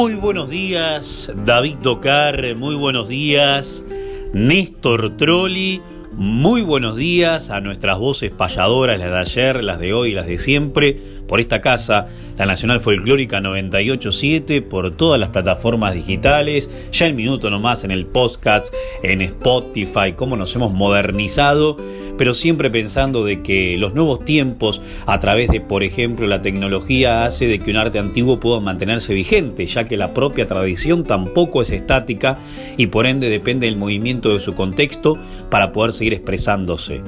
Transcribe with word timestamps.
Muy 0.00 0.14
buenos 0.14 0.48
días, 0.48 1.32
David 1.44 1.78
Tocar, 1.82 2.54
muy 2.54 2.76
buenos 2.76 3.08
días, 3.08 3.84
Néstor 4.32 5.16
Trolli, 5.16 5.82
muy 6.12 6.62
buenos 6.62 6.94
días 6.96 7.50
a 7.50 7.60
nuestras 7.60 7.98
voces 7.98 8.30
payadoras, 8.30 9.00
las 9.00 9.10
de 9.10 9.18
ayer, 9.18 9.64
las 9.64 9.80
de 9.80 9.92
hoy, 9.92 10.12
las 10.12 10.28
de 10.28 10.38
siempre, 10.38 11.00
por 11.28 11.38
esta 11.38 11.60
casa, 11.60 12.08
la 12.36 12.46
Nacional 12.46 12.80
Folclórica 12.80 13.40
987, 13.40 14.62
por 14.62 14.90
todas 14.96 15.20
las 15.20 15.28
plataformas 15.28 15.94
digitales, 15.94 16.68
ya 16.90 17.06
en 17.06 17.14
minuto 17.14 17.50
nomás 17.50 17.84
en 17.84 17.92
el 17.92 18.06
podcast, 18.06 18.74
en 19.04 19.20
Spotify, 19.20 20.14
cómo 20.16 20.36
nos 20.36 20.56
hemos 20.56 20.72
modernizado 20.72 21.76
pero 22.18 22.34
siempre 22.34 22.68
pensando 22.68 23.24
de 23.24 23.42
que 23.42 23.78
los 23.78 23.94
nuevos 23.94 24.24
tiempos, 24.24 24.82
a 25.06 25.18
través 25.20 25.48
de, 25.48 25.62
por 25.62 25.84
ejemplo, 25.84 26.26
la 26.26 26.42
tecnología, 26.42 27.24
hace 27.24 27.46
de 27.46 27.60
que 27.60 27.70
un 27.70 27.78
arte 27.78 27.98
antiguo 27.98 28.40
pueda 28.40 28.60
mantenerse 28.60 29.14
vigente, 29.14 29.64
ya 29.64 29.84
que 29.84 29.96
la 29.96 30.12
propia 30.12 30.46
tradición 30.46 31.04
tampoco 31.04 31.62
es 31.62 31.70
estática 31.70 32.38
y 32.76 32.88
por 32.88 33.06
ende 33.06 33.30
depende 33.30 33.66
del 33.66 33.76
movimiento 33.76 34.34
de 34.34 34.40
su 34.40 34.54
contexto 34.54 35.16
para 35.48 35.72
poder 35.72 35.92
seguir 35.92 36.12
expresándose. 36.12 37.00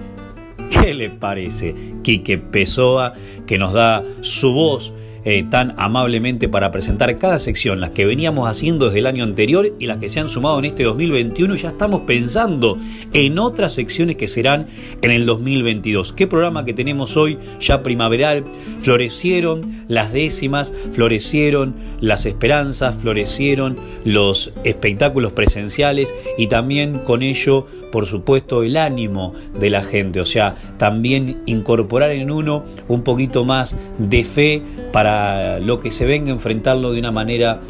¿Qué 0.82 0.94
le 0.94 1.10
parece? 1.10 1.74
Quique 2.02 2.38
Pessoa, 2.38 3.12
que 3.46 3.58
nos 3.58 3.72
da 3.72 4.04
su 4.20 4.52
voz 4.52 4.92
eh, 5.22 5.44
tan 5.50 5.74
amablemente 5.76 6.48
para 6.48 6.72
presentar 6.72 7.18
cada 7.18 7.38
sección, 7.38 7.78
las 7.78 7.90
que 7.90 8.06
veníamos 8.06 8.48
haciendo 8.48 8.86
desde 8.86 9.00
el 9.00 9.06
año 9.06 9.22
anterior 9.22 9.66
y 9.78 9.84
las 9.84 9.98
que 9.98 10.08
se 10.08 10.18
han 10.18 10.28
sumado 10.28 10.58
en 10.58 10.64
este 10.64 10.84
2021. 10.84 11.56
Ya 11.56 11.68
estamos 11.68 12.02
pensando 12.02 12.78
en 13.12 13.38
otras 13.38 13.74
secciones 13.74 14.16
que 14.16 14.28
serán 14.28 14.66
en 15.02 15.10
el 15.10 15.26
2022. 15.26 16.14
¿Qué 16.14 16.26
programa 16.26 16.64
que 16.64 16.72
tenemos 16.72 17.18
hoy 17.18 17.36
ya 17.60 17.82
primaveral? 17.82 18.44
Florecieron 18.80 19.84
las 19.88 20.10
décimas, 20.10 20.72
florecieron 20.92 21.74
las 22.00 22.24
esperanzas, 22.24 22.96
florecieron 22.96 23.76
los 24.04 24.54
espectáculos 24.64 25.32
presenciales 25.32 26.14
y 26.38 26.46
también 26.46 26.98
con 26.98 27.22
ello 27.22 27.66
por 27.90 28.06
supuesto, 28.06 28.62
el 28.62 28.76
ánimo 28.76 29.34
de 29.58 29.70
la 29.70 29.82
gente, 29.82 30.20
o 30.20 30.24
sea, 30.24 30.56
también 30.78 31.42
incorporar 31.46 32.10
en 32.10 32.30
uno 32.30 32.64
un 32.88 33.02
poquito 33.02 33.44
más 33.44 33.76
de 33.98 34.24
fe 34.24 34.62
para 34.92 35.58
lo 35.60 35.80
que 35.80 35.90
se 35.90 36.06
venga 36.06 36.30
a 36.30 36.34
enfrentarlo 36.34 36.92
de 36.92 37.00
una 37.00 37.12
manera 37.12 37.60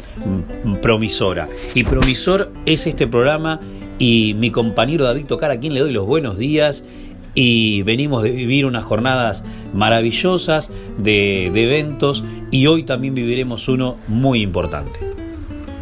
mm, 0.65 0.75
promisora. 0.75 1.49
Y 1.75 1.83
promisor 1.83 2.51
es 2.65 2.87
este 2.87 3.07
programa 3.07 3.59
y 3.99 4.33
mi 4.35 4.49
compañero 4.49 5.05
David 5.05 5.25
Tocar, 5.25 5.51
a 5.51 5.59
quien 5.59 5.73
le 5.73 5.81
doy 5.81 5.91
los 5.91 6.05
buenos 6.05 6.37
días 6.37 6.83
y 7.33 7.83
venimos 7.83 8.23
de 8.23 8.31
vivir 8.31 8.65
unas 8.65 8.83
jornadas 8.83 9.43
maravillosas 9.73 10.69
de, 10.97 11.49
de, 11.53 11.63
eventos 11.63 12.23
y 12.49 12.67
hoy 12.67 12.83
también 12.83 13.15
viviremos 13.15 13.69
uno 13.69 13.97
muy 14.07 14.41
importante. 14.41 15.20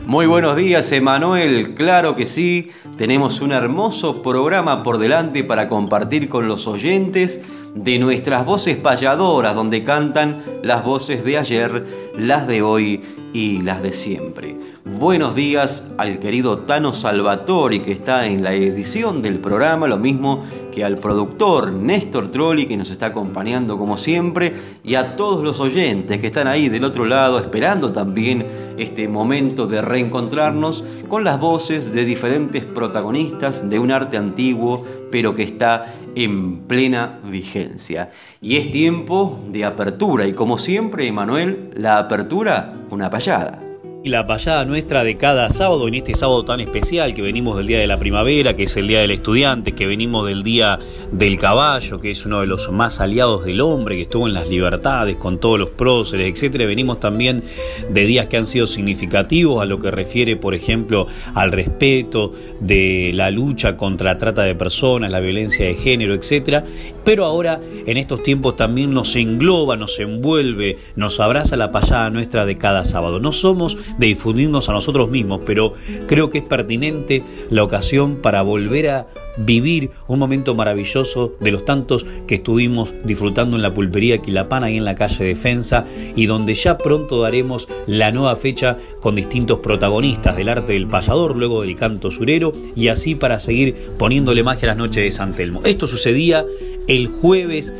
Muy 0.09 0.25
buenos 0.25 0.55
días, 0.55 0.91
Emanuel. 0.91 1.75
Claro 1.75 2.15
que 2.15 2.25
sí, 2.25 2.71
tenemos 2.97 3.41
un 3.41 3.51
hermoso 3.51 4.23
programa 4.23 4.81
por 4.81 4.97
delante 4.97 5.43
para 5.43 5.69
compartir 5.69 6.29
con 6.29 6.47
los 6.47 6.65
oyentes 6.65 7.41
de 7.75 7.99
nuestras 7.99 8.43
voces 8.43 8.75
payadoras, 8.77 9.53
donde 9.53 9.83
cantan 9.83 10.43
las 10.63 10.83
voces 10.83 11.23
de 11.23 11.37
ayer, 11.37 11.85
las 12.17 12.47
de 12.47 12.63
hoy 12.63 13.03
y 13.33 13.61
las 13.61 13.81
de 13.83 13.91
siempre. 13.91 14.57
Buenos 14.85 15.35
días 15.35 15.91
al 15.97 16.19
querido 16.19 16.59
Tano 16.59 16.93
Salvatori 16.93 17.79
que 17.79 17.91
está 17.91 18.25
en 18.25 18.43
la 18.43 18.53
edición 18.53 19.21
del 19.21 19.39
programa, 19.39 19.87
lo 19.87 19.97
mismo 19.97 20.43
que 20.71 20.83
al 20.83 20.97
productor 20.97 21.71
Néstor 21.71 22.29
Trolli 22.29 22.65
que 22.65 22.77
nos 22.77 22.89
está 22.89 23.07
acompañando 23.07 23.77
como 23.77 23.97
siempre 23.97 24.53
y 24.83 24.95
a 24.95 25.15
todos 25.15 25.43
los 25.43 25.59
oyentes 25.59 26.19
que 26.19 26.27
están 26.27 26.47
ahí 26.47 26.69
del 26.69 26.83
otro 26.83 27.05
lado 27.05 27.39
esperando 27.39 27.91
también 27.91 28.45
este 28.77 29.07
momento 29.07 29.67
de 29.67 29.81
reencontrarnos 29.81 30.83
con 31.07 31.23
las 31.23 31.39
voces 31.39 31.91
de 31.91 32.05
diferentes 32.05 32.65
protagonistas 32.65 33.69
de 33.69 33.79
un 33.79 33.91
arte 33.91 34.17
antiguo 34.17 34.85
pero 35.11 35.35
que 35.35 35.43
está 35.43 35.93
en 36.15 36.59
plena 36.61 37.19
vigencia. 37.23 38.11
Y 38.41 38.57
es 38.57 38.71
tiempo 38.71 39.39
de 39.49 39.65
apertura 39.65 40.27
y 40.27 40.33
como 40.33 40.57
siempre, 40.57 41.07
Emanuel, 41.07 41.71
la 41.75 41.97
apertura, 41.97 42.73
una 42.89 43.09
payada. 43.09 43.68
Y 44.01 44.11
la 44.11 44.25
payada 44.25 44.63
nuestra 44.63 45.03
de 45.03 45.17
cada 45.17 45.49
sábado, 45.49 45.85
en 45.89 45.93
este 45.93 46.13
sábado 46.13 46.45
tan 46.45 46.61
especial 46.61 47.13
que 47.13 47.21
venimos 47.21 47.57
del 47.57 47.67
Día 47.67 47.79
de 47.79 47.87
la 47.87 47.97
Primavera, 47.97 48.55
que 48.55 48.63
es 48.63 48.77
el 48.77 48.87
Día 48.87 49.01
del 49.01 49.11
Estudiante, 49.11 49.73
que 49.73 49.87
venimos 49.87 50.25
del 50.25 50.41
Día 50.41 50.79
del 51.11 51.37
Caballo, 51.37 51.99
que 51.99 52.11
es 52.11 52.25
uno 52.25 52.39
de 52.39 52.47
los 52.47 52.71
más 52.71 53.01
aliados 53.01 53.43
del 53.43 53.59
hombre, 53.59 53.97
que 53.97 54.03
estuvo 54.03 54.25
en 54.25 54.33
las 54.33 54.47
libertades 54.47 55.17
con 55.17 55.37
todos 55.37 55.59
los 55.59 55.71
próceres, 55.71 56.31
etcétera. 56.33 56.65
Venimos 56.65 57.01
también 57.01 57.43
de 57.89 58.05
días 58.05 58.27
que 58.27 58.37
han 58.37 58.47
sido 58.47 58.67
significativos 58.67 59.61
a 59.61 59.65
lo 59.65 59.79
que 59.79 59.91
refiere, 59.91 60.37
por 60.37 60.55
ejemplo, 60.55 61.07
al 61.33 61.51
respeto 61.51 62.31
de 62.61 63.11
la 63.13 63.31
lucha 63.31 63.75
contra 63.75 64.13
la 64.13 64.17
trata 64.17 64.43
de 64.43 64.55
personas, 64.55 65.11
la 65.11 65.19
violencia 65.19 65.65
de 65.65 65.73
género, 65.73 66.15
etcétera. 66.15 66.63
Pero 67.03 67.25
ahora, 67.25 67.59
en 67.85 67.97
estos 67.97 68.23
tiempos, 68.23 68.55
también 68.55 68.93
nos 68.93 69.17
engloba, 69.17 69.75
nos 69.75 69.99
envuelve, 69.99 70.77
nos 70.95 71.19
abraza 71.19 71.57
la 71.57 71.73
payada 71.73 72.09
nuestra 72.09 72.45
de 72.45 72.55
cada 72.55 72.85
sábado. 72.85 73.19
No 73.19 73.33
somos 73.33 73.77
de 73.97 74.07
difundirnos 74.07 74.69
a 74.69 74.73
nosotros 74.73 75.09
mismos, 75.09 75.41
pero 75.45 75.73
creo 76.07 76.29
que 76.29 76.39
es 76.39 76.43
pertinente 76.43 77.23
la 77.49 77.63
ocasión 77.63 78.17
para 78.17 78.41
volver 78.41 78.89
a 78.89 79.07
vivir 79.37 79.91
un 80.07 80.19
momento 80.19 80.55
maravilloso 80.55 81.33
de 81.39 81.51
los 81.51 81.65
tantos 81.65 82.05
que 82.27 82.35
estuvimos 82.35 82.93
disfrutando 83.03 83.55
en 83.55 83.61
la 83.61 83.73
pulpería 83.73 84.17
Quilapana 84.19 84.69
y 84.69 84.77
en 84.77 84.85
la 84.85 84.95
calle 84.95 85.23
Defensa 85.23 85.85
y 86.15 86.25
donde 86.25 86.53
ya 86.53 86.77
pronto 86.77 87.21
daremos 87.21 87.67
la 87.87 88.11
nueva 88.11 88.35
fecha 88.35 88.77
con 89.01 89.15
distintos 89.15 89.59
protagonistas 89.59 90.35
del 90.35 90.49
arte 90.49 90.73
del 90.73 90.87
payador, 90.87 91.37
luego 91.37 91.61
del 91.61 91.75
canto 91.75 92.09
surero 92.09 92.51
y 92.75 92.89
así 92.89 93.15
para 93.15 93.39
seguir 93.39 93.75
poniéndole 93.97 94.43
magia 94.43 94.67
a 94.67 94.71
las 94.73 94.77
noches 94.77 95.03
de 95.03 95.11
San 95.11 95.31
Telmo. 95.31 95.61
Esto 95.63 95.87
sucedía 95.87 96.45
el 96.87 97.07
jueves 97.07 97.73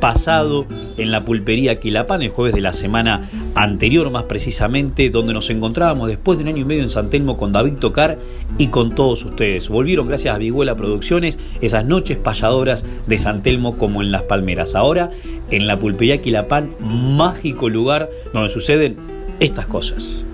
pasado 0.00 0.66
en 0.96 1.10
la 1.10 1.24
pulpería 1.24 1.80
Quilapán, 1.80 2.22
el 2.22 2.30
jueves 2.30 2.54
de 2.54 2.60
la 2.60 2.72
semana 2.72 3.28
anterior 3.54 4.10
más 4.10 4.24
precisamente, 4.24 5.10
donde 5.10 5.32
nos 5.32 5.50
encontrábamos 5.50 6.08
después 6.08 6.38
de 6.38 6.44
un 6.44 6.48
año 6.48 6.62
y 6.62 6.64
medio 6.64 6.82
en 6.82 6.90
San 6.90 7.10
Telmo 7.10 7.36
con 7.36 7.52
David 7.52 7.74
Tocar 7.74 8.18
y 8.58 8.68
con 8.68 8.94
todos 8.94 9.24
ustedes. 9.24 9.68
Volvieron 9.68 10.06
gracias 10.06 10.34
a 10.34 10.38
Viguela 10.38 10.76
Producciones 10.76 11.38
esas 11.60 11.84
noches 11.84 12.16
payadoras 12.16 12.84
de 13.06 13.18
San 13.18 13.42
Telmo 13.42 13.76
como 13.76 14.02
en 14.02 14.12
Las 14.12 14.22
Palmeras. 14.24 14.74
Ahora 14.74 15.10
en 15.50 15.66
la 15.66 15.78
pulpería 15.78 16.20
Quilapán, 16.20 16.70
mágico 16.80 17.68
lugar 17.68 18.08
donde 18.32 18.48
suceden 18.48 18.96
estas 19.40 19.66
cosas. 19.66 20.24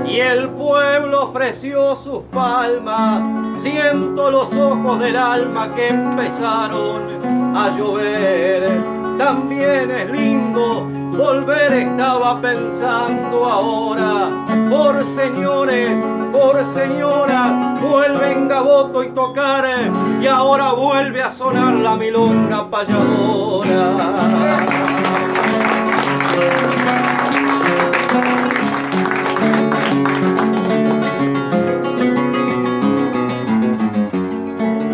y 0.07 0.21
el 0.21 0.51
pueblo 0.51 1.25
ofreció 1.25 1.95
sus 1.95 2.23
palmas. 2.33 3.23
Siento 3.61 4.31
los 4.31 4.53
ojos 4.55 4.99
del 4.99 5.17
alma 5.17 5.71
que 5.75 5.89
empezaron 5.89 7.57
a 7.57 7.77
llover. 7.77 8.83
También 9.19 9.91
es 9.91 10.11
lindo 10.11 10.98
volver, 11.19 11.73
estaba 11.73 12.41
pensando 12.41 13.45
ahora. 13.45 14.31
Por 14.71 15.05
señores, 15.05 16.01
por 16.33 16.65
señoras, 16.67 17.81
vuelven 17.83 18.49
Gaboto 18.49 19.03
y 19.03 19.09
tocar. 19.09 19.65
Y 20.23 20.27
ahora 20.27 20.73
vuelve 20.73 21.23
a 21.23 21.31
sonar 21.31 21.75
la 21.75 21.97
milonga 21.97 22.71
payadora. 22.71 24.07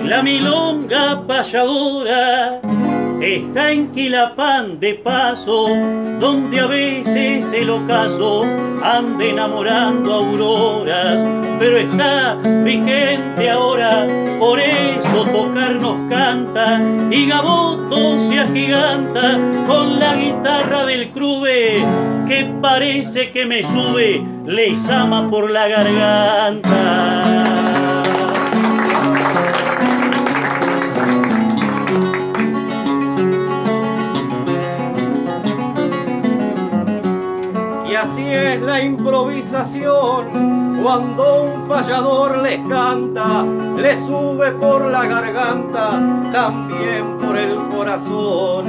La 0.05 0.23
milonga 0.23 1.23
payadora 1.27 2.63
está 3.20 3.70
en 3.72 3.93
Quilapán 3.93 4.81
de 4.81 4.94
paso, 4.94 5.69
donde 6.20 6.61
a 6.61 6.66
veces 6.66 7.52
el 7.52 7.70
ocaso 7.70 8.44
anda 8.82 9.25
enamorando 9.25 10.12
auroras, 10.12 11.25
pero 11.58 11.76
está 11.78 12.34
vigente 12.64 13.50
ahora, 13.50 14.06
por 14.38 14.61
eso 14.61 15.25
tocar 15.32 15.75
nos 15.76 16.11
canta 16.11 16.81
y 17.11 17.26
Gaboto 17.28 18.19
se 18.19 18.40
agiganta 18.40 19.38
con 19.67 19.99
la 19.99 20.14
guitarra 20.14 20.84
del 20.87 21.10
crube 21.10 21.82
que 22.26 22.50
parece 22.60 23.31
que 23.31 23.46
me 23.46 23.62
sube, 23.62 24.22
les 24.46 24.90
ama 24.90 25.28
por 25.31 25.50
la 25.50 25.69
garganta. 25.69 27.63
Es 38.34 38.62
la 38.62 38.82
improvisación. 38.82 40.82
Cuando 40.82 41.44
un 41.44 41.69
payador 41.69 42.42
les 42.42 42.58
canta, 42.69 43.44
le 43.76 43.96
sube 43.96 44.50
por 44.52 44.90
la 44.90 45.06
garganta, 45.06 46.00
también 46.31 47.16
por 47.19 47.38
el 47.38 47.56
corazón. 47.75 48.66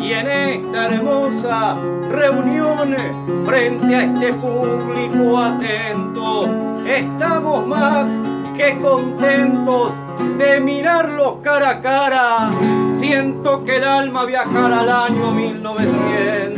Y 0.00 0.12
en 0.12 0.28
esta 0.28 0.86
hermosa 0.86 1.76
reunión, 2.10 2.96
frente 3.44 3.94
a 3.94 4.04
este 4.04 4.32
público 4.34 5.38
atento, 5.38 6.48
estamos 6.86 7.66
más 7.66 8.08
que 8.56 8.78
contentos 8.78 9.92
de 10.38 10.60
mirarlos 10.60 11.36
cara 11.42 11.70
a 11.70 11.80
cara. 11.80 12.50
Siento 12.94 13.64
que 13.64 13.76
el 13.76 13.84
alma 13.84 14.24
viajará 14.24 14.80
al 14.80 14.88
año 14.88 15.32
1900. 15.32 16.57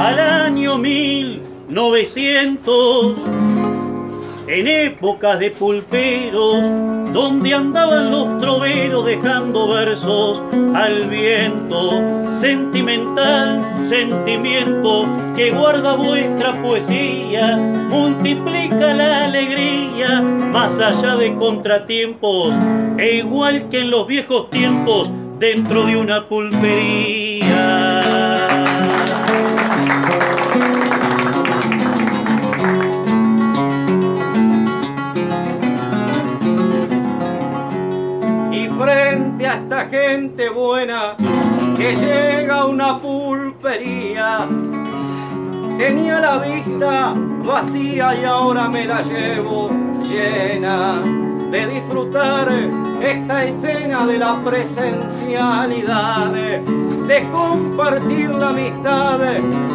Al 0.00 0.18
año 0.18 0.78
1900, 0.78 3.14
en 4.46 4.66
épocas 4.66 5.38
de 5.38 5.50
pulperos, 5.50 6.64
donde 7.12 7.52
andaban 7.52 8.10
los 8.10 8.40
troveros 8.40 9.04
dejando 9.04 9.68
versos 9.68 10.40
al 10.74 11.10
viento, 11.10 12.32
sentimental 12.32 13.76
sentimiento 13.82 15.04
que 15.36 15.50
guarda 15.50 15.96
vuestra 15.96 16.62
poesía, 16.62 17.58
multiplica 17.58 18.94
la 18.94 19.26
alegría 19.26 20.22
más 20.22 20.80
allá 20.80 21.16
de 21.16 21.34
contratiempos, 21.34 22.54
e 22.96 23.16
igual 23.16 23.68
que 23.68 23.80
en 23.80 23.90
los 23.90 24.06
viejos 24.06 24.48
tiempos, 24.48 25.10
dentro 25.38 25.84
de 25.84 25.98
una 25.98 26.26
pulpería. 26.26 28.19
Esta 39.10 39.86
gente 39.86 40.48
buena 40.50 41.16
que 41.76 41.96
llega 41.96 42.60
a 42.60 42.66
una 42.66 42.98
pulpería. 42.98 44.46
Tenía 45.76 46.20
la 46.20 46.38
vista 46.38 47.14
vacía 47.44 48.14
y 48.20 48.24
ahora 48.24 48.68
me 48.68 48.84
la 48.84 49.02
llevo 49.02 49.70
llena 50.02 51.02
de 51.50 51.66
disfrutar 51.66 52.48
esta 53.02 53.44
escena 53.44 54.06
de 54.06 54.18
la 54.18 54.44
presencialidad, 54.44 56.30
de 56.30 57.28
compartir 57.32 58.30
la 58.30 58.50
amistad 58.50 59.18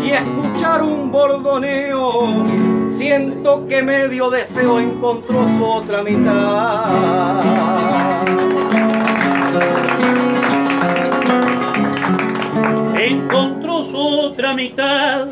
y 0.02 0.12
escuchar 0.12 0.84
un 0.84 1.12
bordoneo. 1.12 2.46
Siento 2.90 3.68
que 3.68 3.82
medio 3.84 4.30
deseo 4.30 4.80
encontró 4.80 5.46
su 5.58 5.66
otra 5.66 6.02
mitad. 6.04 7.95
Otra 14.46 14.54
mitad, 14.54 15.28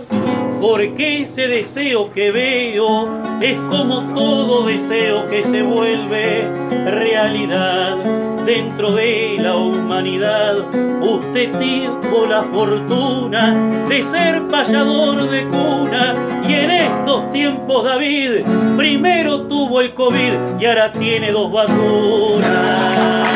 porque 0.59 1.21
ese 1.21 1.47
deseo 1.47 2.09
que 2.09 2.31
veo 2.31 3.07
es 3.41 3.55
como 3.69 4.01
todo 4.15 4.65
deseo 4.65 5.27
que 5.27 5.43
se 5.43 5.61
vuelve 5.61 6.47
realidad. 6.85 7.97
Dentro 8.43 8.91
de 8.91 9.37
la 9.39 9.55
humanidad, 9.55 10.57
usted 10.99 11.51
tuvo 11.51 12.25
la 12.25 12.41
fortuna 12.41 13.85
de 13.87 14.01
ser 14.01 14.47
payador 14.47 15.29
de 15.29 15.43
cuna. 15.45 16.15
Y 16.47 16.53
en 16.53 16.71
estos 16.71 17.31
tiempos, 17.31 17.83
David, 17.85 18.41
primero 18.75 19.43
tuvo 19.43 19.79
el 19.79 19.93
COVID 19.93 20.59
y 20.59 20.65
ahora 20.65 20.91
tiene 20.91 21.31
dos 21.31 21.51
vacunas. 21.51 23.32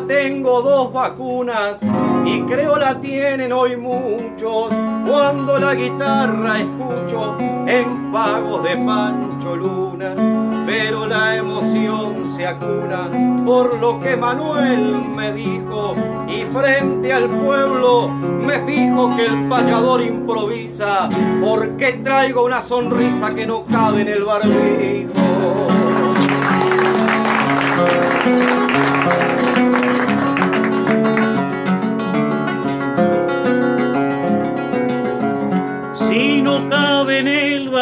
Tengo 0.00 0.62
dos 0.62 0.92
vacunas 0.92 1.80
y 2.24 2.40
creo 2.42 2.76
la 2.76 3.00
tienen 3.00 3.52
hoy 3.52 3.76
muchos. 3.76 4.72
Cuando 5.06 5.58
la 5.58 5.74
guitarra 5.74 6.60
escucho 6.60 7.36
en 7.66 8.12
pagos 8.12 8.64
de 8.64 8.76
Pancho 8.78 9.56
Luna, 9.56 10.14
pero 10.66 11.06
la 11.06 11.36
emoción 11.36 12.24
se 12.36 12.46
acuna 12.46 13.08
por 13.44 13.78
lo 13.78 14.00
que 14.00 14.16
Manuel 14.16 14.96
me 15.14 15.32
dijo 15.32 15.94
y 16.26 16.42
frente 16.44 17.12
al 17.12 17.28
pueblo 17.28 18.08
me 18.08 18.58
fijo 18.60 19.14
que 19.14 19.26
el 19.26 19.48
payador 19.48 20.02
improvisa 20.02 21.08
porque 21.44 22.00
traigo 22.04 22.44
una 22.44 22.62
sonrisa 22.62 23.34
que 23.34 23.46
no 23.46 23.64
cabe 23.64 24.02
en 24.02 24.08
el 24.08 24.24
barbijo. 24.24 25.12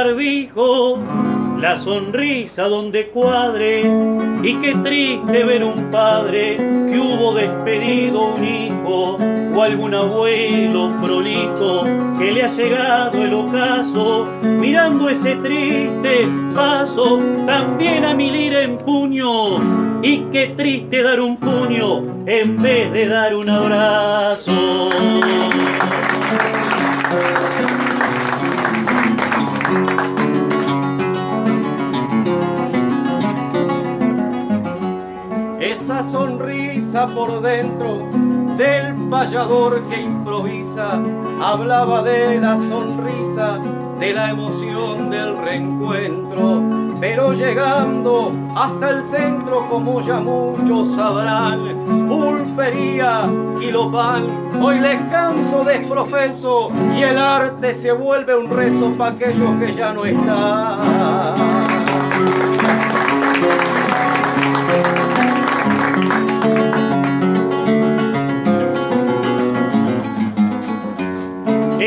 Barbijo 0.03 0.99
la 1.61 1.77
sonrisa 1.77 2.65
donde 2.65 3.11
cuadre 3.11 3.83
y 4.43 4.55
qué 4.55 4.75
triste 4.83 5.45
ver 5.45 5.63
un 5.63 5.93
padre 5.93 6.57
que 6.57 6.99
hubo 6.99 7.33
despedido 7.33 8.35
un 8.35 8.45
hijo 8.45 9.17
o 9.55 9.63
algún 9.63 9.95
abuelo 9.95 10.91
prolijo 11.01 11.85
que 12.19 12.33
le 12.33 12.43
ha 12.43 12.49
llegado 12.49 13.23
el 13.23 13.33
ocaso 13.33 14.27
mirando 14.43 15.09
ese 15.09 15.37
triste 15.37 16.27
paso 16.53 17.21
también 17.47 18.05
a 18.05 18.13
mi 18.13 18.33
lira 18.33 18.63
en 18.63 18.79
puño 18.79 20.03
y 20.03 20.19
qué 20.33 20.49
triste 20.57 21.01
dar 21.01 21.21
un 21.21 21.37
puño 21.37 22.25
en 22.27 22.61
vez 22.61 22.93
de 22.93 23.07
dar 23.07 23.37
un 23.37 23.49
abrazo. 23.49 24.91
Por 36.93 37.41
dentro 37.41 38.07
del 38.55 38.95
payador 39.09 39.83
que 39.85 40.03
improvisa 40.03 41.01
hablaba 41.43 42.03
de 42.03 42.39
la 42.39 42.59
sonrisa 42.59 43.59
de 43.99 44.13
la 44.13 44.29
emoción 44.29 45.09
del 45.09 45.39
reencuentro 45.39 46.63
pero 47.01 47.33
llegando 47.33 48.33
hasta 48.55 48.91
el 48.91 49.03
centro 49.03 49.67
como 49.71 50.03
ya 50.03 50.21
muchos 50.21 50.95
sabrán 50.95 51.61
pulpería 52.11 53.23
pan 53.91 54.27
hoy 54.61 54.79
les 54.79 55.01
canso 55.07 55.65
desprofeso 55.65 56.71
y 56.95 57.03
el 57.05 57.17
arte 57.17 57.75
se 57.75 57.93
vuelve 57.93 58.37
un 58.37 58.51
rezo 58.51 58.93
para 58.99 59.13
aquellos 59.13 59.59
que 59.59 59.73
ya 59.73 59.95
no 59.95 60.05
están 60.05 61.42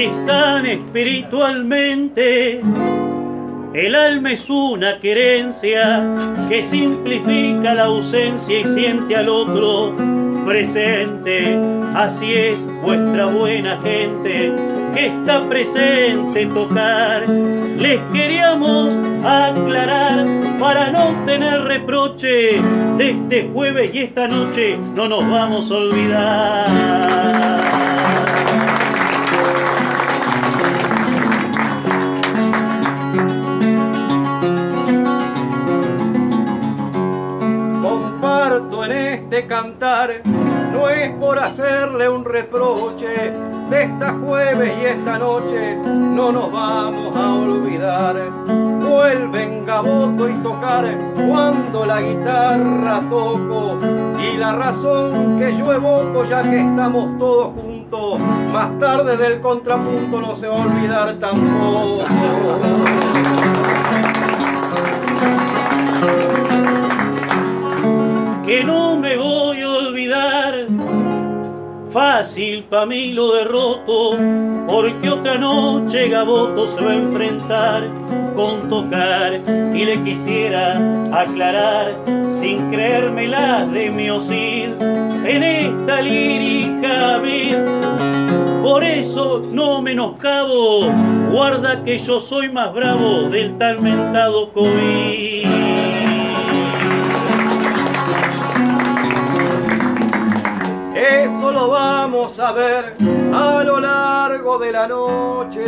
están 0.05 0.65
espiritualmente. 0.65 2.61
El 3.73 3.95
alma 3.95 4.31
es 4.31 4.49
una 4.49 4.99
querencia 4.99 6.15
que 6.47 6.63
simplifica 6.63 7.73
la 7.73 7.83
ausencia 7.85 8.59
y 8.59 8.65
siente 8.65 9.15
al 9.15 9.27
otro 9.29 9.93
presente. 10.45 11.59
Así 11.93 12.33
es 12.33 12.57
vuestra 12.83 13.25
buena 13.25 13.77
gente 13.81 14.53
que 14.93 15.07
está 15.07 15.47
presente 15.49 16.45
tocar. 16.45 17.27
Les 17.27 17.99
queríamos 18.13 18.95
aclarar 19.25 20.25
para 20.59 20.91
no 20.91 21.25
tener 21.25 21.61
reproche 21.63 22.61
de 22.97 23.09
este 23.09 23.49
jueves 23.53 23.93
y 23.93 23.99
esta 23.99 24.27
noche 24.27 24.77
no 24.95 25.09
nos 25.09 25.29
vamos 25.29 25.69
a 25.69 25.75
olvidar. 25.75 27.64
Cantar 39.47 40.21
no 40.71 40.89
es 40.89 41.09
por 41.11 41.39
hacerle 41.39 42.07
un 42.09 42.25
reproche 42.25 43.33
de 43.69 43.83
esta 43.83 44.13
jueves 44.13 44.73
y 44.81 44.85
esta 44.85 45.17
noche. 45.17 45.75
No 45.75 46.31
nos 46.31 46.51
vamos 46.51 47.15
a 47.15 47.33
olvidar. 47.33 48.29
Vuelven 48.47 49.65
gaboto 49.65 50.29
y 50.29 50.33
tocar 50.35 50.85
cuando 51.27 51.85
la 51.85 52.01
guitarra 52.01 53.01
toco. 53.09 53.79
Y 54.21 54.37
la 54.37 54.53
razón 54.53 55.37
que 55.37 55.55
yo 55.57 55.73
evoco 55.73 56.23
ya 56.23 56.43
que 56.43 56.59
estamos 56.59 57.17
todos 57.17 57.53
juntos 57.53 58.19
más 58.53 58.77
tarde 58.79 59.17
del 59.17 59.41
contrapunto 59.41 60.21
no 60.21 60.35
se 60.35 60.47
va 60.47 60.55
a 60.55 60.65
olvidar 60.65 61.13
tampoco 61.19 62.03
que 68.55 68.63
no 68.63 68.95
me 68.95 69.17
voy 69.17 69.61
a 69.61 69.69
olvidar. 69.69 70.67
Fácil 71.91 72.63
pa' 72.63 72.85
mí 72.85 73.11
lo 73.11 73.33
derroto, 73.33 74.17
porque 74.65 75.09
otra 75.09 75.37
noche 75.37 76.07
Gaboto 76.07 76.65
se 76.67 76.81
va 76.81 76.91
a 76.91 76.95
enfrentar 76.95 77.83
con 78.33 78.69
tocar 78.69 79.41
y 79.73 79.83
le 79.83 80.01
quisiera 80.03 80.77
aclarar 81.11 81.95
sin 82.29 82.69
creérmela 82.69 83.65
de 83.65 83.89
mi 83.89 84.09
osid 84.09 84.69
en 84.81 85.43
esta 85.43 86.01
lírica 86.01 87.17
vida. 87.17 87.65
Por 88.63 88.85
eso 88.85 89.41
no 89.51 89.81
menoscabo, 89.81 90.89
guarda 91.29 91.83
que 91.83 91.97
yo 91.97 92.21
soy 92.21 92.49
más 92.49 92.73
bravo 92.73 93.23
del 93.23 93.57
tal 93.57 93.81
mentado 93.81 94.49
COVID. 94.53 95.94
Eso 101.09 101.51
lo 101.51 101.69
vamos 101.69 102.39
a 102.39 102.51
ver 102.51 102.95
a 103.33 103.63
lo 103.63 103.79
largo 103.79 104.57
de 104.57 104.71
la 104.71 104.87
noche. 104.87 105.63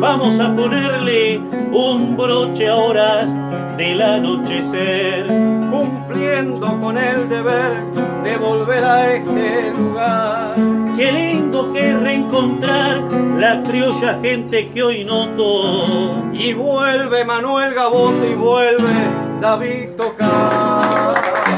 Vamos 0.00 0.38
a 0.38 0.54
ponerle 0.54 1.38
un 1.72 2.16
broche 2.16 2.68
a 2.68 2.76
horas 2.76 3.30
del 3.76 4.02
anochecer. 4.02 5.26
Cumpliendo 5.70 6.80
con 6.80 6.98
el 6.98 7.28
deber 7.28 7.84
de 8.22 8.36
volver 8.36 8.84
a 8.84 9.14
este 9.14 9.70
lugar. 9.72 10.54
Qué 10.96 11.12
lindo 11.12 11.72
que 11.72 11.94
reencontrar 11.94 13.02
la 13.38 13.62
criolla 13.62 14.18
gente 14.20 14.68
que 14.70 14.82
hoy 14.82 15.04
noto. 15.04 16.24
Y 16.32 16.52
vuelve 16.52 17.24
Manuel 17.24 17.74
Gaboto 17.74 18.26
y 18.26 18.34
vuelve 18.34 18.92
David 19.40 19.90
Tocar. 19.96 21.57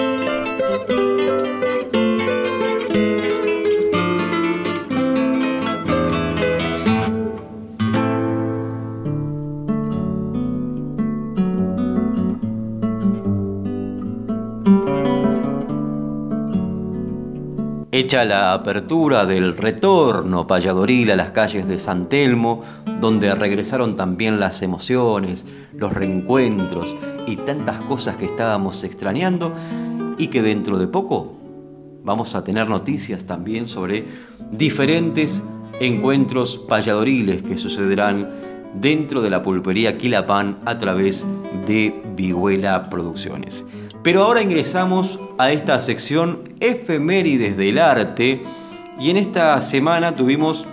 Hecha 18.01 18.25
la 18.25 18.53
apertura 18.53 19.27
del 19.27 19.55
retorno 19.55 20.47
payadoril 20.47 21.11
a 21.11 21.15
las 21.15 21.29
calles 21.29 21.67
de 21.67 21.77
San 21.77 22.09
Telmo, 22.09 22.63
donde 22.99 23.35
regresaron 23.35 23.95
también 23.95 24.39
las 24.39 24.63
emociones, 24.63 25.45
los 25.71 25.93
reencuentros 25.93 26.95
y 27.27 27.35
tantas 27.35 27.83
cosas 27.83 28.17
que 28.17 28.25
estábamos 28.25 28.83
extrañando 28.83 29.53
y 30.17 30.27
que 30.29 30.41
dentro 30.41 30.79
de 30.79 30.87
poco 30.87 31.37
vamos 32.03 32.33
a 32.33 32.43
tener 32.43 32.67
noticias 32.67 33.27
también 33.27 33.67
sobre 33.67 34.07
diferentes 34.51 35.43
encuentros 35.79 36.57
payadoriles 36.57 37.43
que 37.43 37.55
sucederán 37.55 38.31
dentro 38.73 39.21
de 39.21 39.29
la 39.29 39.43
pulpería 39.43 39.99
Quilapán 39.99 40.57
a 40.65 40.79
través 40.79 41.23
de 41.67 42.01
Vihuela 42.15 42.89
Producciones. 42.89 43.63
Pero 44.03 44.23
ahora 44.23 44.41
ingresamos 44.41 45.19
a 45.37 45.51
esta 45.51 45.79
sección 45.79 46.55
efemérides 46.59 47.55
del 47.55 47.77
arte 47.77 48.41
y 48.99 49.11
en 49.11 49.17
esta 49.17 49.61
semana 49.61 50.15
tuvimos 50.15 50.65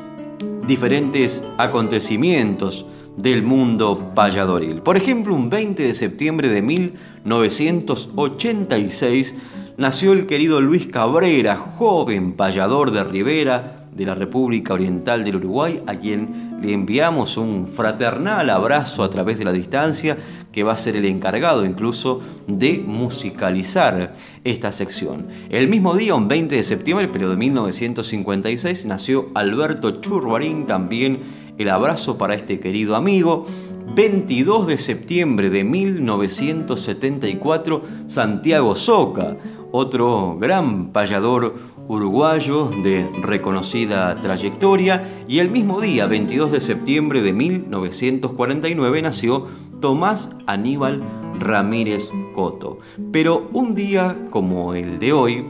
diferentes 0.66 1.44
acontecimientos 1.58 2.87
del 3.18 3.42
mundo 3.42 4.12
payadoril. 4.14 4.80
Por 4.80 4.97
ejemplo, 4.97 5.35
un 5.35 5.50
20 5.50 5.82
de 5.82 5.94
septiembre 5.94 6.49
de 6.49 6.62
1986 6.62 9.35
nació 9.76 10.12
el 10.12 10.25
querido 10.26 10.62
Luis 10.62 10.87
Cabrera, 10.87 11.56
joven 11.56 12.32
payador 12.32 12.92
de 12.92 13.04
Rivera, 13.04 13.77
de 13.95 14.07
la 14.07 14.14
República 14.14 14.75
Oriental 14.75 15.25
del 15.25 15.37
Uruguay, 15.37 15.83
a 15.87 15.97
quien 15.97 16.59
le 16.62 16.73
enviamos 16.73 17.37
un 17.37 17.66
fraternal 17.66 18.50
abrazo 18.50 19.02
a 19.02 19.11
través 19.11 19.38
de 19.38 19.45
la 19.45 19.52
distancia, 19.52 20.18
que 20.52 20.62
va 20.62 20.73
a 20.73 20.76
ser 20.76 20.97
el 20.97 21.04
encargado 21.04 21.64
incluso 21.64 22.21
de 22.47 22.83
musicalizar 22.87 24.14
esta 24.45 24.73
sección. 24.73 25.28
El 25.50 25.68
mismo 25.68 25.95
día, 25.95 26.14
un 26.14 26.28
20 26.28 26.57
de 26.57 26.64
septiembre, 26.64 27.09
pero 27.09 27.30
de 27.30 27.37
1956, 27.37 28.87
nació 28.87 29.28
Alberto 29.35 30.00
Churbarín, 30.00 30.66
también 30.66 31.21
el 31.59 31.68
abrazo 31.68 32.18
para 32.18 32.35
este 32.35 32.61
querido 32.61 32.97
amigo. 32.97 33.47
22 33.95 34.66
de 34.66 34.78
septiembre 34.78 35.50
de 35.50 35.64
1974, 35.64 37.83
Santiago 38.07 38.75
Soca, 38.76 39.37
otro 39.73 40.38
gran 40.38 40.92
payador 40.92 41.57
uruguayo 41.88 42.71
de 42.85 43.09
reconocida 43.23 44.14
trayectoria, 44.21 45.09
y 45.26 45.38
el 45.38 45.50
mismo 45.50 45.80
día, 45.80 46.07
22 46.07 46.52
de 46.52 46.61
septiembre 46.61 47.23
de 47.23 47.33
1949, 47.33 49.02
nació 49.02 49.47
Tomás 49.80 50.37
Aníbal 50.47 51.02
Ramírez 51.40 52.11
Coto. 52.35 52.78
Pero 53.11 53.49
un 53.52 53.75
día 53.75 54.16
como 54.30 54.75
el 54.75 54.99
de 54.99 55.12
hoy, 55.12 55.45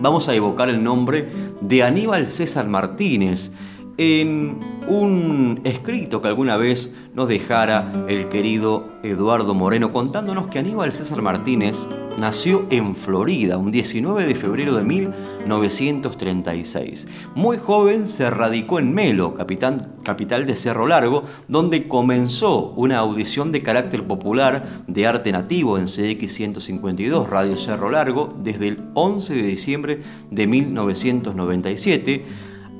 vamos 0.00 0.28
a 0.28 0.34
evocar 0.34 0.68
el 0.68 0.82
nombre 0.82 1.28
de 1.60 1.82
Aníbal 1.82 2.28
César 2.28 2.68
Martínez, 2.68 3.52
en 4.00 4.58
un 4.88 5.60
escrito 5.64 6.22
que 6.22 6.28
alguna 6.28 6.56
vez 6.56 6.94
nos 7.12 7.28
dejara 7.28 8.06
el 8.08 8.30
querido 8.30 8.88
Eduardo 9.02 9.52
Moreno 9.52 9.92
contándonos 9.92 10.46
que 10.46 10.58
Aníbal 10.58 10.94
César 10.94 11.20
Martínez 11.20 11.86
nació 12.18 12.66
en 12.70 12.94
Florida 12.94 13.58
un 13.58 13.70
19 13.70 14.26
de 14.26 14.34
febrero 14.34 14.74
de 14.74 14.84
1936. 14.84 17.08
Muy 17.34 17.58
joven 17.58 18.06
se 18.06 18.30
radicó 18.30 18.78
en 18.78 18.94
Melo, 18.94 19.34
capital 19.34 20.46
de 20.46 20.56
Cerro 20.56 20.86
Largo, 20.86 21.24
donde 21.48 21.86
comenzó 21.86 22.72
una 22.76 22.96
audición 22.96 23.52
de 23.52 23.62
carácter 23.62 24.06
popular 24.06 24.66
de 24.86 25.06
arte 25.06 25.30
nativo 25.30 25.76
en 25.76 25.84
CX 25.84 26.32
152 26.32 27.28
Radio 27.28 27.58
Cerro 27.58 27.90
Largo 27.90 28.30
desde 28.42 28.68
el 28.68 28.82
11 28.94 29.34
de 29.34 29.42
diciembre 29.42 30.00
de 30.30 30.46
1997 30.46 32.24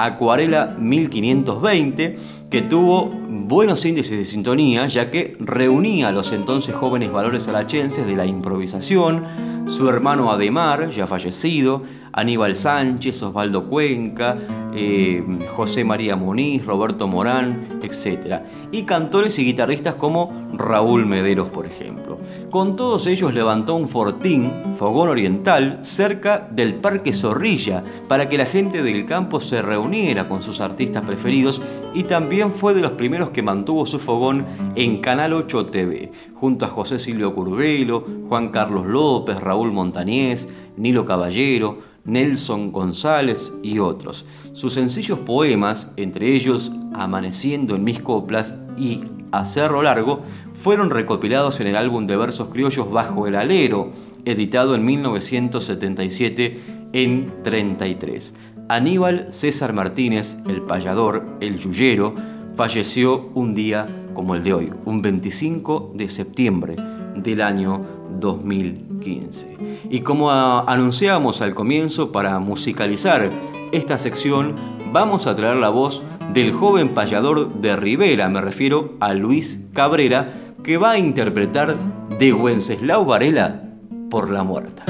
Acuarela 0.00 0.74
1520, 0.78 2.16
que 2.50 2.62
tuvo 2.62 3.06
buenos 3.06 3.84
índices 3.84 4.18
de 4.18 4.24
sintonía, 4.24 4.86
ya 4.88 5.10
que 5.10 5.36
reunía 5.38 6.08
a 6.08 6.12
los 6.12 6.32
entonces 6.32 6.74
jóvenes 6.74 7.12
valores 7.12 7.46
alachenses 7.46 8.06
de 8.06 8.16
la 8.16 8.26
improvisación, 8.26 9.24
su 9.66 9.88
hermano 9.88 10.32
Ademar, 10.32 10.90
ya 10.90 11.06
fallecido, 11.06 11.84
Aníbal 12.12 12.56
Sánchez, 12.56 13.22
Osvaldo 13.22 13.68
Cuenca, 13.68 14.36
eh, 14.74 15.22
José 15.54 15.84
María 15.84 16.16
Muniz, 16.16 16.64
Roberto 16.64 17.06
Morán, 17.06 17.80
etc. 17.82 18.40
Y 18.72 18.82
cantores 18.82 19.38
y 19.38 19.44
guitarristas 19.44 19.94
como 19.94 20.50
Raúl 20.54 21.06
Mederos, 21.06 21.48
por 21.48 21.66
ejemplo. 21.66 22.18
Con 22.50 22.76
todos 22.76 23.06
ellos 23.06 23.32
levantó 23.34 23.74
un 23.74 23.88
fortín, 23.88 24.74
fogón 24.76 25.08
oriental, 25.08 25.78
cerca 25.82 26.48
del 26.50 26.74
Parque 26.74 27.12
Zorrilla, 27.12 27.84
para 28.08 28.28
que 28.28 28.38
la 28.38 28.46
gente 28.46 28.82
del 28.82 29.06
campo 29.06 29.40
se 29.40 29.62
reuniera 29.62 30.28
con 30.28 30.42
sus 30.42 30.60
artistas 30.60 31.02
preferidos 31.04 31.62
y 31.94 32.04
también 32.04 32.39
fue 32.48 32.72
de 32.72 32.80
los 32.80 32.92
primeros 32.92 33.30
que 33.30 33.42
mantuvo 33.42 33.84
su 33.84 33.98
fogón 33.98 34.46
en 34.74 35.02
Canal 35.02 35.34
8 35.34 35.66
TV, 35.66 36.10
junto 36.32 36.64
a 36.64 36.68
José 36.68 36.98
Silvio 36.98 37.34
Curvelo, 37.34 38.06
Juan 38.28 38.48
Carlos 38.48 38.86
López, 38.86 39.38
Raúl 39.38 39.72
Montañés, 39.72 40.48
Nilo 40.78 41.04
Caballero, 41.04 41.80
Nelson 42.04 42.72
González 42.72 43.52
y 43.62 43.78
otros. 43.78 44.24
Sus 44.54 44.72
sencillos 44.72 45.18
poemas, 45.18 45.92
entre 45.96 46.34
ellos 46.34 46.72
Amaneciendo 46.94 47.76
en 47.76 47.84
mis 47.84 48.00
coplas 48.00 48.56
y 48.78 49.02
A 49.32 49.44
Cerro 49.44 49.82
Largo, 49.82 50.22
fueron 50.54 50.90
recopilados 50.90 51.60
en 51.60 51.66
el 51.66 51.76
álbum 51.76 52.06
de 52.06 52.16
versos 52.16 52.48
criollos 52.48 52.90
Bajo 52.90 53.26
el 53.26 53.36
Alero, 53.36 53.90
editado 54.24 54.74
en 54.74 54.84
1977 54.84 56.60
en 56.92 57.32
33. 57.42 58.34
Aníbal 58.70 59.26
César 59.30 59.72
Martínez, 59.72 60.36
el 60.46 60.62
payador, 60.62 61.26
el 61.40 61.58
yuyero, 61.58 62.14
falleció 62.54 63.28
un 63.34 63.52
día 63.52 63.88
como 64.14 64.36
el 64.36 64.44
de 64.44 64.54
hoy, 64.54 64.70
un 64.84 65.02
25 65.02 65.90
de 65.96 66.08
septiembre 66.08 66.76
del 67.16 67.42
año 67.42 67.84
2015. 68.20 69.56
Y 69.90 70.00
como 70.02 70.30
anunciamos 70.30 71.42
al 71.42 71.52
comienzo, 71.52 72.12
para 72.12 72.38
musicalizar 72.38 73.28
esta 73.72 73.98
sección, 73.98 74.54
vamos 74.92 75.26
a 75.26 75.34
traer 75.34 75.56
la 75.56 75.70
voz 75.70 76.04
del 76.32 76.52
joven 76.52 76.90
payador 76.90 77.52
de 77.60 77.74
Rivera, 77.74 78.28
me 78.28 78.40
refiero 78.40 78.94
a 79.00 79.14
Luis 79.14 79.66
Cabrera, 79.72 80.32
que 80.62 80.76
va 80.76 80.92
a 80.92 80.98
interpretar 80.98 81.76
de 82.20 82.32
Wenceslao 82.32 83.04
Varela 83.04 83.64
por 84.10 84.30
la 84.30 84.44
muerta. 84.44 84.84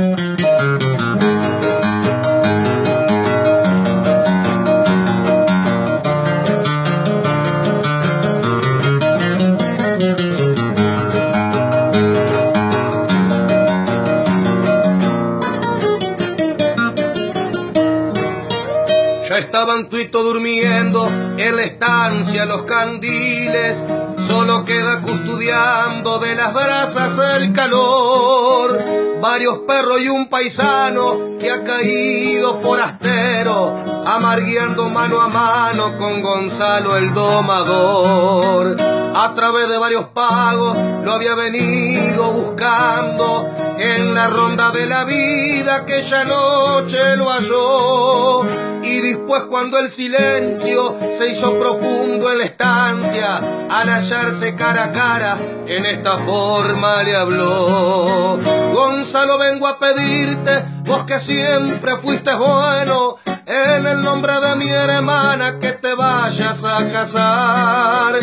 Estaban 19.61 19.91
tuito 19.91 20.23
durmiendo 20.23 21.07
en 21.37 21.55
la 21.55 21.65
estancia 21.65 22.47
los 22.47 22.63
candiles, 22.63 23.85
solo 24.27 24.65
queda 24.65 25.03
custodiando 25.03 26.19
de 26.19 26.35
las 26.35 26.55
brasas 26.55 27.19
el 27.37 27.53
calor. 27.53 28.83
Varios 29.21 29.59
perros 29.69 30.01
y 30.01 30.09
un 30.09 30.31
paisano 30.31 31.37
que 31.39 31.51
ha 31.51 31.63
caído 31.63 32.55
forastero, 32.55 33.77
amargueando 34.07 34.89
mano 34.89 35.21
a 35.21 35.29
mano 35.29 35.99
con 35.99 36.23
Gonzalo 36.23 36.97
el 36.97 37.13
domador. 37.13 38.79
A 39.15 39.35
través 39.35 39.69
de 39.69 39.77
varios 39.77 40.07
pagos 40.07 40.75
lo 41.05 41.13
había 41.13 41.35
venido 41.35 42.33
buscando 42.33 43.47
en 43.81 44.15
la 44.15 44.27
ronda 44.27 44.71
de 44.73 44.85
la 44.85 45.05
vida 45.05 45.77
aquella 45.77 46.25
noche 46.25 47.17
lo 47.17 47.31
halló 47.31 48.45
y 48.83 49.01
después 49.01 49.45
cuando 49.45 49.79
el 49.79 49.89
silencio 49.89 50.97
se 51.11 51.29
hizo 51.29 51.59
profundo 51.59 52.31
en 52.31 52.39
la 52.39 52.45
estancia 52.45 53.41
al 53.71 53.89
hallarse 53.89 54.55
cara 54.55 54.85
a 54.85 54.93
cara 54.93 55.39
en 55.67 55.87
esta 55.87 56.19
forma 56.19 57.03
le 57.03 57.17
habló 57.17 58.39
Gonzalo 58.75 59.39
vengo 59.39 59.67
a 59.67 59.79
pedirte 59.79 60.63
vos 60.85 61.05
que 61.05 61.19
siempre 61.19 61.97
fuiste 61.97 62.35
bueno 62.35 63.17
en 63.51 63.85
el 63.85 64.01
nombre 64.01 64.41
de 64.41 64.55
mi 64.55 64.69
hermana 64.69 65.59
que 65.59 65.73
te 65.73 65.93
vayas 65.95 66.63
a 66.65 66.89
casar. 66.93 68.15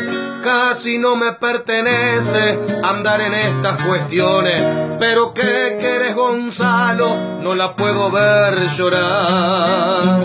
Casi 0.42 0.98
no 0.98 1.18
me 1.18 1.34
pertenece 1.34 2.58
andar 2.82 3.20
en 3.20 3.34
estas 3.34 3.84
cuestiones, 3.84 4.64
pero 5.00 5.34
¿qué 5.48 5.78
quieres 5.80 6.16
Gonzalo? 6.16 7.40
No 7.42 7.56
la 7.56 7.76
puedo 7.76 8.12
ver 8.12 8.68
llorar. 8.68 10.22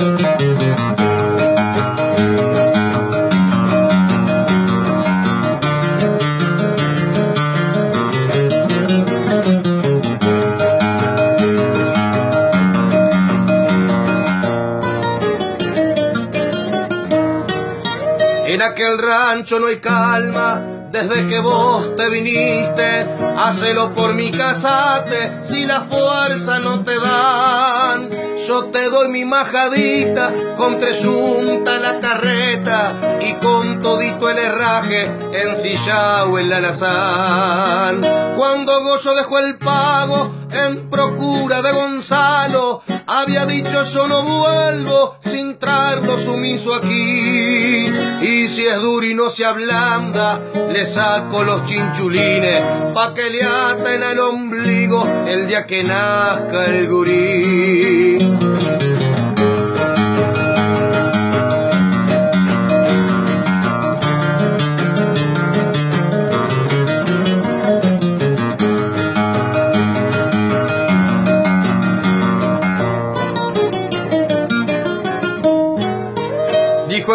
aquel 18.62 18.96
rancho 18.98 19.58
no 19.58 19.66
hay 19.66 19.78
calma 19.78 20.71
desde 20.92 21.26
que 21.26 21.40
vos 21.40 21.96
te 21.96 22.08
viniste. 22.10 23.06
Hacelo 23.38 23.92
por 23.94 24.14
mi 24.14 24.30
casate 24.30 25.38
si 25.42 25.64
la 25.64 25.80
fuerza 25.80 26.58
no 26.58 26.84
te 26.84 26.94
dan. 26.98 28.31
Yo 28.46 28.64
te 28.66 28.90
doy 28.90 29.08
mi 29.08 29.24
majadita 29.24 30.32
con 30.56 30.76
tres 30.76 31.04
junta 31.04 31.78
la 31.78 32.00
carreta 32.00 33.18
y 33.20 33.34
con 33.34 33.80
todito 33.80 34.28
el 34.28 34.38
herraje 34.38 35.08
ensillado 35.32 36.38
en 36.40 36.50
la 36.50 36.56
alazán. 36.56 38.00
Cuando 38.36 38.82
Goyo 38.82 39.14
dejó 39.14 39.38
el 39.38 39.58
pago 39.58 40.32
en 40.50 40.90
procura 40.90 41.62
de 41.62 41.70
Gonzalo, 41.70 42.82
había 43.06 43.46
dicho 43.46 43.82
yo 43.84 44.08
no 44.08 44.22
vuelvo 44.22 45.16
sin 45.20 45.58
traerlo 45.58 46.18
sumiso 46.18 46.74
aquí. 46.74 47.86
Y 48.22 48.48
si 48.48 48.66
es 48.66 48.80
duro 48.80 49.06
y 49.06 49.14
no 49.14 49.30
se 49.30 49.44
ablanda, 49.44 50.40
le 50.72 50.84
saco 50.84 51.44
los 51.44 51.62
chinchulines 51.62 52.62
pa' 52.92 53.14
que 53.14 53.30
le 53.30 53.44
aten 53.44 54.02
al 54.02 54.18
ombligo 54.18 55.06
el 55.26 55.46
día 55.46 55.64
que 55.64 55.84
nazca 55.84 56.66
el 56.66 56.88
gurí. 56.88 58.31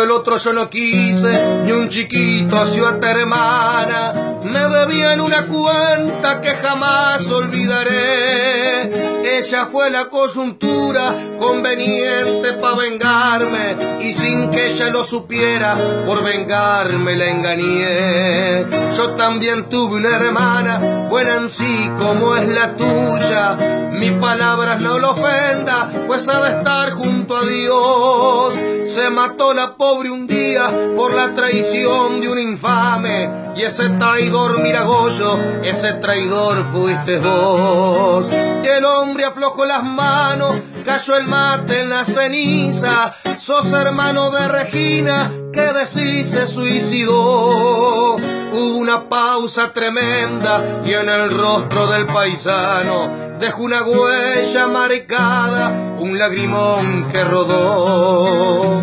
El 0.04 0.12
otro 0.12 0.38
yo 0.38 0.54
no 0.54 0.70
quise, 0.70 1.64
ni 1.64 1.72
un 1.72 1.88
chiquito 1.90 2.66
ciudad 2.66 3.04
hermana. 3.04 4.37
Me 4.44 4.60
debían 4.60 5.22
una 5.22 5.46
cuenta 5.48 6.42
que 6.42 6.54
jamás 6.56 7.26
olvidaré. 7.28 9.18
Ella 9.38 9.68
fue 9.68 9.90
la 9.90 10.06
coyuntura 10.06 11.14
conveniente 11.40 12.54
para 12.54 12.76
vengarme 12.76 13.76
y 14.02 14.14
sin 14.14 14.50
que 14.50 14.68
ella 14.68 14.90
lo 14.90 15.04
supiera, 15.04 15.76
por 16.06 16.24
vengarme 16.24 17.16
la 17.16 17.28
engañé. 17.28 18.66
Yo 18.96 19.12
también 19.16 19.70
tuve 19.70 19.98
una 19.98 20.16
hermana, 20.16 21.08
buena 21.10 21.36
en 21.38 21.50
sí 21.50 21.90
como 21.98 22.36
es 22.36 22.48
la 22.48 22.76
tuya. 22.76 23.58
Mi 23.92 24.12
palabras 24.12 24.82
no 24.82 24.98
lo 25.00 25.12
ofenda, 25.12 25.90
pues 26.08 26.28
ha 26.28 26.42
de 26.44 26.58
estar 26.58 26.92
junto 26.92 27.38
a 27.38 27.46
Dios. 27.46 28.56
Se 28.86 29.10
mató 29.10 29.54
la 29.54 29.76
pobre 29.76 30.10
un 30.10 30.28
día 30.28 30.72
por 30.96 31.14
la 31.14 31.34
traición 31.34 32.22
de 32.22 32.30
un 32.30 32.40
infame 32.40 33.30
y 33.56 33.64
ese 33.64 33.90
traidor 34.38 34.62
miragoyo, 34.62 35.40
ese 35.64 35.94
traidor 35.94 36.64
fuiste 36.72 37.18
vos. 37.18 38.30
Y 38.32 38.68
el 38.68 38.86
hombre 38.86 39.26
aflojó 39.26 39.66
las 39.66 39.84
manos, 39.84 40.58
cayó 40.86 41.16
el 41.18 41.28
mate 41.28 41.82
en 41.82 41.90
la 41.90 42.06
ceniza. 42.06 43.16
Sos 43.40 43.72
hermano 43.72 44.30
de 44.32 44.48
Regina, 44.48 45.32
que 45.52 45.74
decís 45.74 46.30
se 46.30 46.46
suicidó. 46.46 48.16
Hubo 48.16 48.78
una 48.78 49.10
pausa 49.10 49.74
tremenda 49.74 50.82
y 50.86 50.94
en 50.94 51.10
el 51.10 51.32
rostro 51.32 51.88
del 51.88 52.06
paisano 52.06 53.10
dejó 53.40 53.64
una 53.64 53.84
huella 53.84 54.68
marcada, 54.68 55.70
un 56.00 56.18
lagrimón 56.18 57.08
que 57.12 57.24
rodó. 57.24 58.82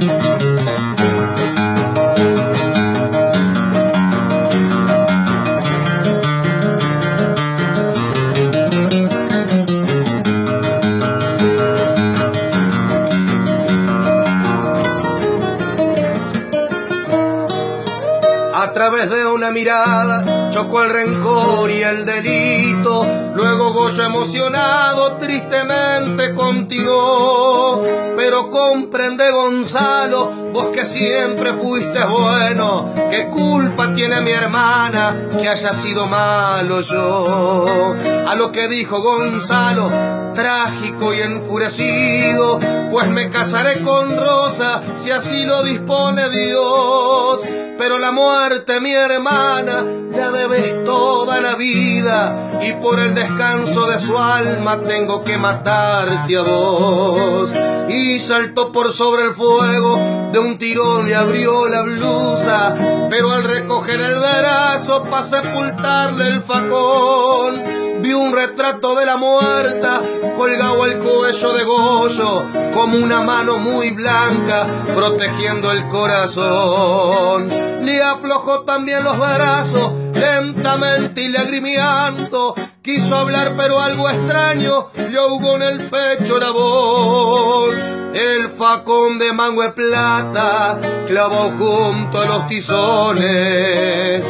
Chocó 20.51 20.83
el 20.83 20.91
rencor 20.91 21.71
y 21.71 21.83
el 21.83 22.05
delito. 22.05 23.07
Luego 23.35 23.73
Goyo 23.73 24.05
emocionado 24.05 25.17
tristemente 25.17 26.35
continuó. 26.35 27.83
Pero 28.17 28.51
comprende 28.51 29.31
Gonzalo, 29.31 30.31
vos 30.53 30.69
que 30.69 30.85
siempre 30.85 31.55
fuiste 31.55 32.05
bueno, 32.05 32.93
¿qué 33.11 33.29
culpa 33.29 33.93
tiene 33.95 34.21
mi 34.21 34.31
hermana 34.31 35.31
que 35.41 35.49
haya 35.49 35.73
sido 35.73 36.07
malo 36.07 36.81
yo? 36.81 37.95
A 38.29 38.35
lo 38.35 38.53
que 38.53 38.69
dijo 38.69 39.01
Gonzalo, 39.01 39.91
trágico 40.35 41.13
y 41.15 41.23
enfurecido, 41.23 42.59
pues 42.91 43.09
me 43.09 43.31
casaré 43.31 43.81
con 43.83 44.17
Rosa 44.17 44.83
si 44.95 45.11
así 45.11 45.45
lo 45.45 45.63
dispone 45.63 46.31
Dios. 46.31 47.43
Pero 47.79 47.99
la 47.99 48.13
muerte, 48.13 48.81
mi 48.81 48.93
hermana, 48.93 49.85
la 50.11 50.31
debes 50.31 50.85
toda 50.85 51.41
la 51.41 51.55
vida. 51.55 52.61
Y 52.63 52.73
por 52.75 53.01
el 53.01 53.15
descanso 53.15 53.87
de 53.87 53.99
su 53.99 54.19
alma 54.19 54.81
tengo 54.81 55.25
que 55.25 55.37
matarte 55.37 56.37
a 56.37 56.43
vos. 56.43 57.53
Y 57.89 58.21
saltó 58.21 58.73
por 58.73 58.93
sobre 58.93 59.25
el 59.25 59.35
fuego 59.35 59.99
de 60.33 60.39
un 60.41 60.59
tirón 60.59 61.09
y 61.09 61.13
abrió 61.13 61.69
la 61.69 61.83
blusa, 61.83 62.75
pero 63.09 63.31
al 63.31 63.45
recoger 63.45 64.01
el 64.01 64.19
brazo 64.19 65.05
para 65.05 65.23
sepultarle 65.23 66.29
el 66.29 66.43
facón, 66.43 67.63
vi 68.05 68.13
un 68.13 68.35
retrato 68.35 68.95
de 68.95 69.07
la 69.07 69.17
muerta 69.17 70.03
colgado 70.37 70.83
al 70.83 70.99
cuello 70.99 71.55
de 71.55 71.65
Goyo 71.65 72.45
como 72.75 72.99
una 72.99 73.23
mano 73.23 73.57
muy 73.57 73.93
blanca 73.93 74.67
protegiendo 74.95 75.73
el 75.73 75.89
corazón. 75.89 77.49
Le 77.83 78.03
aflojó 78.03 78.61
también 78.61 79.05
los 79.05 79.17
brazos 79.17 79.91
lentamente 80.15 81.23
y 81.23 81.29
lagrimiando. 81.29 82.55
Quiso 82.83 83.17
hablar 83.17 83.55
pero 83.57 83.81
algo 83.81 84.11
extraño 84.11 84.91
le 85.11 85.19
ahogó 85.19 85.57
en 85.57 85.63
el 85.63 85.79
pecho 85.85 86.39
la 86.39 86.51
voz. 86.51 87.75
El 88.13 88.51
facón 88.51 89.19
de 89.19 89.33
mango 89.33 89.63
de 89.63 89.71
plata 89.71 90.79
clavó 91.07 91.53
junto 91.59 92.21
a 92.21 92.27
los 92.27 92.49
tizones 92.49 94.23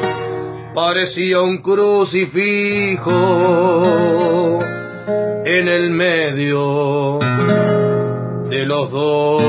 parecía 0.75 1.41
un 1.41 1.59
crucifijo 1.59 3.13
en 5.45 5.69
el 5.69 5.91
medio 5.91 7.21
de 8.51 8.67
los 8.67 8.91
dos. 8.91 9.43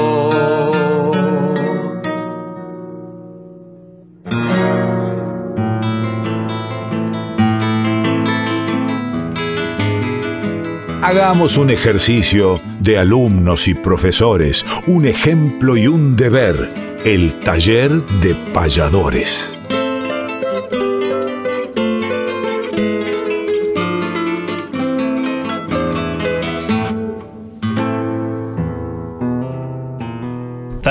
Hagamos 11.02 11.58
un 11.58 11.70
ejercicio 11.70 12.60
de 12.80 12.98
alumnos 12.98 13.68
y 13.68 13.74
profesores, 13.76 14.66
un 14.88 15.06
ejemplo 15.06 15.78
y 15.78 15.88
un 15.88 16.16
deber, 16.16 16.72
el 17.06 17.40
taller 17.40 17.92
de 17.92 18.36
payadores. 18.54 19.55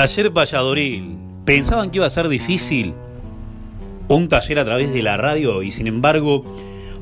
Taller 0.05 0.29
Valladoril. 0.29 1.17
¿Pensaban 1.45 1.89
que 1.89 1.97
iba 1.97 2.05
a 2.05 2.11
ser 2.11 2.27
difícil 2.27 2.93
un 4.07 4.27
taller 4.27 4.59
a 4.59 4.63
través 4.63 4.93
de 4.93 5.01
la 5.01 5.17
radio 5.17 5.63
y 5.63 5.71
sin 5.71 5.87
embargo, 5.87 6.45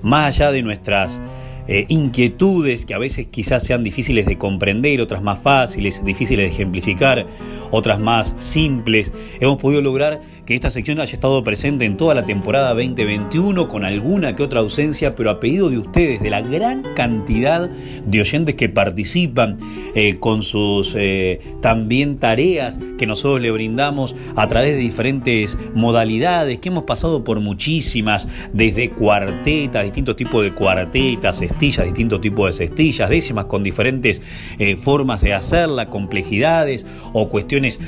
más 0.01 0.27
allá 0.27 0.53
de 0.53 0.61
nuestras 0.61 1.19
eh, 1.67 1.85
inquietudes 1.89 2.85
que 2.85 2.93
a 2.93 2.97
veces 2.97 3.27
quizás 3.29 3.65
sean 3.65 3.83
difíciles 3.83 4.25
de 4.25 4.37
comprender, 4.37 5.01
otras 5.01 5.21
más 5.21 5.37
fáciles, 5.39 6.01
difíciles 6.05 6.47
de 6.47 6.53
ejemplificar, 6.53 7.25
otras 7.71 7.99
más 7.99 8.35
simples, 8.39 9.11
hemos 9.41 9.57
podido 9.57 9.81
lograr 9.81 10.21
que 10.45 10.55
esta 10.55 10.69
sección 10.69 10.99
haya 10.99 11.13
estado 11.13 11.41
presente 11.43 11.85
en 11.85 11.95
toda 11.95 12.13
la 12.15 12.25
temporada 12.25 12.69
2021 12.73 13.69
con 13.69 13.85
alguna 13.85 14.35
que 14.35 14.43
otra 14.43 14.59
ausencia, 14.59 15.15
pero 15.15 15.29
a 15.29 15.39
pedido 15.39 15.69
de 15.69 15.77
ustedes, 15.77 16.21
de 16.21 16.29
la 16.29 16.41
gran 16.41 16.83
cantidad 16.95 17.69
de 17.69 18.19
oyentes 18.19 18.55
que 18.55 18.67
participan 18.67 19.57
eh, 19.95 20.17
con 20.19 20.43
sus 20.43 20.95
eh, 20.97 21.39
también 21.61 22.17
tareas 22.17 22.77
que 22.97 23.07
nosotros 23.07 23.41
le 23.41 23.51
brindamos 23.51 24.15
a 24.35 24.47
través 24.47 24.71
de 24.71 24.79
diferentes 24.79 25.57
modalidades, 25.73 26.57
que 26.59 26.69
hemos 26.69 26.83
pasado 26.83 27.23
por 27.23 27.39
muchísimas, 27.39 28.27
desde 28.51 28.89
cuartetas, 28.89 29.85
distintos 29.85 30.17
tipos 30.17 30.43
de 30.43 30.53
cuartetas, 30.53 31.39
cestillas, 31.39 31.85
distintos 31.85 32.19
tipos 32.19 32.47
de 32.47 32.67
cestillas, 32.67 33.09
décimas 33.09 33.45
con 33.45 33.63
diferentes 33.63 34.21
eh, 34.59 34.75
formas 34.75 35.21
de 35.21 35.33
hacerla, 35.33 35.89
complejidades 35.89 36.85
o 37.13 37.29
cuestiones 37.29 37.79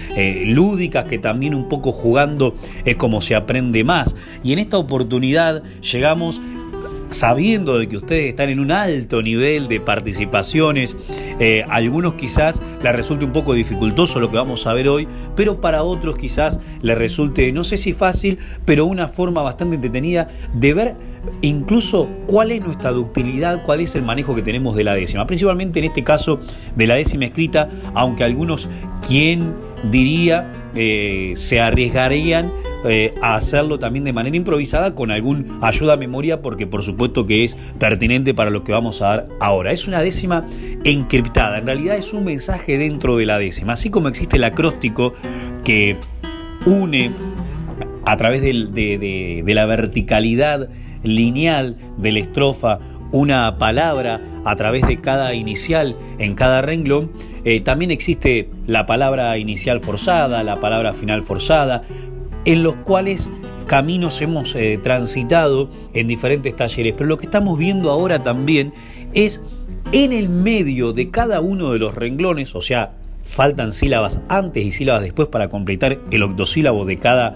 lúdicas 0.45 1.05
que 1.05 1.17
también 1.17 1.53
un 1.53 1.67
poco 1.67 1.91
jugando 1.91 2.44
es 2.83 2.95
como 2.97 3.21
se 3.21 3.35
aprende 3.35 3.83
más. 3.83 4.15
Y 4.43 4.53
en 4.53 4.59
esta 4.59 4.77
oportunidad 4.77 5.63
llegamos 5.81 6.41
sabiendo 7.09 7.77
de 7.77 7.87
que 7.87 7.97
ustedes 7.97 8.29
están 8.29 8.49
en 8.49 8.59
un 8.59 8.71
alto 8.71 9.21
nivel 9.21 9.67
de 9.67 9.79
participaciones, 9.79 10.95
eh, 11.39 11.63
algunos 11.69 12.15
quizás 12.15 12.61
les 12.83 12.95
resulte 12.95 13.25
un 13.25 13.31
poco 13.31 13.53
dificultoso 13.53 14.19
lo 14.19 14.29
que 14.29 14.37
vamos 14.37 14.67
a 14.67 14.73
ver 14.73 14.89
hoy, 14.89 15.07
pero 15.35 15.61
para 15.61 15.83
otros 15.83 16.17
quizás 16.17 16.59
les 16.81 16.97
resulte, 16.97 17.51
no 17.51 17.63
sé 17.63 17.77
si 17.77 17.93
fácil, 17.93 18.39
pero 18.65 18.85
una 18.85 19.07
forma 19.07 19.41
bastante 19.41 19.75
entretenida 19.75 20.27
de 20.53 20.73
ver 20.73 20.95
incluso 21.41 22.09
cuál 22.27 22.51
es 22.51 22.61
nuestra 22.61 22.91
ductilidad, 22.91 23.63
cuál 23.63 23.81
es 23.81 23.95
el 23.95 24.03
manejo 24.03 24.35
que 24.35 24.41
tenemos 24.41 24.75
de 24.75 24.83
la 24.83 24.93
décima, 24.93 25.25
principalmente 25.25 25.79
en 25.79 25.85
este 25.85 26.03
caso 26.03 26.39
de 26.75 26.87
la 26.87 26.95
décima 26.95 27.25
escrita, 27.25 27.69
aunque 27.93 28.23
algunos, 28.23 28.69
¿quién 29.07 29.53
diría, 29.91 30.51
eh, 30.75 31.33
se 31.35 31.59
arriesgarían 31.59 32.51
eh, 32.87 33.15
a 33.21 33.35
hacerlo 33.35 33.79
también 33.79 34.05
de 34.05 34.13
manera 34.13 34.37
improvisada 34.37 34.93
con 34.93 35.09
algún 35.09 35.57
ayuda 35.61 35.93
a 35.93 35.97
memoria 35.97 36.41
porque 36.41 36.67
por 36.67 36.83
supuesto 36.83 37.25
que 37.25 37.43
es 37.43 37.57
pertinente 37.79 38.35
para 38.35 38.51
lo 38.51 38.63
que 38.63 38.71
vamos 38.71 39.01
a 39.01 39.07
dar 39.07 39.27
ahora. 39.39 39.71
Es 39.71 39.87
una 39.87 40.01
décima 40.01 40.45
encriptada, 40.83 41.57
en 41.57 41.65
realidad 41.65 41.97
es 41.97 42.13
un 42.13 42.25
mensaje 42.25 42.77
dentro 42.77 43.17
de 43.17 43.25
la 43.25 43.39
décima, 43.39 43.73
así 43.73 43.89
como 43.89 44.07
existe 44.07 44.37
el 44.37 44.43
acróstico 44.43 45.13
que 45.63 45.97
une 46.65 47.11
a 48.05 48.17
través 48.17 48.41
de, 48.41 48.53
de 49.43 49.53
la 49.53 49.65
verticalidad 49.65 50.69
lineal 51.03 51.77
de 51.97 52.11
la 52.11 52.19
estrofa 52.19 52.79
una 53.15 53.57
palabra 53.57 54.19
a 54.43 54.55
través 54.57 54.85
de 54.85 54.97
cada 54.97 55.33
inicial 55.33 55.95
en 56.19 56.35
cada 56.35 56.61
renglón. 56.61 57.11
Eh, 57.45 57.61
también 57.61 57.91
existe 57.91 58.49
la 58.67 58.85
palabra 58.85 59.37
inicial 59.37 59.79
forzada, 59.79 60.43
la 60.43 60.59
palabra 60.59 60.93
final 60.93 61.23
forzada, 61.23 61.81
en 62.43 62.61
los 62.61 62.75
cuales 62.75 63.31
caminos 63.67 64.21
hemos 64.21 64.53
eh, 64.55 64.77
transitado 64.83 65.69
en 65.93 66.07
diferentes 66.07 66.55
talleres. 66.55 66.93
Pero 66.97 67.07
lo 67.07 67.17
que 67.17 67.25
estamos 67.25 67.57
viendo 67.57 67.89
ahora 67.89 68.21
también 68.21 68.73
es 69.13 69.41
en 69.93 70.11
el 70.11 70.27
medio 70.27 70.91
de 70.91 71.09
cada 71.09 71.39
uno 71.39 71.71
de 71.71 71.79
los 71.79 71.95
renglones, 71.95 72.53
o 72.53 72.61
sea, 72.61 72.95
faltan 73.23 73.71
sílabas 73.71 74.19
antes 74.27 74.63
y 74.63 74.71
sílabas 74.71 75.01
después 75.01 75.29
para 75.29 75.47
completar 75.47 75.99
el 76.11 76.23
octosílabo 76.23 76.85
de 76.85 76.99
cada 76.99 77.35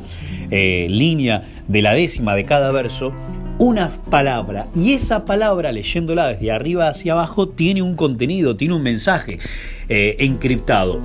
eh, 0.52 0.88
línea 0.90 1.44
de 1.68 1.82
la 1.82 1.94
décima 1.94 2.36
de 2.36 2.46
cada 2.46 2.72
verso, 2.72 3.14
una 3.60 3.90
palabra 4.10 4.68
y 4.74 4.94
esa 4.94 5.26
palabra 5.26 5.72
leyéndola 5.74 6.30
desde 6.30 6.52
arriba 6.52 6.88
hacia 6.88 7.12
abajo 7.12 7.50
tiene 7.50 7.82
un 7.82 7.96
contenido, 7.96 8.56
tiene 8.56 8.74
un 8.74 8.82
mensaje 8.82 9.38
eh, 9.90 10.16
encriptado. 10.20 11.00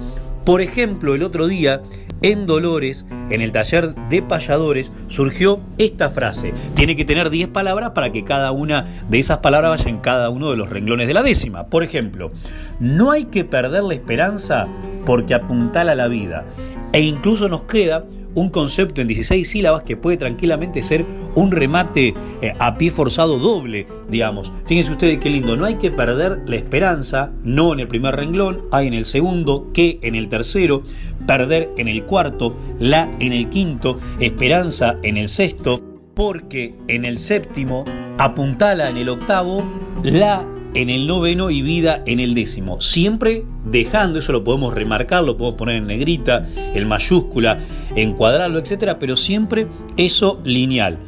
Por 0.45 0.61
ejemplo, 0.61 1.15
el 1.15 1.25
otro 1.25 1.49
día 1.49 1.83
en 2.23 2.47
Dolores, 2.47 3.07
en 3.31 3.41
el 3.41 3.51
taller 3.51 3.95
de 4.09 4.23
payadores, 4.23 4.93
surgió 5.09 5.61
esta 5.79 6.11
frase. 6.11 6.55
Tiene 6.75 6.97
que 6.97 7.05
tener 7.05 7.29
10 7.29 7.49
palabras 7.49 7.91
para 7.91 8.13
que 8.13 8.25
cada 8.25 8.53
una 8.53 8.87
de 9.11 9.19
esas 9.19 9.39
palabras 9.39 9.71
vaya 9.71 9.91
en 9.91 9.99
cada 9.99 10.31
uno 10.31 10.51
de 10.51 10.57
los 10.57 10.71
renglones 10.71 11.09
de 11.09 11.15
la 11.15 11.23
décima. 11.23 11.67
Por 11.67 11.83
ejemplo, 11.83 12.31
no 12.79 13.11
hay 13.11 13.25
que 13.25 13.45
perder 13.45 13.83
la 13.83 13.95
esperanza 13.95 14.69
porque 15.05 15.35
apuntala 15.35 15.95
la 15.95 16.09
vida. 16.09 16.45
E 16.93 17.01
incluso 17.01 17.49
nos 17.49 17.63
queda 17.63 18.05
un 18.35 18.51
concepto 18.51 19.01
en 19.01 19.09
16 19.09 19.49
sílabas 19.49 19.83
que 19.83 19.97
puede 19.97 20.17
tranquilamente 20.17 20.83
ser 20.83 21.05
un 21.35 21.51
remate 21.51 22.15
eh, 22.43 22.53
a 22.59 22.77
pie 22.77 22.91
forzado 22.91 23.39
doble, 23.39 23.87
digamos. 24.09 24.53
Fíjense 24.67 24.93
ustedes 24.93 25.19
qué 25.19 25.31
lindo, 25.31 25.57
no 25.57 25.65
hay 25.65 25.77
que 25.77 25.91
perder 25.91 26.43
la 26.47 26.57
esperanza, 26.57 27.33
no 27.43 27.73
en 27.73 27.81
el 27.81 27.89
primer 27.89 28.17
renglón, 28.17 28.63
hay 28.73 28.89
en 28.89 28.95
el 28.95 29.05
segundo, 29.05 29.71
que 29.73 29.99
en 30.03 30.15
el 30.15 30.29
tercero, 30.29 30.83
perder 31.27 31.71
en 31.77 31.89
el 31.89 32.05
cuarto, 32.05 32.57
la 32.79 33.11
en 33.21 33.33
el 33.33 33.49
quinto, 33.49 33.99
esperanza 34.21 34.99
en 35.03 35.17
el 35.17 35.29
sexto, 35.29 35.81
porque 36.15 36.75
en 36.89 37.05
el 37.05 37.19
séptimo, 37.19 37.85
apuntala 38.19 38.91
en 38.91 38.97
el 38.97 39.09
octavo, 39.09 39.65
la 40.03 40.45
en 40.75 40.91
el 40.91 41.07
noveno 41.07 41.51
y 41.51 41.63
vida 41.63 42.03
en 42.07 42.21
el 42.21 42.35
décimo. 42.35 42.81
Siempre 42.81 43.45
dejando, 43.65 44.19
eso 44.19 44.33
lo 44.33 44.45
podemos 44.45 44.75
remarcar, 44.75 45.25
lo 45.25 45.37
podemos 45.37 45.59
poner 45.59 45.77
en 45.77 45.87
negrita, 45.87 46.47
en 46.57 46.87
mayúscula, 46.87 47.59
encuadrarlo, 47.95 48.59
etcétera, 48.59 48.99
pero 48.99 49.17
siempre 49.17 49.69
eso 49.97 50.41
lineal. 50.45 50.99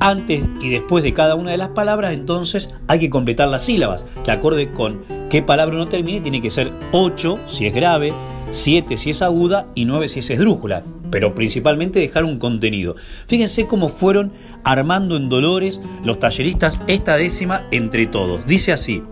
Antes 0.00 0.44
y 0.62 0.68
después 0.68 1.02
de 1.02 1.12
cada 1.12 1.34
una 1.34 1.50
de 1.50 1.56
las 1.56 1.70
palabras, 1.70 2.12
entonces 2.12 2.70
hay 2.86 3.00
que 3.00 3.10
completar 3.10 3.48
las 3.48 3.64
sílabas, 3.64 4.04
que 4.24 4.30
acorde 4.30 4.70
con 4.72 5.02
qué 5.28 5.42
palabra 5.42 5.74
uno 5.74 5.88
termine, 5.88 6.20
tiene 6.20 6.40
que 6.40 6.50
ser 6.50 6.70
8 6.92 7.38
si 7.48 7.66
es 7.66 7.74
grave, 7.74 8.12
7 8.50 8.96
si 8.96 9.10
es 9.10 9.22
aguda 9.22 9.66
y 9.74 9.86
9 9.86 10.06
si 10.06 10.20
es 10.20 10.30
esdrújula 10.30 10.84
pero 11.10 11.34
principalmente 11.34 12.00
dejar 12.00 12.24
un 12.24 12.38
contenido. 12.38 12.96
Fíjense 13.26 13.66
cómo 13.66 13.88
fueron 13.88 14.32
armando 14.64 15.16
en 15.16 15.28
Dolores 15.28 15.80
los 16.04 16.18
talleristas 16.18 16.80
esta 16.86 17.16
décima 17.16 17.66
entre 17.70 18.06
todos. 18.06 18.46
Dice 18.46 18.72
así, 18.72 19.02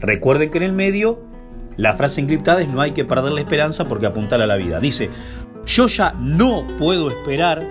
recuerden 0.00 0.50
que 0.50 0.58
en 0.58 0.64
el 0.64 0.72
medio 0.72 1.22
la 1.76 1.94
frase 1.94 2.20
encriptada 2.20 2.60
es 2.60 2.68
no 2.68 2.80
hay 2.80 2.92
que 2.92 3.04
perder 3.04 3.32
la 3.32 3.40
esperanza 3.40 3.86
porque 3.86 4.06
apuntar 4.06 4.40
a 4.40 4.46
la 4.46 4.56
vida. 4.56 4.80
Dice, 4.80 5.10
yo 5.66 5.86
ya 5.86 6.12
no 6.12 6.66
puedo 6.78 7.08
esperar 7.08 7.66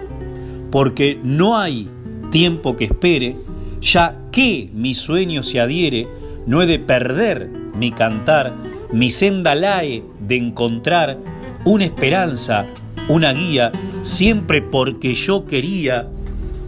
porque 0.71 1.19
no 1.23 1.57
hay 1.57 1.89
tiempo 2.31 2.75
que 2.75 2.85
espere, 2.85 3.35
ya 3.81 4.17
que 4.31 4.69
mi 4.73 4.93
sueño 4.93 5.43
se 5.43 5.59
adhiere, 5.59 6.07
no 6.45 6.61
he 6.61 6.65
de 6.65 6.79
perder 6.79 7.49
mi 7.75 7.91
cantar, 7.91 8.55
mi 8.91 9.09
senda 9.09 9.53
la 9.53 9.83
he 9.83 10.03
de 10.19 10.37
encontrar, 10.37 11.17
una 11.65 11.85
esperanza 11.85 12.65
una 13.07 13.33
guía 13.33 13.71
siempre 14.01 14.61
porque 14.61 15.15
yo 15.15 15.45
quería 15.45 16.07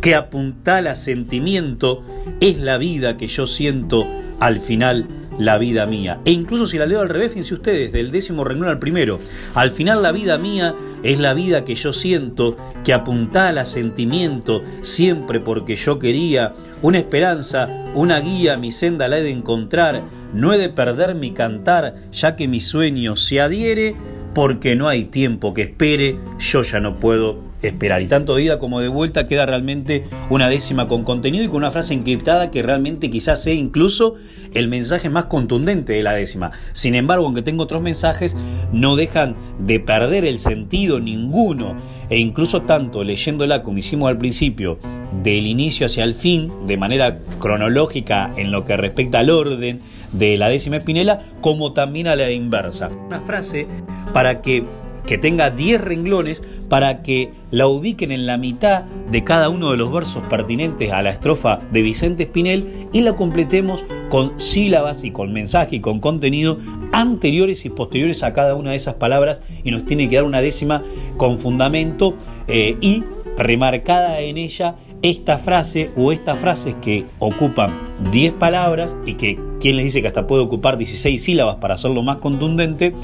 que 0.01 0.15
apuntala 0.15 0.95
sentimiento 0.95 2.03
es 2.41 2.57
la 2.57 2.77
vida 2.77 3.15
que 3.15 3.27
yo 3.27 3.47
siento 3.47 4.05
al 4.39 4.59
final 4.59 5.07
la 5.39 5.57
vida 5.57 5.85
mía. 5.85 6.19
E 6.25 6.31
incluso 6.31 6.67
si 6.67 6.77
la 6.77 6.85
leo 6.85 7.01
al 7.01 7.09
revés, 7.09 7.29
fíjense 7.29 7.53
ustedes, 7.53 7.91
del 7.91 8.11
décimo 8.11 8.43
renglón 8.43 8.69
al 8.69 8.79
primero. 8.79 9.19
Al 9.53 9.71
final 9.71 10.01
la 10.03 10.11
vida 10.11 10.37
mía 10.37 10.75
es 11.03 11.19
la 11.19 11.33
vida 11.33 11.63
que 11.63 11.75
yo 11.75 11.93
siento, 11.93 12.55
que 12.83 12.93
apuntala 12.93 13.65
sentimiento, 13.65 14.61
siempre 14.81 15.39
porque 15.39 15.75
yo 15.75 15.99
quería, 15.99 16.53
una 16.81 16.99
esperanza, 16.99 17.69
una 17.95 18.19
guía, 18.19 18.57
mi 18.57 18.71
senda 18.71 19.07
la 19.07 19.19
he 19.19 19.23
de 19.23 19.31
encontrar, 19.31 20.03
no 20.33 20.53
he 20.53 20.57
de 20.57 20.69
perder 20.69 21.15
mi 21.15 21.31
cantar, 21.31 21.95
ya 22.11 22.35
que 22.35 22.47
mi 22.47 22.59
sueño 22.59 23.15
se 23.15 23.41
adhiere 23.41 23.95
porque 24.33 24.75
no 24.75 24.87
hay 24.87 25.05
tiempo 25.05 25.53
que 25.53 25.63
espere, 25.63 26.15
yo 26.39 26.63
ya 26.63 26.79
no 26.79 26.95
puedo 26.95 27.53
esperar. 27.61 28.01
Y 28.01 28.07
tanto 28.07 28.35
de 28.35 28.43
ida 28.43 28.59
como 28.59 28.79
de 28.79 28.87
vuelta 28.87 29.27
queda 29.27 29.45
realmente 29.45 30.03
una 30.29 30.49
décima 30.49 30.87
con 30.87 31.03
contenido 31.03 31.45
y 31.45 31.47
con 31.47 31.57
una 31.57 31.71
frase 31.71 31.93
encriptada 31.93 32.51
que 32.51 32.63
realmente 32.63 33.09
quizás 33.09 33.43
sea 33.43 33.53
incluso 33.53 34.15
el 34.53 34.67
mensaje 34.67 35.09
más 35.09 35.25
contundente 35.25 35.93
de 35.93 36.03
la 36.03 36.13
décima. 36.13 36.51
Sin 36.73 36.95
embargo, 36.95 37.25
aunque 37.25 37.41
tengo 37.41 37.63
otros 37.63 37.81
mensajes, 37.81 38.35
no 38.71 38.95
dejan 38.95 39.35
de 39.59 39.79
perder 39.79 40.25
el 40.25 40.39
sentido 40.39 40.99
ninguno. 40.99 41.75
E 42.09 42.17
incluso 42.17 42.63
tanto 42.63 43.03
leyéndola 43.03 43.63
como 43.63 43.77
hicimos 43.79 44.09
al 44.09 44.17
principio, 44.17 44.77
del 45.23 45.47
inicio 45.47 45.85
hacia 45.85 46.03
el 46.03 46.15
fin, 46.15 46.51
de 46.67 46.77
manera 46.77 47.19
cronológica 47.39 48.33
en 48.35 48.51
lo 48.51 48.65
que 48.65 48.77
respecta 48.77 49.19
al 49.19 49.29
orden, 49.29 49.81
de 50.13 50.37
la 50.37 50.49
décima 50.49 50.77
espinela, 50.77 51.21
como 51.41 51.73
también 51.73 52.07
a 52.07 52.15
la 52.15 52.31
inversa. 52.31 52.89
Una 53.07 53.19
frase 53.19 53.67
para 54.13 54.41
que, 54.41 54.63
que 55.05 55.17
tenga 55.17 55.49
10 55.49 55.81
renglones 55.81 56.41
para 56.69 57.03
que 57.03 57.33
la 57.51 57.67
ubiquen 57.67 58.11
en 58.11 58.25
la 58.25 58.37
mitad 58.37 58.83
de 59.11 59.23
cada 59.23 59.49
uno 59.49 59.71
de 59.71 59.77
los 59.77 59.91
versos 59.91 60.23
pertinentes 60.27 60.91
a 60.91 61.01
la 61.01 61.11
estrofa 61.11 61.59
de 61.71 61.81
Vicente 61.81 62.23
Espinel 62.23 62.87
y 62.91 63.01
la 63.01 63.13
completemos 63.13 63.85
con 64.09 64.39
sílabas 64.39 65.03
y 65.03 65.11
con 65.11 65.33
mensaje 65.33 65.75
y 65.75 65.79
con 65.81 65.99
contenido 65.99 66.57
anteriores 66.91 67.65
y 67.65 67.69
posteriores 67.69 68.23
a 68.23 68.33
cada 68.33 68.55
una 68.55 68.71
de 68.71 68.77
esas 68.77 68.95
palabras 68.95 69.41
y 69.63 69.71
nos 69.71 69.85
tiene 69.85 70.09
que 70.09 70.15
dar 70.15 70.25
una 70.25 70.41
décima 70.41 70.81
con 71.17 71.37
fundamento 71.37 72.15
eh, 72.47 72.77
y 72.81 73.03
remarcada 73.37 74.19
en 74.19 74.37
ella 74.37 74.75
esta 75.03 75.37
frase 75.37 75.91
o 75.97 76.11
estas 76.11 76.39
frases 76.39 76.75
que 76.81 77.05
ocupan 77.19 77.69
10 78.11 78.33
palabras 78.33 78.95
y 79.05 79.13
que 79.13 79.37
quien 79.59 79.75
les 79.75 79.85
dice 79.85 80.01
que 80.01 80.07
hasta 80.07 80.25
puede 80.25 80.41
ocupar 80.41 80.77
16 80.77 81.21
sílabas 81.21 81.57
para 81.57 81.75
hacerlo 81.75 82.01
más 82.03 82.17
contundente, 82.17 82.95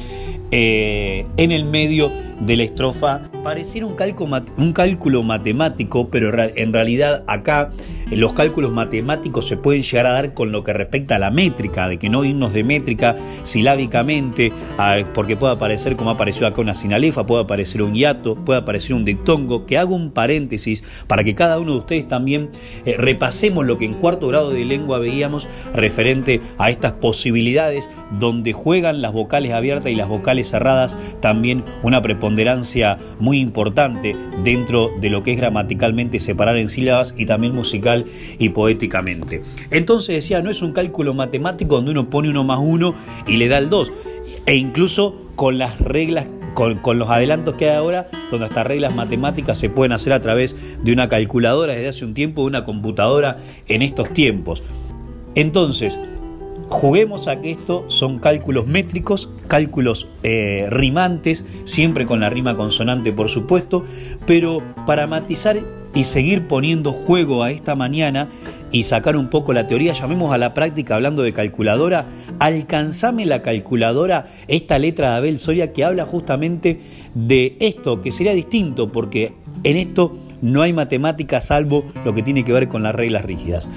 eh, 0.51 1.27
en 1.37 1.51
el 1.51 1.65
medio 1.65 2.09
de 2.39 2.57
la 2.57 2.63
estrofa. 2.63 3.21
Pareciera 3.43 3.85
un 3.85 3.95
cálculo, 4.73 5.23
matemático, 5.23 6.09
pero 6.09 6.31
en 6.55 6.73
realidad 6.73 7.23
acá 7.27 7.69
eh, 8.11 8.15
los 8.15 8.33
cálculos 8.33 8.71
matemáticos 8.71 9.47
se 9.47 9.57
pueden 9.57 9.81
llegar 9.81 10.05
a 10.07 10.11
dar 10.11 10.33
con 10.33 10.51
lo 10.51 10.63
que 10.63 10.73
respecta 10.73 11.15
a 11.15 11.19
la 11.19 11.31
métrica, 11.31 11.87
de 11.87 11.97
que 11.97 12.09
no 12.09 12.23
irnos 12.25 12.53
de 12.53 12.63
métrica 12.63 13.15
silábicamente, 13.43 14.51
porque 15.13 15.35
puede 15.35 15.53
aparecer 15.53 15.95
como 15.95 16.09
apareció 16.11 16.47
acá 16.47 16.61
una 16.61 16.73
sinalefa, 16.73 17.25
puede 17.25 17.43
aparecer 17.43 17.81
un 17.81 17.93
hiato, 17.93 18.35
puede 18.35 18.59
aparecer 18.59 18.93
un 18.93 19.05
dictongo, 19.05 19.65
que 19.65 19.77
hago 19.77 19.95
un 19.95 20.11
paréntesis 20.11 20.83
para 21.07 21.23
que 21.23 21.35
cada 21.35 21.59
uno 21.59 21.73
de 21.73 21.77
ustedes 21.79 22.07
también 22.07 22.49
eh, 22.85 22.95
repasemos 22.97 23.65
lo 23.65 23.77
que 23.77 23.85
en 23.85 23.93
cuarto 23.93 24.27
grado 24.27 24.51
de 24.51 24.65
lengua 24.65 24.99
veíamos 24.99 25.47
referente 25.73 26.41
a 26.57 26.69
estas 26.69 26.93
posibilidades 26.93 27.89
donde 28.19 28.53
juegan 28.53 29.01
las 29.01 29.13
vocales 29.13 29.53
abiertas 29.53 29.91
y 29.91 29.95
las 29.95 30.07
vocales 30.07 30.49
cerradas 30.49 30.97
también 31.21 31.63
una 31.83 32.01
muy 33.19 33.39
importante 33.39 34.15
dentro 34.43 34.91
de 34.99 35.09
lo 35.09 35.23
que 35.23 35.31
es 35.31 35.37
gramaticalmente 35.37 36.19
separar 36.19 36.57
en 36.57 36.69
sílabas 36.69 37.13
y 37.17 37.25
también 37.25 37.53
musical 37.53 38.05
y 38.37 38.49
poéticamente. 38.49 39.41
Entonces 39.71 40.15
decía, 40.15 40.41
no 40.41 40.49
es 40.49 40.61
un 40.61 40.71
cálculo 40.71 41.13
matemático 41.13 41.75
donde 41.75 41.91
uno 41.91 42.09
pone 42.09 42.29
uno 42.29 42.43
más 42.43 42.59
uno 42.61 42.93
y 43.27 43.37
le 43.37 43.47
da 43.47 43.57
el 43.57 43.69
dos, 43.69 43.91
e 44.45 44.55
incluso 44.55 45.15
con 45.35 45.57
las 45.57 45.79
reglas 45.79 46.27
con, 46.53 46.99
los 46.99 47.09
adelantos 47.09 47.55
que 47.55 47.69
hay 47.69 47.77
ahora, 47.77 48.09
donde 48.31 48.47
estas 48.47 48.67
reglas 48.67 48.93
matemáticas 48.93 49.57
se 49.57 49.69
pueden 49.69 49.93
hacer 49.93 50.13
a 50.13 50.21
través 50.21 50.55
de 50.83 50.91
una 50.91 51.07
calculadora 51.07 51.73
desde 51.73 51.87
hace 51.87 52.05
un 52.05 52.13
tiempo, 52.13 52.41
de 52.41 52.47
una 52.47 52.65
computadora 52.65 53.37
en 53.67 53.81
estos 53.81 54.09
tiempos. 54.13 54.63
Entonces, 55.35 55.97
Juguemos 56.69 57.27
a 57.27 57.41
que 57.41 57.51
esto 57.51 57.85
son 57.89 58.19
cálculos 58.19 58.67
métricos, 58.67 59.29
cálculos 59.47 60.07
eh, 60.21 60.67
rimantes, 60.69 61.43
siempre 61.63 62.05
con 62.05 62.19
la 62.19 62.29
rima 62.29 62.55
consonante 62.55 63.11
por 63.11 63.27
supuesto, 63.27 63.83
pero 64.27 64.61
para 64.85 65.07
matizar 65.07 65.57
y 65.95 66.03
seguir 66.03 66.47
poniendo 66.47 66.91
juego 66.91 67.41
a 67.41 67.49
esta 67.49 67.75
mañana 67.75 68.29
y 68.71 68.83
sacar 68.83 69.17
un 69.17 69.31
poco 69.31 69.51
la 69.51 69.65
teoría, 69.65 69.93
llamemos 69.93 70.31
a 70.31 70.37
la 70.37 70.53
práctica 70.53 70.93
hablando 70.93 71.23
de 71.23 71.33
calculadora, 71.33 72.05
alcanzame 72.37 73.25
la 73.25 73.41
calculadora, 73.41 74.27
esta 74.47 74.77
letra 74.77 75.09
de 75.09 75.17
Abel 75.17 75.39
Soria 75.39 75.73
que 75.73 75.83
habla 75.83 76.05
justamente 76.05 76.79
de 77.15 77.57
esto, 77.59 77.99
que 78.01 78.11
sería 78.11 78.33
distinto 78.33 78.91
porque 78.91 79.33
en 79.63 79.75
esto 79.75 80.15
no 80.43 80.61
hay 80.61 80.71
matemática 80.71 81.41
salvo 81.41 81.83
lo 82.05 82.13
que 82.13 82.21
tiene 82.21 82.43
que 82.43 82.53
ver 82.53 82.67
con 82.67 82.83
las 82.83 82.93
reglas 82.93 83.25
rígidas. 83.25 83.67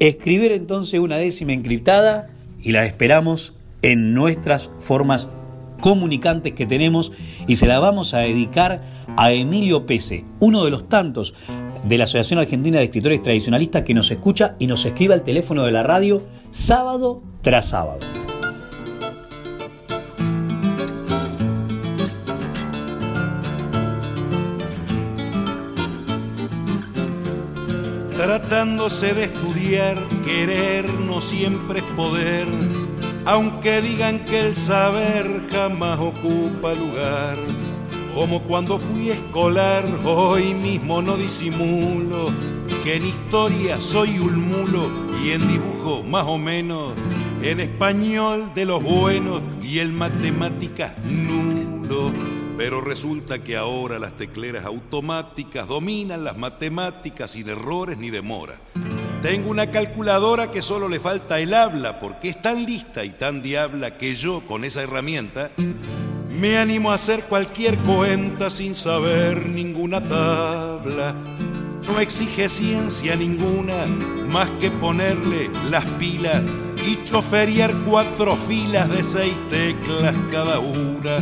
Escribir 0.00 0.52
entonces 0.52 0.98
una 0.98 1.16
décima 1.16 1.52
encriptada 1.52 2.30
y 2.60 2.72
la 2.72 2.84
esperamos 2.86 3.54
en 3.82 4.14
nuestras 4.14 4.70
formas 4.78 5.28
comunicantes 5.80 6.54
que 6.54 6.66
tenemos 6.66 7.12
y 7.46 7.56
se 7.56 7.66
la 7.66 7.78
vamos 7.78 8.12
a 8.14 8.18
dedicar 8.18 8.82
a 9.16 9.32
Emilio 9.32 9.86
Pese, 9.86 10.24
uno 10.40 10.64
de 10.64 10.70
los 10.70 10.88
tantos 10.88 11.34
de 11.84 11.98
la 11.98 12.04
Asociación 12.04 12.38
Argentina 12.38 12.78
de 12.78 12.84
Escritores 12.84 13.22
Tradicionalistas 13.22 13.82
que 13.82 13.94
nos 13.94 14.10
escucha 14.10 14.56
y 14.58 14.66
nos 14.66 14.84
escribe 14.84 15.14
al 15.14 15.22
teléfono 15.22 15.64
de 15.64 15.72
la 15.72 15.82
radio 15.82 16.22
sábado 16.50 17.22
tras 17.42 17.70
sábado. 17.70 18.00
Tratándose 28.22 29.14
de 29.14 29.24
estudiar, 29.24 29.96
querer 30.22 30.86
no 30.92 31.22
siempre 31.22 31.78
es 31.78 31.84
poder, 31.96 32.46
aunque 33.24 33.80
digan 33.80 34.26
que 34.26 34.40
el 34.40 34.54
saber 34.54 35.48
jamás 35.50 35.98
ocupa 35.98 36.74
lugar. 36.74 37.38
Como 38.14 38.42
cuando 38.42 38.78
fui 38.78 39.08
escolar, 39.08 39.82
hoy 40.04 40.52
mismo 40.52 41.00
no 41.00 41.16
disimulo 41.16 42.30
que 42.84 42.96
en 42.96 43.06
historia 43.06 43.80
soy 43.80 44.18
un 44.18 44.50
mulo 44.50 44.90
y 45.24 45.30
en 45.30 45.48
dibujo 45.48 46.02
más 46.02 46.26
o 46.26 46.36
menos, 46.36 46.92
en 47.42 47.58
español 47.58 48.52
de 48.54 48.66
los 48.66 48.82
buenos 48.82 49.40
y 49.62 49.78
en 49.78 49.96
matemáticas 49.96 50.92
nulo 51.04 51.59
pero 52.60 52.82
resulta 52.82 53.38
que 53.42 53.56
ahora 53.56 53.98
las 53.98 54.18
tecleras 54.18 54.66
automáticas 54.66 55.66
dominan 55.66 56.24
las 56.24 56.36
matemáticas 56.36 57.30
sin 57.30 57.48
errores 57.48 57.96
ni 57.96 58.10
demora. 58.10 58.54
Tengo 59.22 59.48
una 59.48 59.70
calculadora 59.70 60.50
que 60.50 60.60
solo 60.60 60.86
le 60.86 61.00
falta 61.00 61.40
el 61.40 61.54
habla 61.54 61.98
porque 61.98 62.28
es 62.28 62.42
tan 62.42 62.66
lista 62.66 63.02
y 63.02 63.12
tan 63.12 63.40
diabla 63.40 63.96
que 63.96 64.14
yo 64.14 64.42
con 64.42 64.64
esa 64.64 64.82
herramienta 64.82 65.50
me 66.38 66.58
animo 66.58 66.92
a 66.92 66.96
hacer 66.96 67.24
cualquier 67.24 67.78
cuenta 67.78 68.50
sin 68.50 68.74
saber 68.74 69.48
ninguna 69.48 70.06
tabla. 70.06 71.14
No 71.86 71.98
exige 71.98 72.50
ciencia 72.50 73.16
ninguna 73.16 73.86
más 74.28 74.50
que 74.60 74.70
ponerle 74.70 75.48
las 75.70 75.86
pilas 75.92 76.42
y 76.86 77.02
choferiar 77.04 77.74
cuatro 77.86 78.36
filas 78.36 78.88
de 78.88 79.04
seis 79.04 79.34
teclas 79.48 80.14
cada 80.30 80.58
una. 80.58 81.18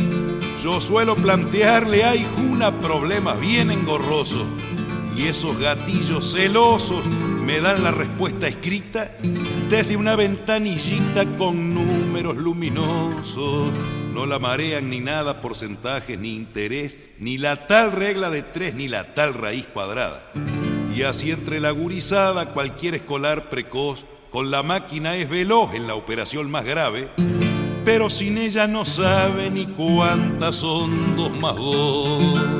Yo 0.61 0.81
suelo 0.81 1.15
plantearle 1.15 2.03
a 2.03 2.13
Juna 2.35 2.79
problemas 2.79 3.39
bien 3.39 3.71
engorrosos 3.71 4.45
y 5.15 5.27
esos 5.27 5.57
gatillos 5.59 6.33
celosos 6.33 7.05
me 7.05 7.59
dan 7.61 7.83
la 7.83 7.91
respuesta 7.91 8.47
escrita 8.47 9.11
desde 9.69 9.97
una 9.97 10.15
ventanillita 10.15 11.25
con 11.37 11.73
números 11.73 12.37
luminosos. 12.37 13.71
No 14.13 14.25
la 14.25 14.39
marean 14.39 14.89
ni 14.89 14.99
nada, 14.99 15.41
porcentajes, 15.41 16.19
ni 16.19 16.35
interés, 16.35 16.97
ni 17.19 17.37
la 17.37 17.67
tal 17.67 17.91
regla 17.91 18.29
de 18.29 18.43
tres, 18.43 18.73
ni 18.75 18.87
la 18.87 19.13
tal 19.13 19.33
raíz 19.33 19.65
cuadrada. 19.65 20.23
Y 20.95 21.03
así 21.03 21.31
entre 21.31 21.59
la 21.59 21.71
gurizada, 21.71 22.53
cualquier 22.53 22.95
escolar 22.95 23.49
precoz 23.49 24.05
con 24.31 24.51
la 24.51 24.63
máquina 24.63 25.15
es 25.15 25.29
veloz 25.29 25.73
en 25.73 25.87
la 25.87 25.95
operación 25.95 26.51
más 26.51 26.63
grave, 26.65 27.07
pero 27.83 28.09
sin 28.09 28.37
ella 28.37 28.67
no 28.67 28.85
sabe 28.85 29.49
ni 29.49 29.65
cuántas 29.65 30.55
son 30.55 31.15
dos 31.15 31.31
más 31.39 31.55
dos. 31.55 32.59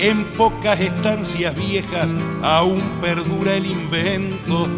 En 0.00 0.24
pocas 0.36 0.80
estancias 0.80 1.54
viejas 1.56 2.08
aún 2.42 2.82
perdura 3.00 3.56
el 3.56 3.66
invento 3.66 4.68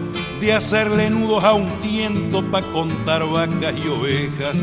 de 0.41 0.55
hacerle 0.55 1.11
nudos 1.11 1.45
a 1.45 1.53
un 1.53 1.79
tiento 1.81 2.43
para 2.51 2.67
contar 2.73 3.27
vacas 3.27 3.75
y 3.85 3.89
ovejas. 3.89 4.55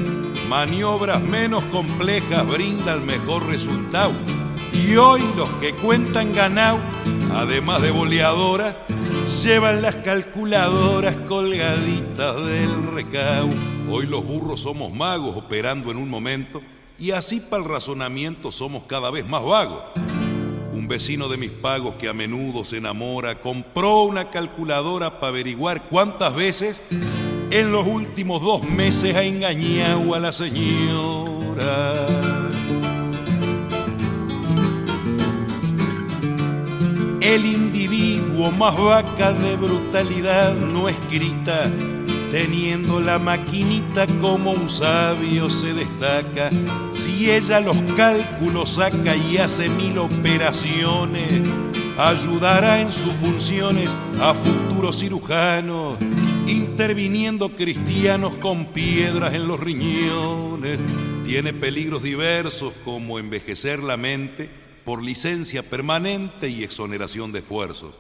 Maniobras 0.49 1.21
menos 1.21 1.63
complejas 1.65 2.47
brindan 2.47 3.05
mejor 3.05 3.45
resultado. 3.45 4.13
Y 4.77 4.95
hoy 4.95 5.21
los 5.35 5.49
que 5.59 5.73
cuentan 5.73 6.33
ganado 6.33 6.79
además 7.37 7.81
de 7.81 7.91
boleadoras, 7.91 8.75
llevan 9.43 9.81
las 9.81 9.95
calculadoras 9.97 11.15
colgaditas 11.27 12.35
del 12.45 12.83
recau. 12.93 13.49
Hoy 13.89 14.05
los 14.05 14.25
burros 14.25 14.61
somos 14.61 14.93
magos 14.93 15.37
operando 15.37 15.91
en 15.91 15.97
un 15.97 16.09
momento 16.09 16.61
y 16.99 17.11
así 17.11 17.39
para 17.39 17.63
el 17.63 17.69
razonamiento 17.69 18.51
somos 18.51 18.83
cada 18.87 19.11
vez 19.11 19.27
más 19.27 19.43
vagos. 19.43 19.83
Un 20.73 20.87
vecino 20.87 21.27
de 21.27 21.37
mis 21.37 21.51
pagos 21.51 21.95
que 21.95 22.09
a 22.09 22.13
menudo 22.13 22.65
se 22.65 22.77
enamora 22.77 23.35
compró 23.35 24.03
una 24.03 24.29
calculadora 24.29 25.19
para 25.19 25.29
averiguar 25.29 25.83
cuántas 25.89 26.35
veces 26.35 26.81
en 27.49 27.71
los 27.71 27.85
últimos 27.85 28.41
dos 28.41 28.63
meses 28.63 29.15
ha 29.15 29.23
engañado 29.23 30.13
a 30.13 30.19
la 30.19 30.33
señora. 30.33 32.26
El 37.27 37.45
individuo 37.45 38.51
más 38.53 38.77
vaca 38.77 39.33
de 39.33 39.57
brutalidad 39.57 40.55
no 40.55 40.87
escrita, 40.87 41.69
teniendo 42.31 43.01
la 43.01 43.19
maquinita 43.19 44.07
como 44.21 44.51
un 44.51 44.69
sabio 44.69 45.49
se 45.49 45.73
destaca. 45.73 46.49
Si 46.93 47.29
ella 47.29 47.59
los 47.59 47.81
cálculos 47.97 48.75
saca 48.75 49.13
y 49.13 49.39
hace 49.39 49.67
mil 49.67 49.97
operaciones, 49.97 51.41
ayudará 51.97 52.79
en 52.79 52.93
sus 52.93 53.11
funciones 53.15 53.89
a 54.21 54.33
futuros 54.33 54.97
cirujanos, 54.97 55.97
interviniendo 56.47 57.49
cristianos 57.49 58.35
con 58.35 58.67
piedras 58.67 59.33
en 59.33 59.49
los 59.49 59.59
riñones. 59.59 60.79
Tiene 61.25 61.51
peligros 61.51 62.03
diversos 62.03 62.71
como 62.85 63.19
envejecer 63.19 63.83
la 63.83 63.97
mente 63.97 64.66
por 64.87 65.03
licencia 65.03 65.61
permanente 65.63 66.47
y 66.47 66.63
exoneración 66.63 67.33
de 67.33 67.39
esfuerzos. 67.39 67.93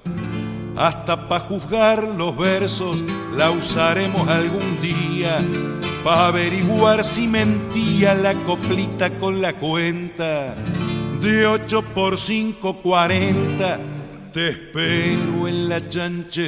Hasta 0.77 1.27
para 1.27 1.43
juzgar 1.43 2.01
los 2.01 2.37
versos 2.37 3.03
la 3.35 3.51
usaremos 3.51 4.29
algún 4.29 4.79
día, 4.79 5.45
para 6.05 6.27
averiguar 6.27 7.03
si 7.03 7.27
mentía 7.27 8.13
la 8.13 8.33
coplita 8.35 9.09
con 9.19 9.41
la 9.41 9.51
cuenta. 9.51 10.55
De 11.19 11.45
8 11.45 11.81
por 11.93 12.17
5, 12.17 12.77
40, 12.77 13.79
te 14.31 14.47
espero 14.51 15.45
en 15.45 15.67
la 15.67 15.85
chanchería. 15.89 16.47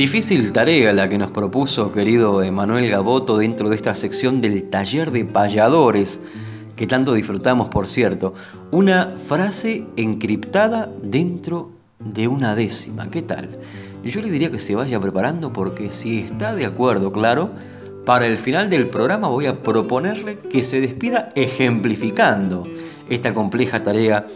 Difícil 0.00 0.50
tarea 0.54 0.94
la 0.94 1.10
que 1.10 1.18
nos 1.18 1.30
propuso 1.30 1.92
querido 1.92 2.42
Emanuel 2.42 2.88
Gaboto 2.88 3.36
dentro 3.36 3.68
de 3.68 3.76
esta 3.76 3.94
sección 3.94 4.40
del 4.40 4.70
taller 4.70 5.10
de 5.10 5.26
payadores, 5.26 6.22
que 6.74 6.86
tanto 6.86 7.12
disfrutamos 7.12 7.68
por 7.68 7.86
cierto. 7.86 8.32
Una 8.70 9.10
frase 9.18 9.84
encriptada 9.98 10.90
dentro 11.02 11.72
de 11.98 12.28
una 12.28 12.54
décima. 12.54 13.10
¿Qué 13.10 13.20
tal? 13.20 13.50
Yo 14.02 14.22
le 14.22 14.30
diría 14.30 14.50
que 14.50 14.58
se 14.58 14.74
vaya 14.74 14.98
preparando 14.98 15.52
porque 15.52 15.90
si 15.90 16.20
está 16.20 16.54
de 16.54 16.64
acuerdo, 16.64 17.12
claro, 17.12 17.50
para 18.06 18.24
el 18.24 18.38
final 18.38 18.70
del 18.70 18.86
programa 18.86 19.28
voy 19.28 19.44
a 19.44 19.62
proponerle 19.62 20.38
que 20.38 20.64
se 20.64 20.80
despida 20.80 21.30
ejemplificando 21.34 22.66
esta 23.10 23.34
compleja 23.34 23.82
tarea 23.82 24.26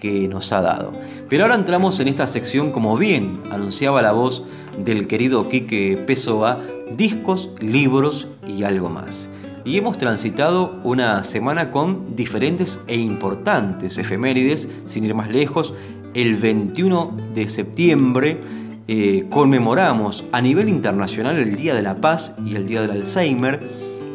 que 0.00 0.26
nos 0.26 0.52
ha 0.52 0.60
dado. 0.60 0.92
Pero 1.28 1.44
ahora 1.44 1.54
entramos 1.54 2.00
en 2.00 2.08
esta 2.08 2.26
sección, 2.26 2.72
como 2.72 2.96
bien 2.96 3.38
anunciaba 3.52 4.02
la 4.02 4.12
voz 4.12 4.44
del 4.84 5.06
querido 5.06 5.48
Quique 5.48 5.96
Pessoa, 6.06 6.58
discos, 6.96 7.50
libros 7.60 8.28
y 8.46 8.64
algo 8.64 8.88
más. 8.88 9.28
Y 9.64 9.76
hemos 9.76 9.98
transitado 9.98 10.80
una 10.84 11.22
semana 11.22 11.70
con 11.70 12.16
diferentes 12.16 12.80
e 12.86 12.96
importantes 12.96 13.98
efemérides, 13.98 14.68
sin 14.86 15.04
ir 15.04 15.14
más 15.14 15.30
lejos. 15.30 15.74
El 16.14 16.36
21 16.36 17.16
de 17.34 17.48
septiembre 17.48 18.40
eh, 18.88 19.26
conmemoramos 19.30 20.24
a 20.32 20.40
nivel 20.40 20.68
internacional 20.68 21.36
el 21.36 21.54
Día 21.54 21.74
de 21.74 21.82
la 21.82 22.00
Paz 22.00 22.34
y 22.44 22.56
el 22.56 22.66
Día 22.66 22.80
del 22.80 22.90
Alzheimer, 22.90 23.60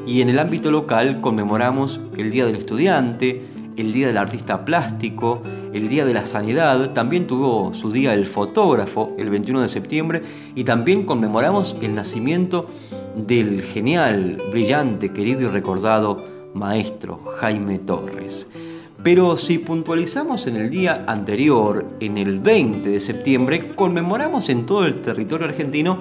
y 0.07 0.21
en 0.21 0.29
el 0.29 0.39
ámbito 0.39 0.71
local 0.71 1.21
conmemoramos 1.21 2.01
el 2.17 2.31
Día 2.31 2.45
del 2.45 2.55
Estudiante, 2.55 3.43
el 3.78 3.93
Día 3.93 4.07
del 4.07 4.17
Artista 4.17 4.65
Plástico, 4.65 5.41
el 5.73 5.88
Día 5.88 6.05
de 6.05 6.13
la 6.13 6.26
Sanidad, 6.26 6.93
también 6.93 7.28
tuvo 7.28 7.73
su 7.73 7.91
Día 7.91 8.13
el 8.13 8.28
Fotógrafo 8.28 9.13
el 9.17 9.30
21 9.30 9.61
de 9.61 9.67
septiembre 9.67 10.21
y 10.55 10.63
también 10.63 11.05
conmemoramos 11.05 11.76
el 11.82 11.95
nacimiento 11.95 12.69
del 13.15 13.61
genial, 13.61 14.41
brillante, 14.51 15.11
querido 15.11 15.41
y 15.41 15.47
recordado 15.47 16.23
maestro 16.53 17.21
Jaime 17.38 17.80
Torres. 17.80 18.47
Pero 19.03 19.38
si 19.38 19.59
puntualizamos 19.59 20.47
en 20.47 20.55
el 20.55 20.69
día 20.69 21.03
anterior, 21.07 21.86
en 21.99 22.17
el 22.17 22.39
20 22.39 22.89
de 22.89 22.99
septiembre, 22.99 23.69
conmemoramos 23.76 24.49
en 24.49 24.65
todo 24.65 24.86
el 24.86 25.01
territorio 25.01 25.47
argentino 25.47 25.99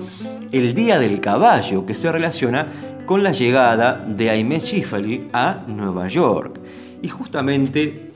el 0.53 0.73
Día 0.73 0.99
del 0.99 1.21
Caballo, 1.21 1.85
que 1.85 1.93
se 1.93 2.11
relaciona 2.11 2.67
con 3.05 3.23
la 3.23 3.33
llegada 3.33 4.03
de 4.09 4.31
Aimé 4.31 4.61
Schifeli 4.61 5.29
a 5.33 5.65
Nueva 5.67 6.09
York. 6.09 6.59
Y 7.05 7.09
justamente 7.09 8.13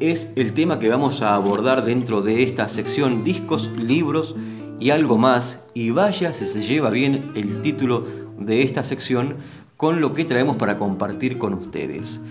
es 0.00 0.32
el 0.36 0.54
tema 0.54 0.78
que 0.78 0.88
vamos 0.88 1.20
a 1.20 1.34
abordar 1.34 1.84
dentro 1.84 2.22
de 2.22 2.42
esta 2.42 2.70
sección 2.70 3.22
discos, 3.22 3.70
libros 3.76 4.34
y 4.80 4.88
algo 4.88 5.18
más. 5.18 5.68
Y 5.74 5.90
vaya 5.90 6.32
si 6.32 6.46
se 6.46 6.62
lleva 6.62 6.88
bien 6.88 7.32
el 7.34 7.60
título 7.60 8.02
de 8.38 8.62
esta 8.62 8.82
sección 8.82 9.36
con 9.76 10.00
lo 10.00 10.14
que 10.14 10.24
traemos 10.24 10.56
para 10.56 10.78
compartir 10.78 11.36
con 11.36 11.52
ustedes. 11.52 12.22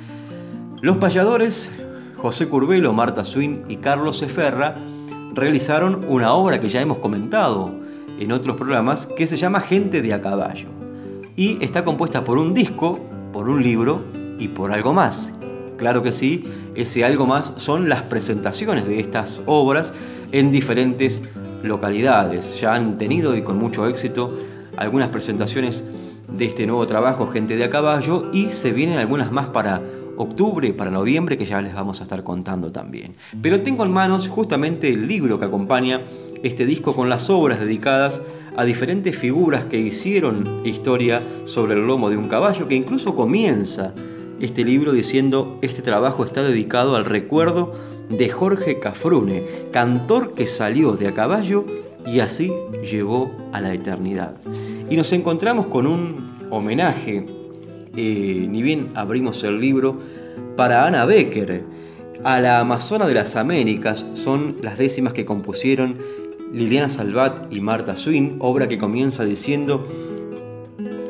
Los 0.82 0.98
payadores, 0.98 1.72
José 2.18 2.48
Curbelo, 2.48 2.92
Marta 2.92 3.24
Swin 3.24 3.62
y 3.70 3.76
Carlos 3.76 4.24
Eferra, 4.24 4.78
realizaron 5.36 6.04
una 6.10 6.34
obra 6.34 6.60
que 6.60 6.70
ya 6.70 6.82
hemos 6.82 6.98
comentado 6.98 7.72
en 8.18 8.32
otros 8.32 8.58
programas 8.58 9.06
que 9.06 9.28
se 9.28 9.38
llama 9.38 9.62
Gente 9.62 10.02
de 10.02 10.14
a 10.14 10.24
caballo. 10.24 10.70
Y 11.36 11.64
está 11.64 11.86
compuesta 11.86 12.24
por 12.24 12.40
un 12.40 12.56
disco, 12.56 13.00
por 13.32 13.48
un 13.48 13.62
libro 13.62 14.04
y 14.40 14.48
por 14.48 14.72
algo 14.72 14.92
más. 14.92 15.34
Claro 15.80 16.04
que 16.04 16.12
sí, 16.12 16.44
ese 16.76 17.06
algo 17.06 17.26
más 17.26 17.54
son 17.56 17.88
las 17.88 18.04
presentaciones 18.04 18.86
de 18.86 19.00
estas 19.00 19.42
obras 19.46 19.94
en 20.34 20.52
diferentes 20.52 21.22
localidades. 21.64 22.60
Ya 22.60 22.76
han 22.76 22.98
tenido 22.98 23.36
y 23.36 23.44
con 23.44 23.58
mucho 23.58 23.88
éxito 23.88 24.38
algunas 24.76 25.08
presentaciones 25.08 25.86
de 26.28 26.46
este 26.46 26.68
nuevo 26.68 26.86
trabajo 26.86 27.28
Gente 27.28 27.56
de 27.56 27.64
a 27.64 27.70
caballo 27.70 28.30
y 28.34 28.52
se 28.52 28.74
vienen 28.74 29.00
algunas 29.00 29.32
más 29.32 29.48
para 29.48 29.82
octubre, 30.18 30.74
para 30.74 30.92
noviembre 30.92 31.38
que 31.38 31.46
ya 31.46 31.62
les 31.62 31.74
vamos 31.74 32.02
a 32.02 32.04
estar 32.04 32.26
contando 32.26 32.74
también. 32.74 33.16
Pero 33.42 33.62
tengo 33.62 33.86
en 33.86 33.94
manos 33.94 34.28
justamente 34.28 34.90
el 34.90 35.08
libro 35.08 35.40
que 35.40 35.46
acompaña 35.46 36.02
este 36.44 36.66
disco 36.66 36.94
con 36.94 37.10
las 37.10 37.30
obras 37.30 37.62
dedicadas 37.62 38.22
a 38.58 38.66
diferentes 38.66 39.18
figuras 39.18 39.64
que 39.64 39.80
hicieron 39.80 40.62
historia 40.66 41.24
sobre 41.46 41.76
el 41.76 41.88
lomo 41.88 42.10
de 42.10 42.18
un 42.18 42.28
caballo 42.28 42.68
que 42.68 42.76
incluso 42.76 43.16
comienza 43.16 43.94
este 44.40 44.64
libro 44.64 44.92
diciendo, 44.92 45.58
este 45.62 45.82
trabajo 45.82 46.24
está 46.24 46.44
dedicado 46.44 46.96
al 46.96 47.06
recuerdo 47.06 47.74
de 48.10 48.30
Jorge 48.30 48.80
Cafrune, 48.80 49.44
cantor 49.72 50.34
que 50.34 50.48
salió 50.48 50.94
de 50.94 51.08
a 51.08 51.14
caballo 51.14 51.66
y 52.06 52.22
así 52.22 52.52
llegó 52.90 53.32
a 53.52 53.62
la 53.62 53.74
eternidad. 53.74 54.36
Y 54.90 54.96
nos 54.96 55.12
encontramos 55.14 55.68
con 55.68 55.86
un 55.86 56.48
homenaje, 56.50 57.26
eh, 57.96 58.48
ni 58.50 58.62
bien 58.64 58.90
abrimos 58.96 59.44
el 59.44 59.60
libro, 59.60 60.00
para 60.56 60.86
Ana 60.88 61.06
Becker, 61.06 61.64
a 62.24 62.42
la 62.42 62.60
Amazona 62.60 63.08
de 63.08 63.14
las 63.14 63.36
Américas, 63.36 64.06
son 64.14 64.58
las 64.62 64.78
décimas 64.78 65.14
que 65.14 65.26
compusieron 65.26 65.98
Liliana 66.54 66.90
Salvat 66.90 67.54
y 67.54 67.62
Marta 67.62 67.96
Swin, 67.96 68.38
obra 68.40 68.68
que 68.68 68.78
comienza 68.78 69.24
diciendo 69.24 69.86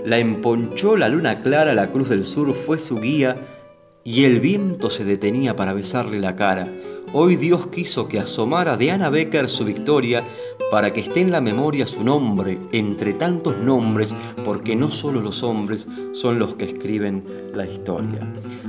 la 0.05 0.17
emponchó 0.17 0.97
la 0.97 1.09
luna 1.09 1.41
clara, 1.41 1.73
la 1.73 1.91
cruz 1.91 2.09
del 2.09 2.25
sur 2.25 2.53
fue 2.53 2.79
su 2.79 2.99
guía, 2.99 3.35
y 4.03 4.25
el 4.25 4.39
viento 4.39 4.89
se 4.89 5.05
detenía 5.05 5.55
para 5.55 5.73
besarle 5.73 6.19
la 6.19 6.35
cara. 6.35 6.67
Hoy 7.13 7.35
Dios 7.35 7.67
quiso 7.67 8.07
que 8.07 8.19
asomara 8.19 8.77
de 8.77 8.91
Ana 8.91 9.09
Becker 9.09 9.49
su 9.49 9.65
victoria, 9.65 10.23
para 10.71 10.93
que 10.93 10.99
esté 10.99 11.21
en 11.21 11.31
la 11.31 11.41
memoria 11.41 11.87
su 11.87 12.03
nombre 12.03 12.59
entre 12.71 13.13
tantos 13.13 13.57
nombres, 13.57 14.15
porque 14.45 14.75
no 14.75 14.91
solo 14.91 15.19
los 15.21 15.41
hombres 15.41 15.87
son 16.13 16.37
los 16.37 16.53
que 16.53 16.65
escriben 16.65 17.23
la 17.53 17.65
historia. 17.65 18.19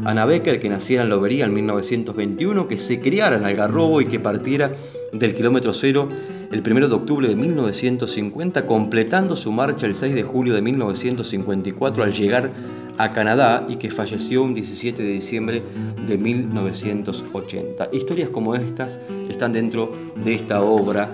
Ana 0.04 0.24
Becker, 0.24 0.60
que 0.60 0.68
naciera 0.68 1.04
en 1.04 1.10
Lobería 1.10 1.44
en 1.44 1.52
1921, 1.52 2.68
que 2.68 2.78
se 2.78 3.00
criara 3.00 3.36
en 3.36 3.44
Algarrobo 3.44 4.00
y 4.00 4.06
que 4.06 4.18
partiera 4.18 4.72
del 5.12 5.34
kilómetro 5.34 5.72
cero 5.72 6.08
el 6.52 6.62
1 6.68 6.88
de 6.88 6.94
octubre 6.94 7.28
de 7.28 7.36
1950, 7.36 8.66
completando 8.66 9.36
su 9.36 9.52
marcha 9.52 9.86
el 9.86 9.94
6 9.94 10.14
de 10.14 10.22
julio 10.22 10.54
de 10.54 10.62
1954 10.62 12.02
al 12.02 12.12
llegar 12.12 12.52
a 12.98 13.12
Canadá 13.12 13.66
y 13.68 13.76
que 13.76 13.90
falleció 13.90 14.42
un 14.42 14.52
17 14.52 15.02
de 15.02 15.12
diciembre 15.12 15.62
de 16.06 16.18
1980. 16.18 17.88
Historias 17.92 18.30
como 18.30 18.54
estas 18.54 19.00
están 19.28 19.52
dentro 19.52 19.92
de 20.16 20.34
esta 20.34 20.62
obra 20.62 21.10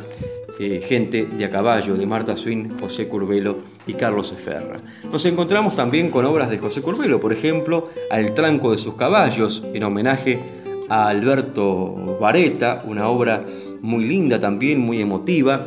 eh, 0.58 0.80
Gente 0.80 1.26
de 1.26 1.44
a 1.44 1.50
caballo 1.50 1.96
de 1.96 2.06
Marta 2.06 2.34
Swin, 2.34 2.78
José 2.80 3.08
Curbelo 3.08 3.58
y 3.86 3.92
Carlos 3.92 4.32
Eferra. 4.32 4.76
Nos 5.12 5.26
encontramos 5.26 5.76
también 5.76 6.10
con 6.10 6.24
obras 6.24 6.48
de 6.48 6.56
José 6.56 6.80
Curbelo, 6.80 7.20
por 7.20 7.34
ejemplo, 7.34 7.90
Al 8.10 8.34
tranco 8.34 8.72
de 8.72 8.78
sus 8.78 8.94
caballos, 8.94 9.62
en 9.74 9.82
homenaje 9.82 10.40
a 10.88 11.08
Alberto 11.08 12.16
Vareta, 12.18 12.82
una 12.86 13.08
obra 13.08 13.44
muy 13.82 14.04
linda 14.04 14.40
también, 14.40 14.80
muy 14.80 15.00
emotiva. 15.00 15.66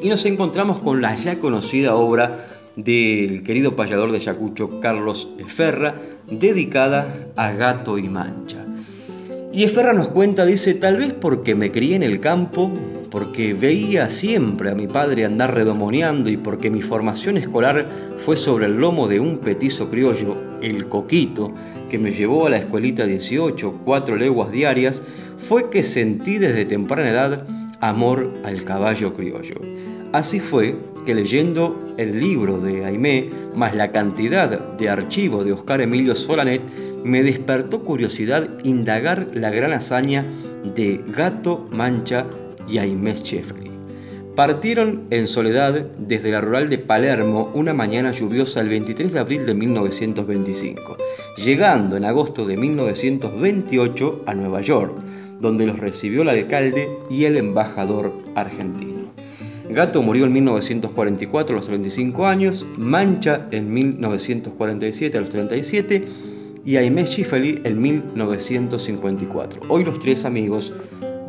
Y 0.00 0.08
nos 0.08 0.24
encontramos 0.26 0.78
con 0.78 1.00
la 1.00 1.14
ya 1.14 1.38
conocida 1.38 1.94
obra 1.94 2.46
del 2.76 3.42
querido 3.42 3.74
payador 3.74 4.12
de 4.12 4.20
Yacucho, 4.20 4.80
Carlos 4.80 5.28
Eferra, 5.38 5.94
dedicada 6.30 7.32
a 7.36 7.52
Gato 7.52 7.96
y 7.96 8.08
Mancha. 8.08 8.65
Y 9.52 9.64
Eferra 9.64 9.92
nos 9.92 10.08
cuenta, 10.08 10.44
dice, 10.44 10.74
tal 10.74 10.96
vez 10.96 11.14
porque 11.14 11.54
me 11.54 11.70
crié 11.70 11.96
en 11.96 12.02
el 12.02 12.20
campo, 12.20 12.70
porque 13.10 13.54
veía 13.54 14.10
siempre 14.10 14.70
a 14.70 14.74
mi 14.74 14.86
padre 14.86 15.24
andar 15.24 15.54
redomoneando 15.54 16.28
y 16.28 16.36
porque 16.36 16.70
mi 16.70 16.82
formación 16.82 17.36
escolar 17.36 17.88
fue 18.18 18.36
sobre 18.36 18.66
el 18.66 18.76
lomo 18.76 19.08
de 19.08 19.20
un 19.20 19.38
petizo 19.38 19.88
criollo, 19.88 20.36
el 20.60 20.88
Coquito, 20.88 21.54
que 21.88 21.98
me 21.98 22.12
llevó 22.12 22.46
a 22.46 22.50
la 22.50 22.58
escuelita 22.58 23.06
18, 23.06 23.80
cuatro 23.84 24.16
leguas 24.16 24.50
diarias, 24.50 25.02
fue 25.38 25.70
que 25.70 25.82
sentí 25.82 26.38
desde 26.38 26.66
temprana 26.66 27.10
edad 27.10 27.46
amor 27.80 28.34
al 28.44 28.64
caballo 28.64 29.14
criollo. 29.14 29.56
Así 30.12 30.40
fue 30.40 30.76
que 31.04 31.14
leyendo 31.14 31.78
el 31.98 32.18
libro 32.18 32.60
de 32.60 32.84
Aimé, 32.84 33.30
más 33.54 33.74
la 33.74 33.92
cantidad 33.92 34.76
de 34.76 34.88
archivo 34.88 35.44
de 35.44 35.52
Oscar 35.52 35.80
Emilio 35.80 36.14
Solanet, 36.14 36.62
me 37.06 37.22
despertó 37.22 37.82
curiosidad 37.84 38.50
indagar 38.64 39.28
la 39.32 39.50
gran 39.50 39.72
hazaña 39.72 40.26
de 40.74 41.02
Gato, 41.06 41.68
Mancha 41.70 42.26
y 42.68 42.78
Aimé 42.78 43.14
Scheffley. 43.14 43.70
Partieron 44.34 45.06
en 45.10 45.28
soledad 45.28 45.86
desde 45.98 46.32
la 46.32 46.40
rural 46.40 46.68
de 46.68 46.78
Palermo 46.78 47.50
una 47.54 47.72
mañana 47.72 48.10
lluviosa 48.10 48.60
el 48.60 48.68
23 48.68 49.12
de 49.12 49.18
abril 49.20 49.46
de 49.46 49.54
1925, 49.54 50.96
llegando 51.38 51.96
en 51.96 52.04
agosto 52.04 52.44
de 52.44 52.56
1928 52.56 54.24
a 54.26 54.34
Nueva 54.34 54.60
York, 54.60 54.98
donde 55.40 55.64
los 55.64 55.78
recibió 55.78 56.22
el 56.22 56.28
alcalde 56.28 56.90
y 57.08 57.24
el 57.24 57.36
embajador 57.36 58.12
argentino. 58.34 58.96
Gato 59.70 60.02
murió 60.02 60.26
en 60.26 60.32
1944 60.32 61.54
a 61.54 61.58
los 61.58 61.66
35 61.66 62.26
años, 62.26 62.66
Mancha 62.76 63.46
en 63.52 63.72
1947 63.72 65.16
a 65.16 65.20
los 65.20 65.30
37 65.30 66.04
y 66.66 66.76
Aimé 66.76 67.06
Schifeli 67.06 67.60
en 67.62 67.80
1954. 67.80 69.62
Hoy 69.68 69.84
los 69.84 70.00
tres 70.00 70.24
amigos 70.24 70.74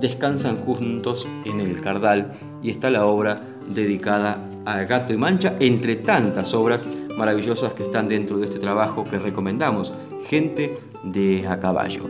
descansan 0.02 0.58
juntos 0.58 1.28
en 1.46 1.60
el 1.60 1.80
Cardal 1.80 2.34
y 2.64 2.72
está 2.72 2.90
la 2.90 3.06
obra 3.06 3.40
dedicada 3.68 4.44
a 4.66 4.80
Gato 4.80 5.14
y 5.14 5.18
Mancha, 5.18 5.56
entre 5.60 5.96
tantas 5.98 6.56
obras 6.56 6.90
maravillosas 7.18 7.74
que 7.74 7.84
están 7.84 8.08
dentro 8.08 8.40
de 8.40 8.46
este 8.48 8.58
trabajo 8.60 9.04
que 9.04 9.20
recomendamos, 9.20 9.94
Gente 10.26 10.80
de 11.04 11.48
a 11.48 11.60
caballo. 11.60 12.10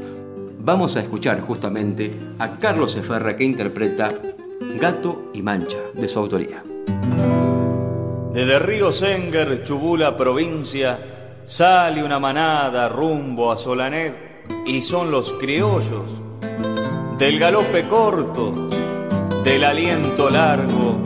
Vamos 0.60 0.96
a 0.96 1.02
escuchar 1.02 1.42
justamente 1.42 2.12
a 2.40 2.58
Carlos 2.58 2.96
Eferra 2.96 3.36
que 3.36 3.44
interpreta 3.44 4.10
Gato 4.80 5.32
y 5.34 5.42
Mancha, 5.42 5.78
de 5.94 6.08
su 6.08 6.18
autoría. 6.18 6.64
Desde 8.34 8.60
Río 8.60 8.92
Senger, 8.92 9.64
Chubula, 9.64 10.18
provincia, 10.18 11.17
sale 11.48 12.04
una 12.04 12.20
manada 12.20 12.90
rumbo 12.90 13.54
a 13.54 13.56
Solanet 13.56 14.44
y 14.66 14.82
son 14.82 15.10
los 15.10 15.32
criollos 15.40 16.04
del 17.18 17.40
galope 17.40 17.88
corto, 17.88 18.68
del 19.46 19.64
aliento 19.64 20.30
largo 20.30 21.00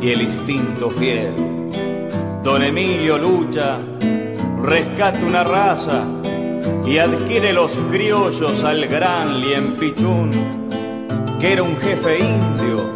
y 0.00 0.10
el 0.10 0.22
instinto 0.22 0.88
fiel. 0.88 1.34
Don 2.44 2.62
Emilio 2.62 3.18
lucha, 3.18 3.80
rescata 4.62 5.18
una 5.18 5.42
raza 5.42 6.04
y 6.86 6.98
adquiere 6.98 7.52
los 7.52 7.76
criollos 7.90 8.62
al 8.62 8.86
gran 8.86 9.40
Liempichún, 9.40 10.30
que 11.40 11.54
era 11.54 11.64
un 11.64 11.76
jefe 11.78 12.20
indio 12.20 12.92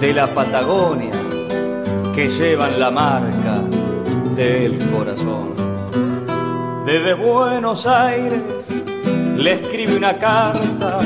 de 0.00 0.12
la 0.12 0.26
Patagonia 0.26 1.12
que 2.12 2.28
llevan 2.28 2.80
la 2.80 2.90
marca 2.90 3.62
del 4.34 4.78
corazón. 4.90 5.57
Desde 6.88 7.12
Buenos 7.12 7.86
Aires 7.86 8.66
le 9.36 9.52
escribe 9.52 9.94
una 9.94 10.16
carta 10.16 11.00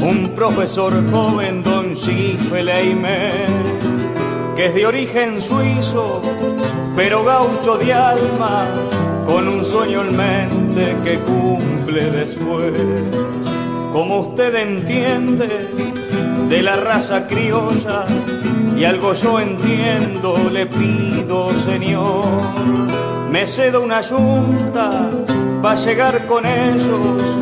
un 0.00 0.30
profesor 0.34 0.94
joven, 1.10 1.62
don 1.62 1.94
Schiffelheimer, 1.94 3.46
que 4.56 4.64
es 4.64 4.74
de 4.74 4.86
origen 4.86 5.42
suizo, 5.42 6.22
pero 6.96 7.22
gaucho 7.22 7.76
de 7.76 7.92
alma, 7.92 8.64
con 9.26 9.46
un 9.46 9.62
sueño 9.62 10.00
en 10.00 10.16
mente 10.16 10.96
que 11.04 11.18
cumple 11.18 12.10
después. 12.12 12.72
Como 13.92 14.20
usted 14.20 14.54
entiende 14.54 15.68
de 16.48 16.62
la 16.62 16.76
raza 16.76 17.26
criolla, 17.26 18.06
y 18.74 18.86
algo 18.86 19.12
yo 19.12 19.38
entiendo, 19.38 20.48
le 20.50 20.64
pido, 20.64 21.50
Señor, 21.62 22.24
me 23.30 23.46
cedo 23.46 23.82
una 23.82 24.00
yunta 24.00 24.90
para 25.62 25.76
llegar 25.76 26.26
con 26.26 26.44
ellos 26.44 27.38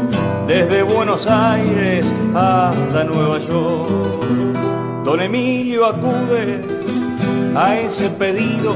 desde 0.47 0.83
Buenos 0.83 1.27
Aires 1.27 2.15
hasta 2.35 3.05
Nueva 3.05 3.39
York. 3.39 4.23
Don 5.05 5.21
Emilio 5.21 5.87
acude 5.87 6.63
a 7.57 7.79
ese 7.79 8.11
pedido, 8.11 8.75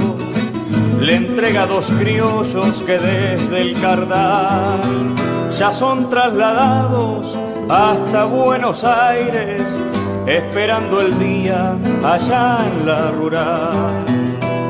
le 1.01 1.17
entrega 1.17 1.67
dos 1.67 1.93
criollos 1.99 2.83
que 2.87 2.99
desde 2.99 3.61
el 3.61 3.79
Cardal 3.79 4.81
ya 5.59 5.71
son 5.71 6.09
trasladados 6.09 7.39
hasta 7.69 8.25
Buenos 8.25 8.85
Aires, 8.85 9.79
esperando 10.27 11.03
el 11.03 11.19
día 11.19 11.77
allá 12.03 12.59
en 12.67 12.87
la 12.87 13.11
rural. 13.11 14.05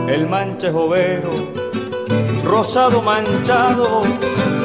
El 0.08 0.26
mancha 0.26 0.68
es 0.68 1.61
rosado 2.52 3.00
manchado 3.00 4.02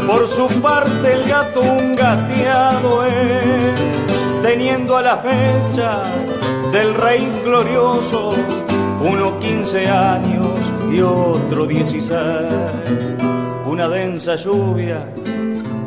por 0.05 0.27
su 0.27 0.45
parte 0.61 1.13
el 1.13 1.23
gato 1.23 1.61
un 1.61 1.95
gateado 1.95 3.05
es, 3.05 4.03
teniendo 4.41 4.97
a 4.97 5.01
la 5.01 5.15
fecha 5.15 6.01
del 6.73 6.93
rey 6.95 7.41
glorioso, 7.45 8.33
uno 8.99 9.39
quince 9.39 9.87
años 9.87 10.59
y 10.91 10.99
otro 10.99 11.65
dieciséis. 11.65 12.11
Una 13.65 13.87
densa 13.87 14.35
lluvia 14.35 15.07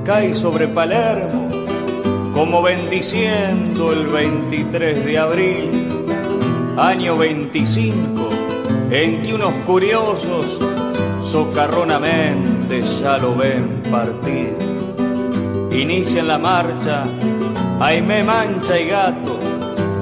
cae 0.03 0.34
sobre 0.34 0.68
Palermo, 0.68 1.48
como 2.32 2.62
bendiciendo 2.62 3.92
el 3.92 4.07
23 4.07 5.05
de 5.05 5.18
abril, 5.18 6.05
año 6.78 7.18
25, 7.18 8.30
en 8.90 9.20
que 9.20 9.34
unos 9.34 9.53
curiosos 9.66 10.59
socarronamente 11.31 12.83
ya 13.01 13.16
lo 13.18 13.37
ven 13.37 13.83
partir. 13.89 14.57
Inician 15.70 16.26
la 16.26 16.39
marcha, 16.39 17.05
Aime 17.78 18.24
mancha 18.24 18.76
y 18.76 18.87
gato, 18.87 19.39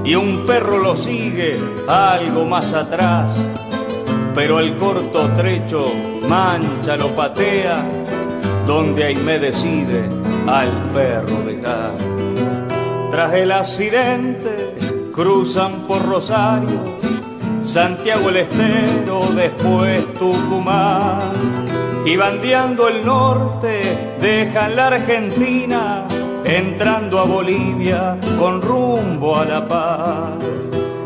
y 0.05 0.14
un 0.14 0.47
perro 0.47 0.79
lo 0.79 0.97
sigue 0.97 1.55
algo 1.87 2.47
más 2.47 2.72
atrás, 2.72 3.37
pero 4.35 4.59
el 4.59 4.79
corto 4.79 5.29
trecho 5.37 5.85
mancha 6.26 6.97
lo 6.97 7.09
patea, 7.09 7.87
donde 8.66 9.05
Aime 9.05 9.39
decide 9.39 10.09
al 10.47 10.70
perro 10.95 11.43
dejar. 11.45 11.93
Tras 13.11 13.35
el 13.35 13.53
accidente 13.53 14.74
cruzan 15.12 15.87
por 15.87 16.09
Rosario 16.09 17.17
Santiago 17.68 18.30
el 18.30 18.38
Estero, 18.38 19.20
después 19.36 20.14
Tucumán. 20.14 21.32
Y 22.06 22.16
bandeando 22.16 22.88
el 22.88 23.04
norte, 23.04 24.16
dejan 24.18 24.74
la 24.74 24.86
Argentina, 24.86 26.08
entrando 26.44 27.18
a 27.18 27.24
Bolivia 27.24 28.18
con 28.38 28.62
rumbo 28.62 29.36
a 29.36 29.44
la 29.44 29.68
paz. 29.68 30.42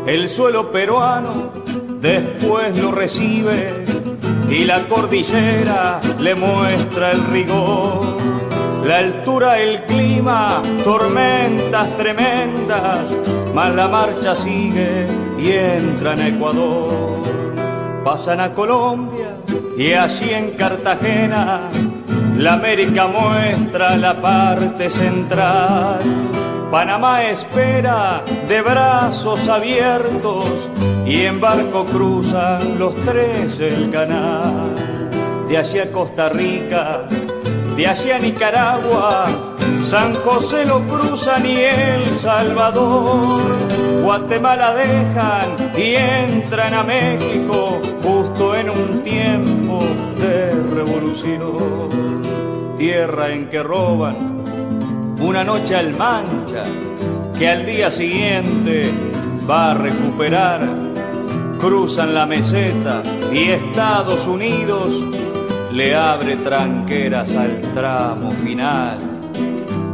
El 0.07 0.29
suelo 0.29 0.71
peruano 0.71 1.51
después 1.99 2.81
lo 2.81 2.93
recibe 2.93 3.83
y 4.49 4.63
la 4.63 4.87
cordillera 4.87 5.99
le 6.19 6.33
muestra 6.33 7.11
el 7.11 7.25
rigor. 7.25 8.15
La 8.85 8.97
altura, 8.97 9.59
el 9.59 9.83
clima, 9.85 10.61
tormentas 10.83 11.95
tremendas, 11.97 13.17
mas 13.53 13.73
la 13.73 13.87
marcha 13.87 14.35
sigue 14.35 15.07
y 15.39 15.51
entran 15.51 16.19
a 16.19 16.27
Ecuador. 16.27 17.23
Pasan 18.03 18.41
a 18.41 18.53
Colombia 18.53 19.37
y 19.77 19.93
allí 19.93 20.31
en 20.31 20.51
Cartagena 20.51 21.69
la 22.37 22.53
América 22.53 23.07
muestra 23.07 23.95
la 23.95 24.15
parte 24.19 24.89
central. 24.89 25.99
Panamá 26.69 27.23
espera 27.23 28.23
de 28.47 28.61
brazos 28.61 29.47
abiertos 29.47 30.69
y 31.05 31.21
en 31.21 31.39
barco 31.39 31.85
cruzan 31.85 32.79
los 32.79 32.95
tres 32.95 33.59
el 33.59 33.89
canal. 33.91 34.75
De 35.47 35.57
allí 35.57 35.79
a 35.79 35.91
Costa 35.91 36.29
Rica, 36.29 37.07
de 37.75 37.87
allí 37.87 38.11
a 38.11 38.19
Nicaragua, 38.19 39.25
San 39.83 40.13
José 40.13 40.65
lo 40.65 40.81
cruzan 40.87 41.45
y 41.45 41.57
El 41.57 42.05
Salvador. 42.15 43.41
Guatemala 44.03 44.73
dejan 44.75 45.71
y 45.75 45.95
entran 45.95 46.73
a 46.73 46.83
México 46.83 47.79
justo 48.03 48.55
en 48.55 48.69
un 48.69 49.03
tiempo 49.03 49.79
de 50.19 50.51
revolución. 50.75 51.89
Tierra 52.77 53.31
en 53.31 53.49
que 53.49 53.63
roban 53.63 54.43
una 55.19 55.43
noche 55.43 55.75
al 55.75 55.95
mancha 55.95 56.63
que 57.37 57.47
al 57.47 57.65
día 57.65 57.89
siguiente 57.89 58.91
va 59.49 59.71
a 59.71 59.73
recuperar. 59.73 60.61
Cruzan 61.59 62.13
la 62.13 62.25
meseta 62.25 63.01
y 63.31 63.49
Estados 63.49 64.27
Unidos 64.27 65.01
le 65.73 65.95
abre 65.95 66.35
tranqueras 66.35 67.35
al 67.35 67.59
tramo 67.73 68.29
final, 68.29 68.99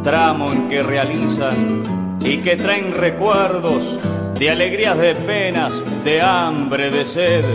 tramo 0.03 0.51
en 0.51 0.67
que 0.67 0.83
realizan 0.83 2.17
y 2.19 2.39
que 2.39 2.57
traen 2.57 2.93
recuerdos 2.93 3.97
de 4.37 4.49
alegrías, 4.49 4.97
de 4.97 5.15
penas, 5.15 5.71
de 6.03 6.21
hambre, 6.21 6.91
de 6.91 7.05
sed, 7.05 7.45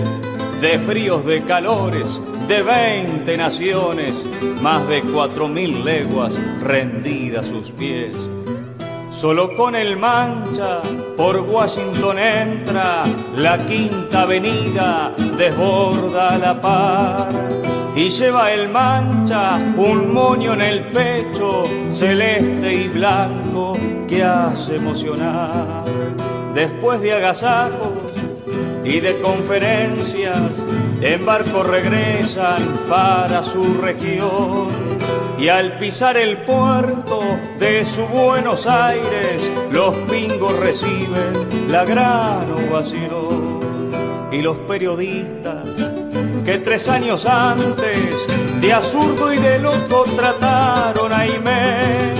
de 0.62 0.78
fríos, 0.78 1.26
de 1.26 1.42
calores, 1.42 2.18
de 2.48 2.62
veinte 2.62 3.36
naciones, 3.36 4.26
más 4.62 4.88
de 4.88 5.02
cuatro 5.02 5.46
mil 5.46 5.84
leguas 5.84 6.40
rendidas 6.62 7.46
sus 7.46 7.72
pies. 7.72 8.16
Solo 9.10 9.54
con 9.54 9.76
el 9.76 9.98
mancha 9.98 10.80
por 11.14 11.40
Washington 11.40 12.18
entra, 12.18 13.02
la 13.36 13.64
quinta 13.66 14.22
avenida 14.22 15.12
desborda 15.36 16.38
la 16.38 16.60
par 16.60 17.53
y 17.96 18.08
lleva 18.08 18.52
el 18.52 18.68
mancha 18.70 19.56
un 19.76 20.12
moño 20.12 20.54
en 20.54 20.60
el 20.60 20.86
pecho, 20.88 21.64
celeste 21.90 22.74
y 22.74 22.88
blanco, 22.88 23.76
que 24.08 24.22
hace 24.22 24.76
emocionar. 24.76 25.84
Después 26.54 27.00
de 27.00 27.12
agasajos 27.12 28.14
y 28.84 29.00
de 29.00 29.14
conferencias, 29.20 30.64
en 31.00 31.24
barco 31.24 31.62
regresan 31.62 32.62
para 32.88 33.42
su 33.42 33.74
región. 33.74 34.68
Y 35.38 35.48
al 35.48 35.78
pisar 35.78 36.16
el 36.16 36.38
puerto 36.38 37.20
de 37.58 37.84
su 37.84 38.02
Buenos 38.06 38.66
Aires, 38.66 39.50
los 39.70 39.94
pingos 40.10 40.56
reciben 40.58 41.68
la 41.68 41.84
gran 41.84 42.46
ovación. 42.68 43.60
Y 44.32 44.42
los 44.42 44.56
periodistas 44.58 45.83
que 46.44 46.58
tres 46.58 46.88
años 46.88 47.24
antes 47.26 48.26
de 48.60 48.72
absurdo 48.72 49.32
y 49.32 49.38
de 49.38 49.58
loco 49.58 50.04
trataron 50.14 51.12
a 51.12 51.20
Aimé. 51.20 52.12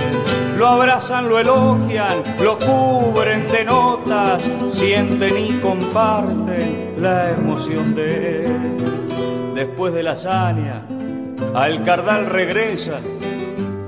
Lo 0.57 0.67
abrazan, 0.67 1.27
lo 1.27 1.39
elogian, 1.39 2.23
lo 2.41 2.57
cubren 2.57 3.47
de 3.47 3.65
notas, 3.65 4.49
sienten 4.69 5.37
y 5.37 5.53
comparten 5.59 6.95
la 6.97 7.31
emoción 7.31 7.93
de 7.93 8.45
él. 8.45 9.53
Después 9.53 9.93
de 9.93 10.03
la 10.03 10.11
hazaña, 10.11 10.81
al 11.53 11.83
cardal 11.83 12.27
regresa, 12.27 12.99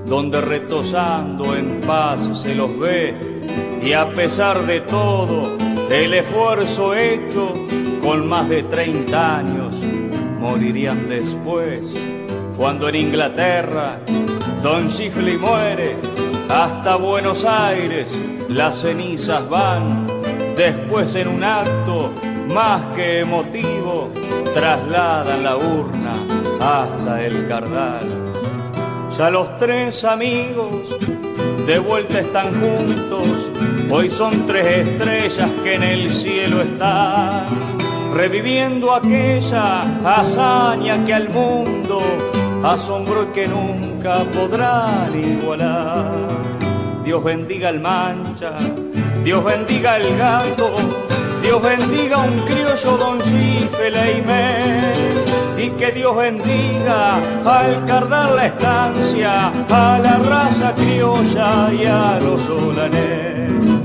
donde 0.06 0.42
retosando 0.42 1.56
en 1.56 1.82
paz 1.82 2.42
se 2.42 2.54
los 2.54 2.78
ve, 2.78 3.14
y 3.82 3.94
a 3.94 4.12
pesar 4.12 4.66
de 4.66 4.82
todo, 4.82 5.58
el 5.90 6.14
esfuerzo 6.14 6.94
hecho 6.94 7.54
con 8.04 8.28
más 8.28 8.48
de 8.50 8.64
30 8.64 9.38
años, 9.38 9.67
morirían 10.40 11.08
después. 11.10 11.94
Cuando 12.58 12.90
en 12.90 12.96
Inglaterra 12.96 14.00
Don 14.64 14.90
Chifley 14.90 15.38
muere, 15.38 15.96
hasta 16.50 16.96
Buenos 16.96 17.46
Aires 17.46 18.18
las 18.50 18.82
cenizas 18.82 19.48
van. 19.50 20.08
Después 20.56 21.16
en 21.16 21.28
un 21.28 21.44
acto 21.44 22.12
más 22.54 22.84
que 22.96 23.20
emotivo, 23.20 24.10
trasladan 24.54 25.44
la 25.44 25.56
urna 25.56 26.14
hasta 26.60 27.24
el 27.24 27.48
cardal. 27.48 28.08
Ya 29.18 29.30
los 29.30 29.58
tres 29.58 30.04
amigos 30.04 30.98
de 31.68 31.80
vuelta 31.80 32.20
están 32.20 32.48
juntos, 32.62 33.28
hoy 33.90 34.10
son 34.10 34.46
tres 34.46 34.88
estrellas 34.88 35.50
que 35.64 35.76
en 35.76 35.84
el 35.84 36.10
cielo 36.10 36.62
están, 36.62 37.46
reviviendo 38.14 38.94
aquella 38.94 39.82
hazaña 40.04 41.06
que 41.06 41.14
al 41.14 41.30
mundo 41.30 42.02
asombró 42.64 43.24
y 43.24 43.34
que 43.34 43.48
nunca 43.48 44.24
podrán 44.34 45.10
igualar. 45.18 46.28
Dios 47.04 47.24
bendiga 47.24 47.70
el 47.70 47.80
mancha, 47.80 48.58
Dios 49.24 49.44
bendiga 49.44 49.98
el 49.98 50.18
gato, 50.18 50.70
Dios 51.42 51.62
bendiga 51.62 52.18
un 52.18 52.38
criollo 52.40 52.98
don 52.98 53.18
Leimé 53.92 54.78
y 55.58 55.70
que 55.72 55.92
Dios 55.92 56.16
bendiga 56.16 57.16
al 57.46 57.86
cardar 57.86 58.32
la 58.32 58.48
estancia, 58.48 59.52
a 59.70 60.00
la 60.00 60.18
raza 60.18 60.74
criolla 60.76 61.72
y 61.72 61.86
a 61.86 62.20
los 62.20 62.42
solanés. 62.42 63.77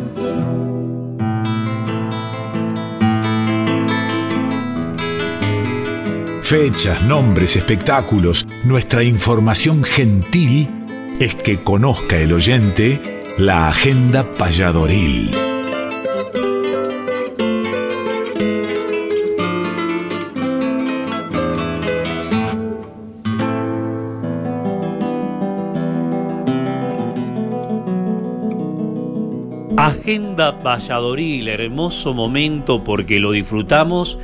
Fechas, 6.52 7.02
nombres, 7.04 7.56
espectáculos, 7.56 8.46
nuestra 8.62 9.02
información 9.02 9.82
gentil 9.84 10.68
es 11.18 11.34
que 11.34 11.58
conozca 11.58 12.18
el 12.18 12.30
oyente 12.30 13.00
la 13.38 13.68
agenda 13.70 14.30
payadoril. 14.32 15.30
Agenda 29.78 30.50
Valladolid, 30.50 31.48
hermoso 31.48 32.12
momento 32.12 32.84
porque 32.84 33.18
lo 33.20 33.30
disfrutamos 33.30 34.18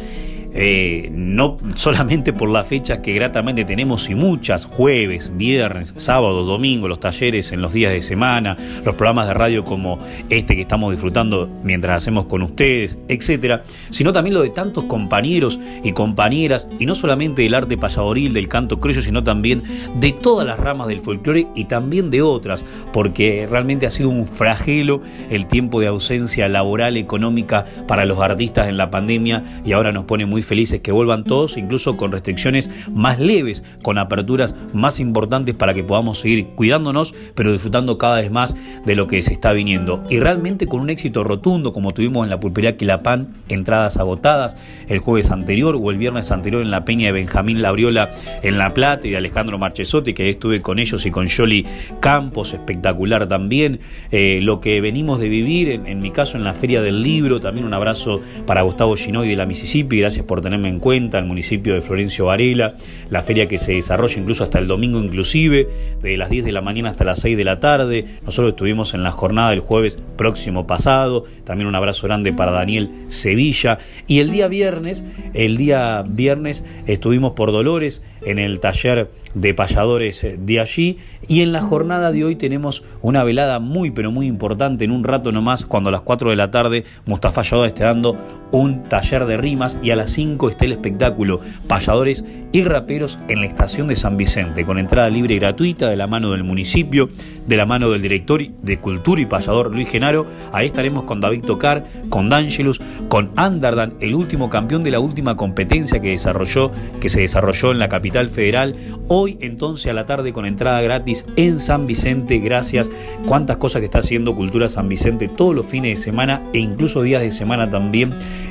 eh, 0.61 1.09
no 1.13 1.57
solamente 1.77 2.33
por 2.33 2.49
las 2.49 2.67
fechas 2.67 2.99
que 2.99 3.13
gratamente 3.13 3.65
tenemos 3.65 4.11
y 4.11 4.17
muchas, 4.17 4.65
jueves, 4.65 5.31
viernes, 5.37 5.95
sábado, 5.97 6.45
domingo, 6.45 6.89
los 6.89 6.99
talleres 6.99 7.53
en 7.53 7.63
los 7.63 7.73
días 7.73 7.93
de 7.93 8.01
semana, 8.01 8.57
los 8.85 8.97
programas 8.97 9.29
de 9.29 9.35
radio 9.35 9.63
como 9.63 10.01
este 10.29 10.57
que 10.57 10.63
estamos 10.63 10.91
disfrutando 10.91 11.49
mientras 11.63 11.99
hacemos 12.03 12.27
con 12.27 12.43
ustedes, 12.43 12.99
etcétera, 13.07 13.63
sino 13.91 14.13
también 14.13 14.35
lo 14.35 14.43
de 14.43 14.51
tantos 14.51 14.83
compañeros 14.85 15.61
y 15.85 15.93
compañeras, 15.93 16.67
y 16.81 16.87
no 16.87 16.97
solamente 16.97 17.43
del 17.43 17.55
arte 17.55 17.79
payadoril, 17.79 18.33
del 18.33 18.49
canto 18.49 18.81
criollo, 18.81 19.03
sino 19.03 19.23
también 19.23 19.63
de 20.01 20.11
todas 20.11 20.45
las 20.45 20.59
ramas 20.59 20.89
del 20.89 20.99
folclore 20.99 21.47
y 21.55 21.67
también 21.67 22.11
de 22.11 22.23
otras, 22.23 22.65
porque 22.93 23.47
realmente 23.49 23.87
ha 23.87 23.93
sido 23.93 24.09
un 24.09 24.27
flagelo 24.27 25.03
el 25.31 25.47
tiempo 25.47 25.81
de 25.81 25.87
ausencia 25.87 26.49
laboral, 26.49 26.97
económica 26.97 27.65
para 27.87 28.05
los 28.05 28.19
artistas 28.19 28.67
en 28.67 28.77
la 28.77 28.91
pandemia 28.91 29.63
y 29.65 29.71
ahora 29.71 29.93
nos 29.93 30.05
pone 30.05 30.27
muy 30.27 30.43
felices 30.49 30.81
que 30.81 30.93
vuelvan 30.93 31.25
todos, 31.25 31.57
incluso 31.57 31.97
con 31.97 32.11
restricciones 32.11 32.71
más 32.93 33.21
leves, 33.21 33.63
con 33.83 33.99
aperturas 33.99 34.55
más 34.73 34.99
importantes 34.99 35.55
para 35.55 35.75
que 35.75 35.85
podamos 35.85 36.19
seguir 36.19 36.49
cuidándonos, 36.57 37.15
pero 37.35 37.53
disfrutando 37.53 37.99
cada 37.99 38.17
vez 38.17 38.31
más 38.31 38.57
de 38.85 38.97
lo 38.97 39.07
que 39.07 39.23
se 39.23 39.33
está 39.33 39.53
viniendo. 39.53 40.03
Y 40.11 40.19
realmente 40.19 40.67
con 40.67 40.81
un 40.81 40.91
éxito 40.91 41.23
rotundo, 41.23 41.73
como 41.73 41.93
tuvimos 41.93 42.25
en 42.25 42.31
la 42.31 42.41
pulpería 42.41 42.77
Quilapán, 42.77 43.29
entradas 43.49 43.97
agotadas 43.99 44.57
el 44.89 44.99
jueves 44.99 45.31
anterior 45.31 45.79
o 45.81 45.91
el 45.91 45.99
viernes 45.99 46.31
anterior 46.31 46.63
en 46.63 46.71
la 46.71 46.85
peña 46.85 47.07
de 47.07 47.13
Benjamín 47.13 47.63
Labriola 47.63 48.11
en 48.43 48.59
La 48.59 48.73
Plata 48.75 49.07
y 49.07 49.11
de 49.11 49.19
Alejandro 49.19 49.59
Marchesotti, 49.59 50.15
que 50.15 50.31
estuve 50.31 50.63
con 50.63 50.79
ellos 50.79 51.05
y 51.07 51.11
con 51.11 51.29
Jolly 51.29 51.67
Campos, 52.01 52.55
espectacular 52.55 53.29
también. 53.29 53.81
Eh, 54.11 54.41
lo 54.43 54.61
que 54.61 54.81
venimos 54.81 55.21
de 55.21 55.29
vivir, 55.29 55.71
en, 55.71 55.87
en, 55.87 56.01
mi 56.01 56.11
caso 56.11 56.37
en 56.37 56.45
la 56.45 56.55
Feria 56.55 56.81
del 56.81 57.03
Libro, 57.03 57.41
también 57.41 57.67
un 57.67 57.75
abrazo 57.75 58.21
para 58.47 58.63
Gustavo 58.63 58.97
Ginoy 58.97 59.29
de 59.29 59.37
la 59.37 59.47
Mississippi, 59.47 59.99
gracias 59.99 60.25
por 60.29 60.41
tenerme 60.41 60.69
en 60.69 60.79
cuenta, 60.79 61.19
el 61.19 61.25
municipio 61.25 61.75
de 61.75 61.81
Florencio 61.81 62.27
Varela, 62.27 62.75
la 63.11 63.23
feria 63.23 63.47
que 63.47 63.59
se 63.59 63.73
desarrolla 63.73 64.21
incluso 64.21 64.45
hasta 64.45 64.61
el 64.61 64.69
domingo 64.69 65.01
inclusive, 65.01 65.67
de 66.01 66.17
las 66.17 66.31
10 66.31 66.45
de 66.45 66.53
la 66.53 66.61
mañana 66.61 66.91
hasta 66.91 67.03
las 67.03 67.19
6 67.19 67.37
de 67.37 67.45
la 67.45 67.59
tarde. 67.59 68.05
Nosotros 68.25 68.51
estuvimos 68.51 68.95
en 68.95 69.03
la 69.03 69.11
jornada 69.11 69.51
del 69.51 69.61
jueves 69.61 69.99
próximo 70.17 70.69
pasado, 70.69 71.25
también 71.45 71.67
un 71.67 71.75
abrazo 71.75 72.07
grande 72.07 72.33
para 72.33 72.53
Daniel 72.53 72.91
Sevilla. 73.09 73.79
Y 74.07 74.21
el 74.21 74.31
día 74.31 74.47
viernes, 74.47 75.03
el 75.35 75.57
día 75.57 76.05
viernes 76.07 76.63
estuvimos 76.87 77.33
por 77.33 77.51
Dolores 77.51 78.03
en 78.23 78.39
el 78.39 78.61
taller 78.61 79.11
de 79.35 79.55
payadores 79.55 80.27
de 80.39 80.61
allí. 80.61 80.99
Y 81.27 81.43
en 81.43 81.53
la 81.53 81.61
jornada 81.61 82.13
de 82.13 82.25
hoy 82.25 82.37
tenemos 82.37 82.83
una 83.03 83.25
velada 83.25 83.59
muy 83.59 83.91
pero 83.91 84.11
muy 84.11 84.27
importante. 84.27 84.85
En 84.85 84.91
un 84.91 85.05
rato 85.05 85.33
nomás 85.33 85.65
cuando 85.65 85.89
a 85.89 85.93
las 85.93 86.03
4 86.03 86.31
de 86.31 86.37
la 86.37 86.51
tarde 86.51 86.85
Mustafa 87.07 87.43
Yadó 87.43 87.65
esté 87.65 87.85
dando 87.85 88.17
un 88.51 88.83
taller 88.83 89.27
de 89.27 89.37
rimas 89.37 89.79
y 89.83 89.91
a 89.91 89.97
las 89.97 90.11
5 90.11 90.51
esté 90.51 90.65
el 90.67 90.73
espectáculo 90.73 91.41
Payadores 91.67 92.25
y 92.53 92.65
Raperos 92.65 93.19
en 93.29 93.41
la 93.41 93.47
estación 93.47 93.89
de 93.89 93.97
San 93.97 94.17
Vicente 94.17 94.65
con 94.65 94.79
entrada 94.79 95.11
libre 95.11 95.35
y 95.35 95.39
gratuita 95.39 95.89
de 95.91 95.97
la 95.97 96.07
mano 96.07 96.31
del 96.31 96.45
municipio, 96.45 97.11
de 97.49 97.57
la 97.57 97.67
mano 97.67 97.91
del 97.91 98.03
director 98.03 98.47
de 98.47 98.79
Cultura 98.79 99.21
y 99.21 99.27
Payador 99.27 99.73
Luis 99.73 99.89
Genaro. 99.89 100.27
Ahí 100.53 100.67
estaremos 100.67 101.05
con 101.05 101.21
David 101.21 101.43
Tocar, 101.45 101.85
con 102.11 102.29
D'Angelus, 102.29 102.81
con 103.09 103.31
Anderdan, 103.37 103.95
el 104.01 104.15
último 104.15 104.51
campeón 104.51 104.85
de 104.85 104.91
la 104.91 105.01
última 105.01 105.37
competencia 105.37 106.01
que 106.01 106.11
desarrolló, 106.11 106.71
que 107.01 107.09
se 107.09 107.23
desarrolló 107.23 107.73
en 107.73 107.79
la 107.79 107.89
capital 107.89 108.29
federal. 108.29 108.77
Hoy 109.09 109.39
entonces 109.41 109.91
a 109.91 109.95
la 109.95 110.05
tarde 110.05 110.33
con 110.33 110.45
entrada 110.45 110.81
gratis 110.83 111.25
en 111.37 111.59
San 111.59 111.87
Vicente. 111.87 112.39
Gracias. 112.39 112.91
Cuántas 113.27 113.57
cosas 113.57 113.81
que 113.81 113.87
está 113.87 114.01
haciendo 114.01 114.37
Cultura 114.37 114.69
San 114.69 114.89
Vicente 114.89 115.29
todos 115.29 115.55
los 115.55 115.67
fines 115.67 115.99
de 115.99 116.05
semana 116.05 116.43
e 116.53 116.59
incluso 116.59 117.03
días 117.03 117.23
de 117.23 117.31
semana 117.31 117.71
también 117.71 118.11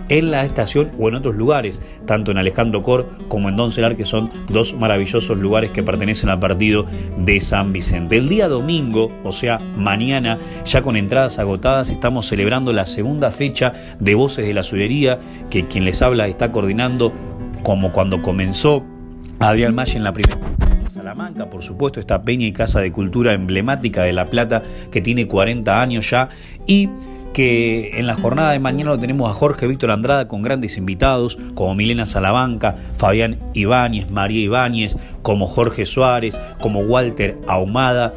en 0.10 0.32
la 0.32 0.44
estación 0.46 0.92
o 0.98 1.10
en 1.10 1.16
otros 1.16 1.36
lugares, 1.36 1.80
tanto 2.06 2.32
en 2.32 2.38
Alejandro 2.38 2.82
Cor 2.84 3.08
como 3.28 3.50
en 3.50 3.58
Don 3.58 3.72
Celar, 3.72 3.96
que 3.96 4.06
son 4.06 4.30
dos 4.50 4.74
maravillosos 4.74 5.38
lugares 5.38 5.70
que 5.70 5.84
pertenecen 5.84 6.30
al 6.30 6.40
partido 6.40 6.86
de 7.18 7.40
San 7.42 7.74
Vicente. 7.74 8.18
El 8.18 8.30
día 8.30 8.48
domingo, 8.48 8.87
o 8.94 9.32
sea, 9.32 9.60
mañana, 9.76 10.38
ya 10.66 10.82
con 10.82 10.96
entradas 10.96 11.40
agotadas, 11.40 11.90
estamos 11.90 12.28
celebrando 12.28 12.74
la 12.74 12.86
segunda 12.86 13.32
fecha 13.32 13.74
de 14.00 14.16
Voces 14.16 14.46
de 14.46 14.54
la 14.54 14.64
Surería, 14.64 15.20
que 15.50 15.68
quien 15.68 15.86
les 15.86 16.02
habla 16.02 16.28
está 16.28 16.52
coordinando 16.52 17.12
como 17.64 17.92
cuando 17.92 18.22
comenzó 18.22 18.84
Adrián 19.40 19.76
Malle 19.76 19.98
en 19.98 20.04
la 20.04 20.14
primera 20.14 20.38
Salamanca, 20.90 21.50
por 21.50 21.64
supuesto, 21.64 22.00
esta 22.00 22.22
peña 22.22 22.48
y 22.48 22.54
casa 22.54 22.80
de 22.80 22.92
cultura 22.92 23.34
emblemática 23.34 24.04
de 24.04 24.14
La 24.14 24.26
Plata 24.26 24.64
que 24.92 25.02
tiene 25.02 25.28
40 25.28 25.82
años 25.82 26.10
ya 26.10 26.30
y 26.66 26.90
que 27.34 27.92
en 27.94 28.08
la 28.08 28.16
jornada 28.16 28.54
de 28.54 28.60
mañana 28.60 28.90
lo 28.90 28.98
tenemos 28.98 29.30
a 29.30 29.34
Jorge 29.34 29.68
Víctor 29.68 29.92
Andrada 29.92 30.28
con 30.28 30.42
grandes 30.42 30.76
invitados 30.78 31.38
como 31.54 31.76
Milena 31.76 32.08
Salamanca, 32.08 32.78
Fabián 32.96 33.38
Ibáñez, 33.54 34.10
María 34.10 34.42
Ibáñez, 34.42 34.98
como 35.22 35.46
Jorge 35.46 35.86
Suárez, 35.86 36.40
como 36.60 36.80
Walter 36.80 37.38
Ahumada 37.48 38.16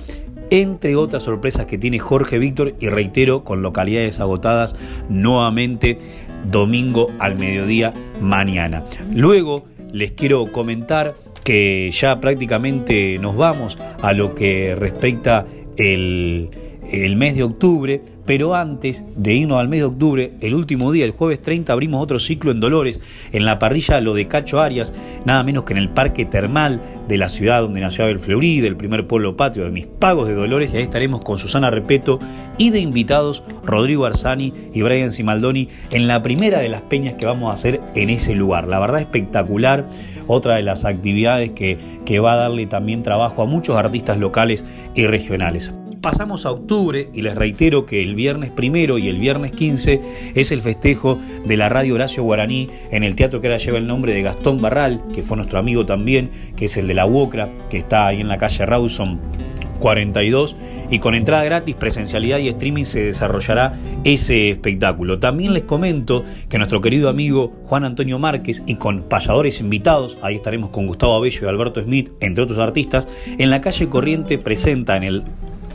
entre 0.50 0.96
otras 0.96 1.22
sorpresas 1.22 1.66
que 1.66 1.78
tiene 1.78 1.98
Jorge 1.98 2.38
Víctor 2.38 2.74
y 2.80 2.88
reitero 2.88 3.44
con 3.44 3.62
localidades 3.62 4.20
agotadas 4.20 4.74
nuevamente 5.08 5.98
domingo 6.44 7.08
al 7.18 7.38
mediodía 7.38 7.92
mañana. 8.20 8.84
Luego 9.14 9.64
les 9.92 10.12
quiero 10.12 10.46
comentar 10.46 11.14
que 11.44 11.90
ya 11.90 12.20
prácticamente 12.20 13.18
nos 13.18 13.36
vamos 13.36 13.78
a 14.02 14.12
lo 14.12 14.34
que 14.34 14.74
respecta 14.74 15.46
el, 15.76 16.50
el 16.90 17.16
mes 17.16 17.36
de 17.36 17.42
octubre 17.42 18.02
pero 18.30 18.54
antes 18.54 19.02
de 19.16 19.34
irnos 19.34 19.58
al 19.58 19.66
mes 19.66 19.80
de 19.80 19.86
octubre, 19.86 20.34
el 20.40 20.54
último 20.54 20.92
día, 20.92 21.04
el 21.04 21.10
jueves 21.10 21.42
30, 21.42 21.72
abrimos 21.72 22.00
otro 22.00 22.20
ciclo 22.20 22.52
en 22.52 22.60
Dolores, 22.60 23.00
en 23.32 23.44
la 23.44 23.58
parrilla 23.58 24.00
lo 24.00 24.14
de 24.14 24.28
Cacho 24.28 24.60
Arias, 24.60 24.92
nada 25.24 25.42
menos 25.42 25.64
que 25.64 25.72
en 25.72 25.80
el 25.80 25.88
Parque 25.88 26.26
Termal 26.26 26.80
de 27.08 27.16
la 27.16 27.28
ciudad 27.28 27.60
donde 27.62 27.80
nació 27.80 28.04
Abel 28.04 28.20
Fleury, 28.20 28.60
del 28.60 28.76
primer 28.76 29.08
pueblo 29.08 29.36
patrio 29.36 29.64
de 29.64 29.72
mis 29.72 29.86
pagos 29.86 30.28
de 30.28 30.34
Dolores, 30.34 30.72
y 30.72 30.76
ahí 30.76 30.84
estaremos 30.84 31.24
con 31.24 31.38
Susana 31.38 31.70
Repeto 31.70 32.20
y 32.56 32.70
de 32.70 32.78
invitados 32.78 33.42
Rodrigo 33.64 34.06
Arzani 34.06 34.54
y 34.72 34.82
Brian 34.82 35.10
Simaldoni 35.10 35.68
en 35.90 36.06
la 36.06 36.22
primera 36.22 36.60
de 36.60 36.68
las 36.68 36.82
peñas 36.82 37.14
que 37.14 37.26
vamos 37.26 37.50
a 37.50 37.54
hacer 37.54 37.80
en 37.96 38.10
ese 38.10 38.36
lugar. 38.36 38.68
La 38.68 38.78
verdad 38.78 39.00
espectacular, 39.00 39.88
otra 40.28 40.54
de 40.54 40.62
las 40.62 40.84
actividades 40.84 41.50
que, 41.50 41.78
que 42.04 42.20
va 42.20 42.34
a 42.34 42.36
darle 42.36 42.66
también 42.66 43.02
trabajo 43.02 43.42
a 43.42 43.46
muchos 43.46 43.76
artistas 43.76 44.18
locales 44.18 44.64
y 44.94 45.06
regionales 45.06 45.72
pasamos 46.00 46.46
a 46.46 46.50
octubre 46.50 47.10
y 47.12 47.22
les 47.22 47.34
reitero 47.34 47.84
que 47.84 48.02
el 48.02 48.14
viernes 48.14 48.50
primero 48.50 48.98
y 48.98 49.08
el 49.08 49.18
viernes 49.18 49.52
15 49.52 50.00
es 50.34 50.50
el 50.52 50.60
festejo 50.60 51.18
de 51.44 51.56
la 51.56 51.68
radio 51.68 51.94
Horacio 51.94 52.22
Guaraní 52.22 52.68
en 52.90 53.04
el 53.04 53.14
teatro 53.14 53.40
que 53.40 53.48
ahora 53.48 53.58
lleva 53.58 53.78
el 53.78 53.86
nombre 53.86 54.12
de 54.12 54.22
Gastón 54.22 54.60
Barral, 54.60 55.02
que 55.12 55.22
fue 55.22 55.36
nuestro 55.36 55.58
amigo 55.58 55.84
también, 55.86 56.30
que 56.56 56.66
es 56.66 56.76
el 56.76 56.86
de 56.86 56.94
la 56.94 57.06
UOCRA, 57.06 57.50
que 57.68 57.78
está 57.78 58.06
ahí 58.06 58.20
en 58.20 58.28
la 58.28 58.38
calle 58.38 58.64
Rawson 58.66 59.20
42 59.80 60.56
y 60.90 60.98
con 60.98 61.14
entrada 61.14 61.44
gratis, 61.44 61.74
presencialidad 61.74 62.38
y 62.38 62.48
streaming 62.48 62.84
se 62.84 63.02
desarrollará 63.02 63.74
ese 64.04 64.50
espectáculo. 64.50 65.18
También 65.18 65.54
les 65.54 65.62
comento 65.64 66.24
que 66.48 66.58
nuestro 66.58 66.80
querido 66.80 67.08
amigo 67.08 67.52
Juan 67.64 67.84
Antonio 67.84 68.18
Márquez 68.18 68.62
y 68.66 68.74
con 68.76 69.02
payadores 69.02 69.60
invitados, 69.60 70.18
ahí 70.22 70.36
estaremos 70.36 70.70
con 70.70 70.86
Gustavo 70.86 71.14
Abello 71.14 71.46
y 71.46 71.48
Alberto 71.48 71.82
Smith, 71.82 72.10
entre 72.20 72.44
otros 72.44 72.58
artistas, 72.58 73.08
en 73.38 73.50
la 73.50 73.60
calle 73.60 73.88
Corriente 73.88 74.38
presenta 74.38 74.96
en 74.96 75.04
el 75.04 75.24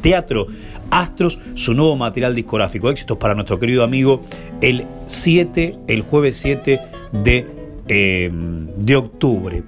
Teatro 0.05 0.45
Astros 0.91 1.39
su 1.55 1.73
nuevo 1.73 1.95
material 1.95 2.35
discográfico. 2.35 2.91
Éxitos 2.91 3.17
para 3.17 3.33
nuestro 3.33 3.57
querido 3.57 3.83
amigo 3.83 4.21
el 4.61 4.85
7, 5.07 5.79
el 5.87 6.01
jueves 6.03 6.37
7 6.37 6.79
de, 7.23 7.47
eh, 7.87 8.29
de 8.31 8.95
octubre. 8.95 9.63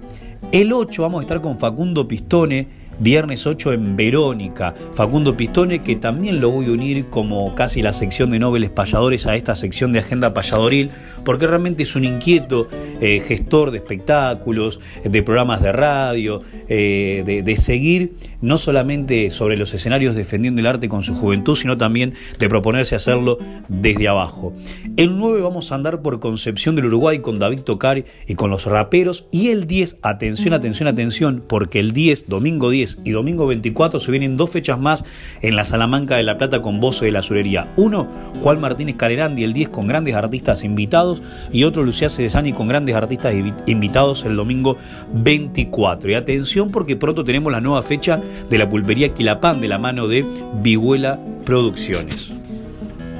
El 0.52 0.72
8 0.72 1.02
vamos 1.02 1.18
a 1.18 1.22
estar 1.22 1.40
con 1.40 1.58
Facundo 1.58 2.06
Pistone 2.06 2.68
Viernes 2.98 3.46
8 3.46 3.72
en 3.72 3.96
Verónica. 3.96 4.74
Facundo 4.92 5.36
Pistone, 5.36 5.80
que 5.80 5.96
también 5.96 6.40
lo 6.40 6.50
voy 6.50 6.66
a 6.66 6.72
unir 6.72 7.06
como 7.06 7.54
casi 7.54 7.82
la 7.82 7.92
sección 7.92 8.30
de 8.30 8.38
Nobles 8.38 8.70
Payadores 8.70 9.26
a 9.26 9.36
esta 9.36 9.54
sección 9.54 9.92
de 9.92 10.00
Agenda 10.00 10.34
Payadoril, 10.34 10.90
porque 11.24 11.46
realmente 11.46 11.82
es 11.82 11.94
un 11.96 12.04
inquieto 12.04 12.68
eh, 13.00 13.20
gestor 13.20 13.70
de 13.70 13.78
espectáculos, 13.78 14.80
de 15.04 15.22
programas 15.22 15.62
de 15.62 15.72
radio, 15.72 16.42
eh, 16.68 17.22
de, 17.24 17.42
de, 17.42 17.56
seguir 17.56 18.14
no 18.40 18.58
solamente 18.58 19.30
sobre 19.30 19.56
los 19.56 19.74
escenarios 19.74 20.14
defendiendo 20.14 20.60
el 20.60 20.66
arte 20.66 20.88
con 20.88 21.02
su 21.02 21.14
juventud, 21.14 21.54
sino 21.56 21.76
también 21.76 22.14
de 22.38 22.48
proponerse 22.48 22.94
hacerlo 22.94 23.38
desde 23.68 24.08
abajo. 24.08 24.52
El 24.96 25.18
9 25.18 25.40
vamos 25.40 25.70
a 25.70 25.74
andar 25.74 26.02
por 26.02 26.20
Concepción 26.20 26.76
del 26.76 26.86
Uruguay 26.86 27.18
con 27.20 27.38
David 27.38 27.60
Tocar 27.60 28.04
y 28.26 28.34
con 28.34 28.50
los 28.50 28.66
raperos. 28.66 29.26
Y 29.30 29.48
el 29.50 29.66
10, 29.66 29.98
atención, 30.02 30.54
atención, 30.54 30.88
atención, 30.88 31.44
porque 31.46 31.80
el 31.80 31.92
10, 31.92 32.28
domingo 32.28 32.70
10, 32.70 32.87
y 33.04 33.10
domingo 33.10 33.46
24 33.46 34.00
se 34.00 34.10
vienen 34.10 34.36
dos 34.36 34.50
fechas 34.50 34.78
más 34.78 35.04
en 35.42 35.56
la 35.56 35.64
Salamanca 35.64 36.16
de 36.16 36.22
la 36.22 36.36
Plata 36.38 36.62
con 36.62 36.80
voces 36.80 37.02
de 37.02 37.12
la 37.12 37.22
Surería. 37.22 37.68
Uno, 37.76 38.08
Juan 38.40 38.60
Martínez 38.60 38.96
Calerandi 38.96 39.44
el 39.44 39.52
10 39.52 39.68
con 39.68 39.86
grandes 39.86 40.14
artistas 40.14 40.64
invitados 40.64 41.22
y 41.52 41.64
otro 41.64 41.82
Lucía 41.82 42.08
Cedesani 42.08 42.52
con 42.52 42.68
grandes 42.68 42.94
artistas 42.94 43.34
invitados 43.66 44.24
el 44.24 44.36
domingo 44.36 44.76
24. 45.12 46.10
Y 46.10 46.14
atención 46.14 46.70
porque 46.70 46.96
pronto 46.96 47.24
tenemos 47.24 47.52
la 47.52 47.60
nueva 47.60 47.82
fecha 47.82 48.20
de 48.48 48.58
la 48.58 48.68
pulpería 48.68 49.14
Quilapán 49.14 49.60
de 49.60 49.68
la 49.68 49.78
mano 49.78 50.08
de 50.08 50.24
Vihuela 50.62 51.18
Producciones. 51.44 52.32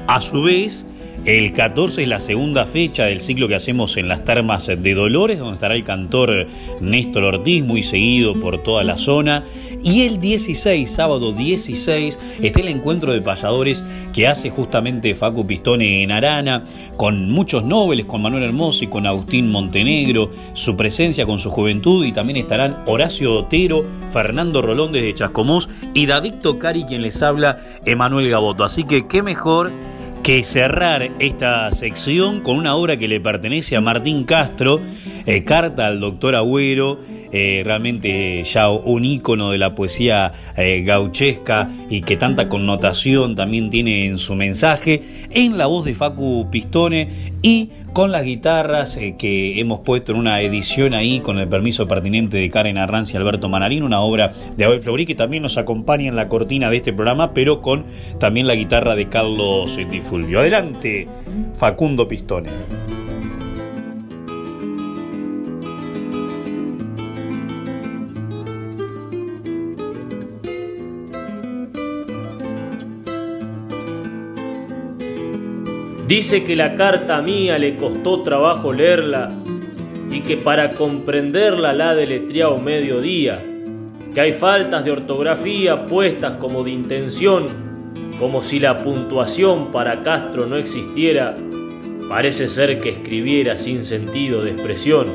A 0.07 0.21
su 0.21 0.41
vez, 0.41 0.85
el 1.37 1.53
14 1.53 2.01
es 2.01 2.07
la 2.07 2.19
segunda 2.19 2.65
fecha 2.65 3.05
del 3.05 3.21
ciclo 3.21 3.47
que 3.47 3.53
hacemos 3.53 3.97
en 3.97 4.07
las 4.07 4.25
termas 4.25 4.65
de 4.65 4.93
Dolores, 4.95 5.37
donde 5.37 5.53
estará 5.53 5.75
el 5.75 5.83
cantor 5.83 6.47
Néstor 6.81 7.23
Ortiz, 7.23 7.63
muy 7.63 7.83
seguido 7.83 8.33
por 8.33 8.63
toda 8.63 8.83
la 8.83 8.97
zona. 8.97 9.43
Y 9.83 10.07
el 10.07 10.19
16, 10.19 10.89
sábado 10.89 11.31
16, 11.31 12.17
está 12.41 12.59
el 12.61 12.69
encuentro 12.69 13.13
de 13.13 13.21
payadores 13.21 13.83
que 14.11 14.27
hace 14.27 14.49
justamente 14.49 15.13
Facu 15.13 15.45
Pistone 15.45 16.01
en 16.01 16.11
Arana, 16.11 16.63
con 16.97 17.29
muchos 17.29 17.63
nobles, 17.63 18.05
con 18.05 18.23
Manuel 18.23 18.45
Hermoso 18.45 18.83
y 18.83 18.87
con 18.87 19.05
Agustín 19.05 19.51
Montenegro, 19.51 20.31
su 20.53 20.75
presencia 20.75 21.27
con 21.27 21.37
su 21.37 21.51
juventud, 21.51 22.07
y 22.07 22.11
también 22.11 22.37
estarán 22.37 22.81
Horacio 22.87 23.35
Otero, 23.35 23.85
Fernando 24.11 24.63
Rolón 24.63 24.91
desde 24.93 25.13
Chascomús 25.13 25.69
y 25.93 26.07
David 26.07 26.35
Tocari, 26.41 26.85
quien 26.85 27.03
les 27.03 27.21
habla, 27.21 27.59
Emanuel 27.85 28.31
Gaboto. 28.31 28.63
Así 28.63 28.83
que 28.83 29.05
qué 29.07 29.21
mejor 29.21 29.71
que 30.23 30.43
cerrar 30.43 31.11
esta 31.19 31.71
sección 31.71 32.41
con 32.41 32.57
una 32.57 32.75
obra 32.75 32.97
que 32.97 33.07
le 33.07 33.19
pertenece 33.19 33.75
a 33.75 33.81
Martín 33.81 34.23
Castro, 34.23 34.79
eh, 35.25 35.43
Carta 35.43 35.87
al 35.87 35.99
Doctor 35.99 36.35
Agüero, 36.35 36.99
eh, 37.31 37.61
realmente 37.63 38.43
ya 38.43 38.69
un 38.69 39.05
ícono 39.05 39.51
de 39.51 39.57
la 39.57 39.75
poesía 39.75 40.31
eh, 40.57 40.81
gauchesca 40.83 41.69
y 41.89 42.01
que 42.01 42.17
tanta 42.17 42.49
connotación 42.49 43.35
también 43.35 43.69
tiene 43.69 44.05
en 44.05 44.17
su 44.17 44.35
mensaje, 44.35 45.01
en 45.29 45.57
la 45.57 45.67
voz 45.67 45.85
de 45.85 45.93
Facu 45.93 46.49
Pistone 46.49 47.33
y 47.41 47.71
con 47.93 48.11
las 48.11 48.23
guitarras 48.23 48.97
eh, 48.97 49.15
que 49.17 49.59
hemos 49.59 49.79
puesto 49.79 50.11
en 50.11 50.17
una 50.19 50.41
edición 50.41 50.93
ahí 50.93 51.19
con 51.19 51.39
el 51.39 51.47
permiso 51.47 51.87
pertinente 51.87 52.37
de 52.37 52.49
Karen 52.49 52.77
Arranz 52.77 53.13
y 53.13 53.17
Alberto 53.17 53.49
Manarín, 53.49 53.83
una 53.83 54.01
obra 54.01 54.31
de 54.57 54.65
Abel 54.65 54.81
Fleury 54.81 55.05
que 55.05 55.15
también 55.15 55.43
nos 55.43 55.57
acompaña 55.57 56.09
en 56.09 56.15
la 56.15 56.27
cortina 56.27 56.69
de 56.69 56.77
este 56.77 56.93
programa, 56.93 57.33
pero 57.33 57.61
con 57.61 57.85
también 58.19 58.47
la 58.47 58.55
guitarra 58.55 58.95
de 58.95 59.07
Carlos 59.09 59.77
Di 59.77 60.01
Fulvio. 60.01 60.39
Adelante, 60.39 61.07
Facundo 61.55 62.07
Pistone. 62.07 62.49
Dice 76.09 76.43
que 76.43 76.55
la 76.55 76.73
carta 76.73 77.21
mía 77.21 77.59
le 77.59 77.75
costó 77.75 78.23
trabajo 78.23 78.73
leerla 78.73 79.31
y 80.09 80.21
que 80.21 80.37
para 80.37 80.71
comprenderla 80.71 81.71
la 81.71 81.91
ha 81.91 81.95
deletreado 81.95 82.57
mediodía, 82.57 83.39
que 84.15 84.19
hay 84.19 84.31
faltas 84.31 84.83
de 84.85 84.89
ortografía 84.89 85.85
puestas 85.85 86.31
como 86.39 86.63
de 86.63 86.71
intención, 86.71 87.49
como 88.19 88.41
si 88.41 88.59
la 88.59 88.81
puntuación 88.81 89.71
para 89.71 90.01
Castro 90.01 90.47
no 90.47 90.55
existiera, 90.55 91.37
parece 92.09 92.49
ser 92.49 92.81
que 92.81 92.89
escribiera 92.89 93.55
sin 93.55 93.83
sentido 93.83 94.41
de 94.41 94.53
expresión. 94.53 95.09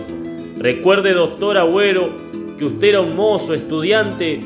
Recuerde, 0.59 1.13
doctor 1.13 1.59
Agüero, 1.59 2.09
que 2.57 2.67
usted 2.67 2.91
era 2.91 3.01
un 3.01 3.17
mozo 3.17 3.53
estudiante 3.55 4.39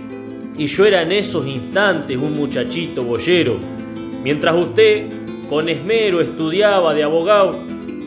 y 0.57 0.65
yo 0.65 0.87
era 0.87 1.03
en 1.03 1.13
esos 1.13 1.47
instantes 1.47 2.17
un 2.17 2.35
muchachito 2.35 3.05
boyero, 3.05 3.59
mientras 4.25 4.57
usted 4.57 5.28
con 5.49 5.69
esmero 5.69 6.21
estudiaba 6.21 6.93
de 6.93 7.03
abogado, 7.03 7.59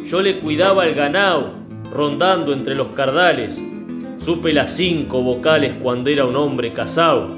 yo 0.04 0.22
le 0.22 0.40
cuidaba 0.40 0.86
el 0.86 0.94
ganado, 0.94 1.54
rondando 1.92 2.54
entre 2.54 2.76
los 2.76 2.90
cardales. 2.90 3.62
Supe 4.18 4.54
las 4.54 4.76
cinco 4.76 5.24
vocales 5.24 5.74
cuando 5.82 6.12
era 6.12 6.26
un 6.26 6.36
hombre 6.36 6.72
casado. 6.72 7.30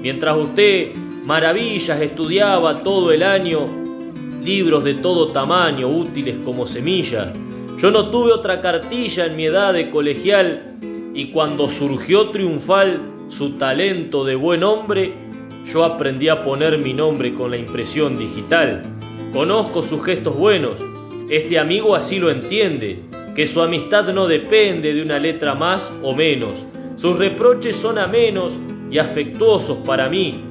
Mientras 0.00 0.36
usted 0.36 0.94
maravillas 1.24 2.00
estudiaba 2.00 2.82
todo 2.82 3.12
el 3.12 3.22
año, 3.22 3.68
libros 4.44 4.82
de 4.82 4.94
todo 4.94 5.28
tamaño, 5.28 5.86
útiles 5.88 6.38
como 6.44 6.66
semillas. 6.66 7.28
Yo 7.78 7.92
no 7.92 8.10
tuve 8.10 8.32
otra 8.32 8.60
cartilla 8.60 9.26
en 9.26 9.36
mi 9.36 9.44
edad 9.44 9.72
de 9.72 9.90
colegial 9.90 10.76
y 11.14 11.26
cuando 11.26 11.68
surgió 11.68 12.30
triunfal 12.30 13.00
su 13.28 13.52
talento 13.52 14.24
de 14.24 14.34
buen 14.34 14.64
hombre, 14.64 15.14
yo 15.64 15.84
aprendí 15.84 16.28
a 16.28 16.42
poner 16.42 16.78
mi 16.78 16.92
nombre 16.92 17.32
con 17.34 17.52
la 17.52 17.56
impresión 17.56 18.18
digital. 18.18 18.82
Conozco 19.32 19.82
sus 19.82 20.04
gestos 20.04 20.36
buenos. 20.36 20.78
Este 21.30 21.58
amigo 21.58 21.96
así 21.96 22.18
lo 22.18 22.30
entiende, 22.30 23.00
que 23.34 23.46
su 23.46 23.62
amistad 23.62 24.12
no 24.12 24.28
depende 24.28 24.92
de 24.92 25.00
una 25.00 25.18
letra 25.18 25.54
más 25.54 25.90
o 26.02 26.14
menos. 26.14 26.66
Sus 26.96 27.16
reproches 27.16 27.76
son 27.76 27.96
amenos 27.96 28.58
y 28.90 28.98
afectuosos 28.98 29.78
para 29.86 30.10
mí. 30.10 30.44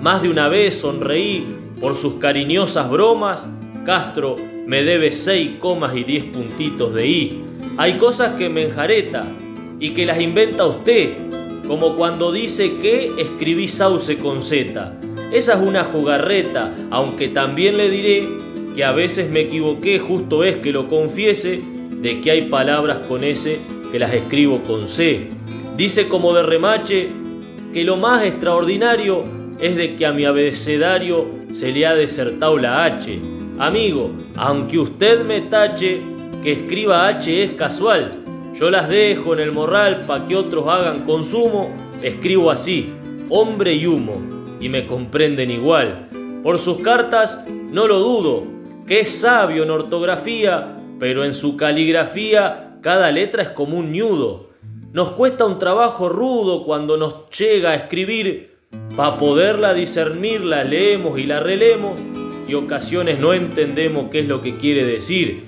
Más 0.00 0.22
de 0.22 0.28
una 0.28 0.46
vez 0.46 0.74
sonreí 0.74 1.44
por 1.80 1.96
sus 1.96 2.14
cariñosas 2.14 2.88
bromas. 2.88 3.48
Castro 3.84 4.36
me 4.64 4.84
debe 4.84 5.10
seis 5.10 5.56
comas 5.58 5.96
y 5.96 6.04
diez 6.04 6.24
puntitos 6.26 6.94
de 6.94 7.08
i. 7.08 7.44
Hay 7.78 7.94
cosas 7.94 8.36
que 8.36 8.48
me 8.48 8.62
enjareta 8.62 9.26
y 9.80 9.90
que 9.90 10.06
las 10.06 10.20
inventa 10.20 10.66
usted, 10.66 11.14
como 11.66 11.96
cuando 11.96 12.30
dice 12.30 12.76
que 12.80 13.10
escribí 13.18 13.66
sauce 13.66 14.18
con 14.18 14.40
Z. 14.40 14.94
Esa 15.32 15.54
es 15.54 15.60
una 15.60 15.84
jugarreta, 15.84 16.74
aunque 16.90 17.28
también 17.28 17.76
le 17.76 17.88
diré 17.88 18.28
que 18.74 18.82
a 18.82 18.90
veces 18.90 19.30
me 19.30 19.42
equivoqué, 19.42 20.00
justo 20.00 20.42
es 20.42 20.56
que 20.56 20.72
lo 20.72 20.88
confiese, 20.88 21.62
de 22.02 22.20
que 22.20 22.32
hay 22.32 22.42
palabras 22.48 22.98
con 23.06 23.22
S 23.22 23.60
que 23.92 23.98
las 24.00 24.12
escribo 24.12 24.62
con 24.64 24.88
C. 24.88 25.28
Dice 25.76 26.08
como 26.08 26.32
de 26.32 26.42
remache 26.42 27.10
que 27.72 27.84
lo 27.84 27.96
más 27.96 28.24
extraordinario 28.24 29.24
es 29.60 29.76
de 29.76 29.94
que 29.94 30.04
a 30.04 30.12
mi 30.12 30.24
abecedario 30.24 31.28
se 31.52 31.70
le 31.70 31.86
ha 31.86 31.94
desertado 31.94 32.58
la 32.58 32.84
H. 32.84 33.20
Amigo, 33.58 34.10
aunque 34.34 34.80
usted 34.80 35.24
me 35.24 35.42
tache, 35.42 36.00
que 36.42 36.52
escriba 36.52 37.06
H 37.06 37.44
es 37.44 37.52
casual. 37.52 38.24
Yo 38.52 38.68
las 38.68 38.88
dejo 38.88 39.34
en 39.34 39.40
el 39.40 39.52
morral 39.52 40.06
para 40.06 40.26
que 40.26 40.34
otros 40.34 40.66
hagan 40.66 41.04
consumo, 41.04 41.72
escribo 42.02 42.50
así, 42.50 42.92
hombre 43.28 43.74
y 43.74 43.86
humo 43.86 44.39
y 44.60 44.68
me 44.68 44.86
comprenden 44.86 45.50
igual. 45.50 46.08
Por 46.42 46.58
sus 46.58 46.78
cartas 46.78 47.44
no 47.70 47.88
lo 47.88 47.98
dudo, 47.98 48.44
que 48.86 49.00
es 49.00 49.20
sabio 49.20 49.62
en 49.62 49.70
ortografía, 49.70 50.76
pero 50.98 51.24
en 51.24 51.34
su 51.34 51.56
caligrafía 51.56 52.78
cada 52.82 53.10
letra 53.10 53.42
es 53.42 53.48
como 53.48 53.78
un 53.78 53.92
ñudo. 53.92 54.50
Nos 54.92 55.10
cuesta 55.10 55.46
un 55.46 55.58
trabajo 55.58 56.08
rudo 56.08 56.64
cuando 56.64 56.96
nos 56.96 57.28
llega 57.30 57.70
a 57.70 57.74
escribir, 57.74 58.58
para 58.96 59.18
poderla 59.18 59.74
discernir 59.74 60.44
la 60.44 60.64
leemos 60.64 61.18
y 61.18 61.24
la 61.24 61.40
relemos 61.40 61.98
y 62.46 62.54
ocasiones 62.54 63.18
no 63.18 63.32
entendemos 63.32 64.08
qué 64.10 64.20
es 64.20 64.28
lo 64.28 64.42
que 64.42 64.56
quiere 64.56 64.84
decir. 64.84 65.44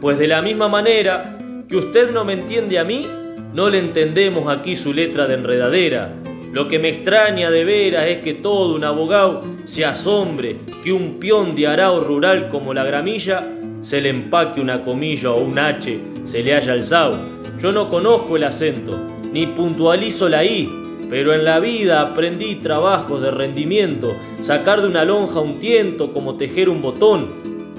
Pues 0.00 0.18
de 0.18 0.28
la 0.28 0.42
misma 0.42 0.68
manera 0.68 1.38
que 1.68 1.76
usted 1.76 2.12
no 2.12 2.24
me 2.24 2.34
entiende 2.34 2.78
a 2.78 2.84
mí, 2.84 3.06
no 3.54 3.70
le 3.70 3.78
entendemos 3.78 4.54
aquí 4.54 4.76
su 4.76 4.92
letra 4.92 5.26
de 5.26 5.34
enredadera 5.34 6.12
Lo 6.54 6.68
que 6.68 6.78
me 6.78 6.88
extraña 6.88 7.50
de 7.50 7.64
veras 7.64 8.06
es 8.06 8.18
que 8.18 8.32
todo 8.32 8.76
un 8.76 8.84
abogado 8.84 9.42
se 9.64 9.84
asombre 9.84 10.60
que 10.84 10.92
un 10.92 11.18
peón 11.18 11.56
de 11.56 11.66
arao 11.66 11.98
rural 11.98 12.48
como 12.48 12.72
la 12.72 12.84
gramilla 12.84 13.50
se 13.80 14.00
le 14.00 14.10
empaque 14.10 14.60
una 14.60 14.84
comilla 14.84 15.32
o 15.32 15.42
un 15.42 15.58
H, 15.58 15.98
se 16.22 16.44
le 16.44 16.54
haya 16.54 16.74
alzado. 16.74 17.18
Yo 17.58 17.72
no 17.72 17.88
conozco 17.88 18.36
el 18.36 18.44
acento, 18.44 18.96
ni 19.32 19.46
puntualizo 19.46 20.28
la 20.28 20.44
I, 20.44 20.70
pero 21.10 21.34
en 21.34 21.42
la 21.42 21.58
vida 21.58 22.00
aprendí 22.00 22.54
trabajos 22.54 23.20
de 23.20 23.32
rendimiento, 23.32 24.14
sacar 24.40 24.80
de 24.80 24.86
una 24.86 25.04
lonja 25.04 25.40
un 25.40 25.58
tiento 25.58 26.12
como 26.12 26.36
tejer 26.36 26.68
un 26.68 26.80
botón, 26.80 27.30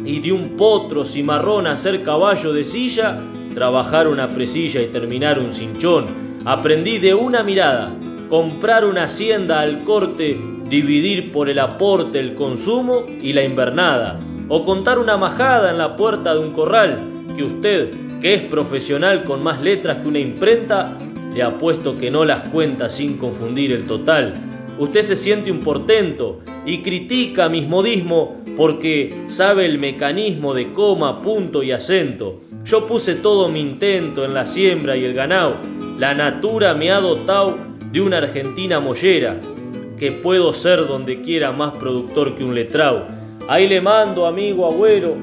y 0.03 0.19
de 0.19 0.33
un 0.33 0.57
potro 0.57 1.05
cimarrón 1.05 1.65
hacer 1.65 2.03
caballo 2.03 2.51
de 2.51 2.65
silla, 2.65 3.21
trabajar 3.53 4.09
una 4.09 4.27
presilla 4.27 4.81
y 4.81 4.87
terminar 4.87 5.39
un 5.39 5.53
cinchón. 5.53 6.07
Aprendí 6.43 6.97
de 6.97 7.13
una 7.13 7.41
mirada, 7.41 7.95
comprar 8.29 8.85
una 8.85 9.03
hacienda 9.03 9.61
al 9.61 9.83
corte, 9.83 10.39
dividir 10.69 11.31
por 11.31 11.49
el 11.49 11.59
aporte 11.59 12.19
el 12.19 12.35
consumo 12.35 13.05
y 13.21 13.33
la 13.33 13.43
invernada 13.43 14.19
o 14.47 14.63
contar 14.63 14.99
una 14.99 15.17
majada 15.17 15.71
en 15.71 15.77
la 15.77 15.95
puerta 15.95 16.33
de 16.33 16.39
un 16.39 16.51
corral, 16.51 16.99
que 17.35 17.43
usted, 17.43 17.91
que 18.21 18.33
es 18.33 18.41
profesional 18.41 19.23
con 19.23 19.43
más 19.43 19.61
letras 19.61 19.97
que 19.97 20.07
una 20.07 20.19
imprenta, 20.19 20.97
le 21.33 21.43
apuesto 21.43 21.97
que 21.97 22.11
no 22.11 22.23
las 22.23 22.47
cuenta 22.49 22.89
sin 22.89 23.17
confundir 23.17 23.73
el 23.73 23.85
total. 23.85 24.33
Usted 24.77 25.01
se 25.01 25.15
siente 25.15 25.51
un 25.51 25.59
portento 25.59 26.39
y 26.65 26.81
critica 26.81 27.49
mis 27.49 27.67
modismo 27.67 28.41
porque 28.55 29.23
sabe 29.27 29.65
el 29.65 29.77
mecanismo 29.77 30.53
de 30.53 30.67
coma, 30.67 31.21
punto 31.21 31.63
y 31.63 31.71
acento. 31.71 32.39
Yo 32.63 32.85
puse 32.85 33.15
todo 33.15 33.49
mi 33.49 33.61
intento 33.61 34.25
en 34.25 34.33
la 34.33 34.47
siembra 34.47 34.95
y 34.95 35.05
el 35.05 35.13
ganado. 35.13 35.57
La 35.99 36.13
natura 36.13 36.73
me 36.73 36.91
ha 36.91 36.99
dotado 36.99 37.57
de 37.91 38.01
una 38.01 38.17
Argentina 38.17 38.79
mollera, 38.79 39.39
que 39.97 40.11
puedo 40.11 40.51
ser 40.53 40.87
donde 40.87 41.21
quiera 41.21 41.51
más 41.51 41.73
productor 41.73 42.35
que 42.35 42.43
un 42.43 42.53
letrao. 42.53 43.05
Ahí 43.47 43.67
le 43.67 43.81
mando, 43.81 44.25
amigo 44.25 44.65
abuelo, 44.65 45.15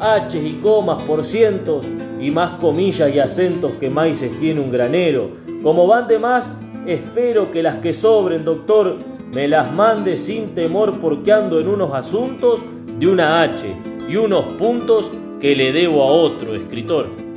H 0.00 0.38
y 0.38 0.60
comas 0.60 1.02
por 1.04 1.24
cientos 1.24 1.86
y 2.20 2.30
más 2.30 2.52
comillas 2.52 3.12
y 3.14 3.18
acentos 3.18 3.74
que 3.74 3.90
maíces 3.90 4.36
tiene 4.38 4.60
un 4.60 4.70
granero. 4.70 5.30
Como 5.62 5.86
van 5.86 6.06
de 6.08 6.18
más, 6.18 6.58
espero 6.86 7.50
que 7.50 7.62
las 7.62 7.76
que 7.76 7.92
sobren, 7.92 8.44
doctor, 8.44 8.98
me 9.32 9.48
las 9.48 9.72
mande 9.72 10.16
sin 10.16 10.54
temor 10.54 10.98
porque 11.00 11.32
ando 11.32 11.60
en 11.60 11.68
unos 11.68 11.94
asuntos 11.94 12.62
de 12.98 13.06
una 13.06 13.42
H 13.42 13.66
y 14.08 14.16
unos 14.16 14.44
puntos 14.54 15.10
que 15.40 15.54
le 15.54 15.72
debo 15.72 16.02
a 16.02 16.06
otro 16.06 16.54
escritor. 16.54 17.27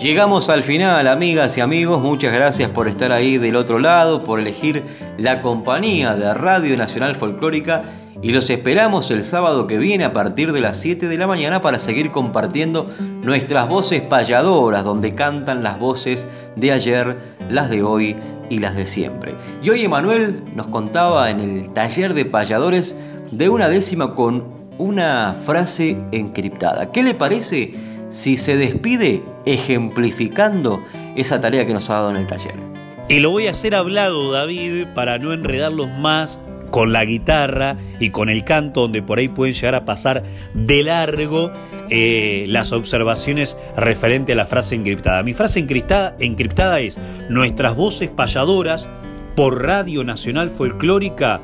Llegamos 0.00 0.48
al 0.48 0.62
final, 0.62 1.06
amigas 1.08 1.58
y 1.58 1.60
amigos. 1.60 2.00
Muchas 2.00 2.32
gracias 2.32 2.70
por 2.70 2.88
estar 2.88 3.12
ahí 3.12 3.36
del 3.36 3.54
otro 3.54 3.78
lado, 3.78 4.24
por 4.24 4.40
elegir 4.40 4.82
la 5.18 5.42
compañía 5.42 6.16
de 6.16 6.32
Radio 6.32 6.74
Nacional 6.78 7.16
Folclórica 7.16 7.82
y 8.22 8.32
los 8.32 8.48
esperamos 8.48 9.10
el 9.10 9.24
sábado 9.24 9.66
que 9.66 9.76
viene 9.76 10.04
a 10.04 10.14
partir 10.14 10.52
de 10.52 10.62
las 10.62 10.78
7 10.78 11.06
de 11.06 11.18
la 11.18 11.26
mañana 11.26 11.60
para 11.60 11.78
seguir 11.78 12.10
compartiendo 12.12 12.86
nuestras 13.22 13.68
voces 13.68 14.00
payadoras, 14.00 14.84
donde 14.84 15.14
cantan 15.14 15.62
las 15.62 15.78
voces 15.78 16.26
de 16.56 16.72
ayer, 16.72 17.18
las 17.50 17.68
de 17.68 17.82
hoy 17.82 18.16
y 18.48 18.58
las 18.58 18.76
de 18.76 18.86
siempre. 18.86 19.34
Y 19.62 19.68
hoy 19.68 19.84
Emanuel 19.84 20.42
nos 20.54 20.68
contaba 20.68 21.30
en 21.30 21.40
el 21.40 21.74
taller 21.74 22.14
de 22.14 22.24
payadores 22.24 22.96
de 23.30 23.50
una 23.50 23.68
décima 23.68 24.14
con 24.14 24.44
una 24.78 25.34
frase 25.34 25.98
encriptada. 26.10 26.90
¿Qué 26.90 27.02
le 27.02 27.12
parece 27.12 27.74
si 28.10 28.36
se 28.36 28.56
despide 28.56 29.22
ejemplificando 29.46 30.84
esa 31.16 31.40
tarea 31.40 31.66
que 31.66 31.72
nos 31.72 31.88
ha 31.90 31.94
dado 31.94 32.10
en 32.10 32.16
el 32.16 32.26
taller. 32.26 32.54
Y 33.08 33.20
lo 33.20 33.30
voy 33.30 33.46
a 33.46 33.50
hacer 33.50 33.74
hablado, 33.74 34.30
David, 34.30 34.86
para 34.94 35.18
no 35.18 35.32
enredarlos 35.32 35.88
más 35.98 36.38
con 36.70 36.92
la 36.92 37.04
guitarra 37.04 37.76
y 37.98 38.10
con 38.10 38.28
el 38.28 38.44
canto, 38.44 38.82
donde 38.82 39.02
por 39.02 39.18
ahí 39.18 39.28
pueden 39.28 39.54
llegar 39.54 39.74
a 39.74 39.84
pasar 39.84 40.22
de 40.54 40.82
largo 40.82 41.50
eh, 41.88 42.44
las 42.48 42.72
observaciones 42.72 43.56
referente 43.76 44.32
a 44.32 44.36
la 44.36 44.46
frase 44.46 44.76
encriptada. 44.76 45.22
Mi 45.22 45.34
frase 45.34 45.58
encriptada, 45.58 46.14
encriptada 46.20 46.78
es 46.80 46.98
nuestras 47.28 47.74
voces 47.74 48.10
payadoras 48.10 48.88
por 49.34 49.62
Radio 49.64 50.04
Nacional 50.04 50.50
Folclórica 50.50 51.40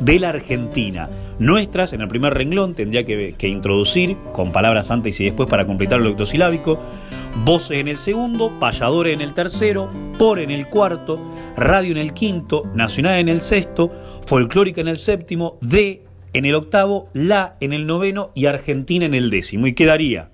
de 0.00 0.18
la 0.18 0.30
Argentina. 0.30 1.08
Nuestras, 1.38 1.92
en 1.92 2.00
el 2.00 2.08
primer 2.08 2.34
renglón, 2.34 2.74
tendría 2.74 3.04
que, 3.04 3.48
introducir 3.48 4.16
con 4.32 4.52
palabras 4.52 4.90
antes 4.90 5.20
y 5.20 5.24
después 5.24 5.48
para 5.48 5.66
completar 5.66 6.00
lo 6.00 6.10
octosilábico, 6.10 6.80
voces 7.44 7.78
en 7.78 7.88
el 7.88 7.96
segundo, 7.96 8.58
payadores 8.58 9.14
en 9.14 9.20
el 9.20 9.34
tercero, 9.34 9.90
por 10.18 10.38
en 10.38 10.50
el 10.50 10.68
cuarto, 10.68 11.20
radio 11.56 11.92
en 11.92 11.98
el 11.98 12.12
quinto, 12.12 12.70
nacional 12.74 13.18
en 13.18 13.28
el 13.28 13.42
sexto, 13.42 13.92
folclórica 14.26 14.80
en 14.80 14.88
el 14.88 14.98
séptimo, 14.98 15.58
de 15.60 16.02
en 16.32 16.44
el 16.44 16.54
octavo, 16.54 17.08
la 17.14 17.56
en 17.60 17.72
el 17.72 17.86
noveno 17.86 18.30
y 18.34 18.46
argentina 18.46 19.06
en 19.06 19.14
el 19.14 19.30
décimo. 19.30 19.66
Y 19.66 19.72
quedaría 19.72 20.30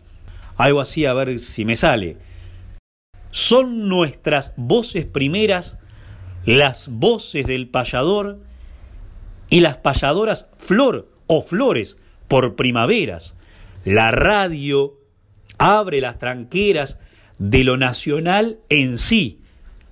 algo 0.56 0.80
así, 0.80 1.06
a 1.06 1.14
ver 1.14 1.38
si 1.38 1.64
me 1.64 1.76
sale. 1.76 2.16
Son 3.30 3.88
nuestras 3.88 4.52
voces 4.56 5.06
primeras, 5.06 5.78
las 6.44 6.88
voces 6.88 7.46
del 7.46 7.68
payador, 7.68 8.40
y 9.52 9.60
las 9.60 9.76
payadoras 9.76 10.46
flor 10.56 11.10
o 11.26 11.42
flores 11.42 11.98
por 12.26 12.56
primaveras. 12.56 13.36
La 13.84 14.10
radio 14.10 14.98
abre 15.58 16.00
las 16.00 16.18
tranqueras 16.18 16.98
de 17.38 17.62
lo 17.62 17.76
nacional 17.76 18.60
en 18.70 18.96
sí. 18.96 19.40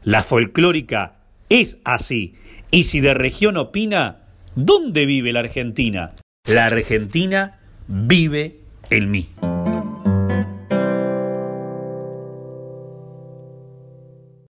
La 0.02 0.22
folclórica 0.22 1.18
es 1.50 1.76
así. 1.84 2.36
Y 2.70 2.84
si 2.84 3.00
de 3.00 3.12
región 3.12 3.58
opina, 3.58 4.22
¿dónde 4.54 5.04
vive 5.04 5.30
la 5.30 5.40
Argentina? 5.40 6.14
La 6.46 6.64
Argentina 6.64 7.58
vive 7.86 8.61
en 8.88 9.11
mí. 9.11 9.28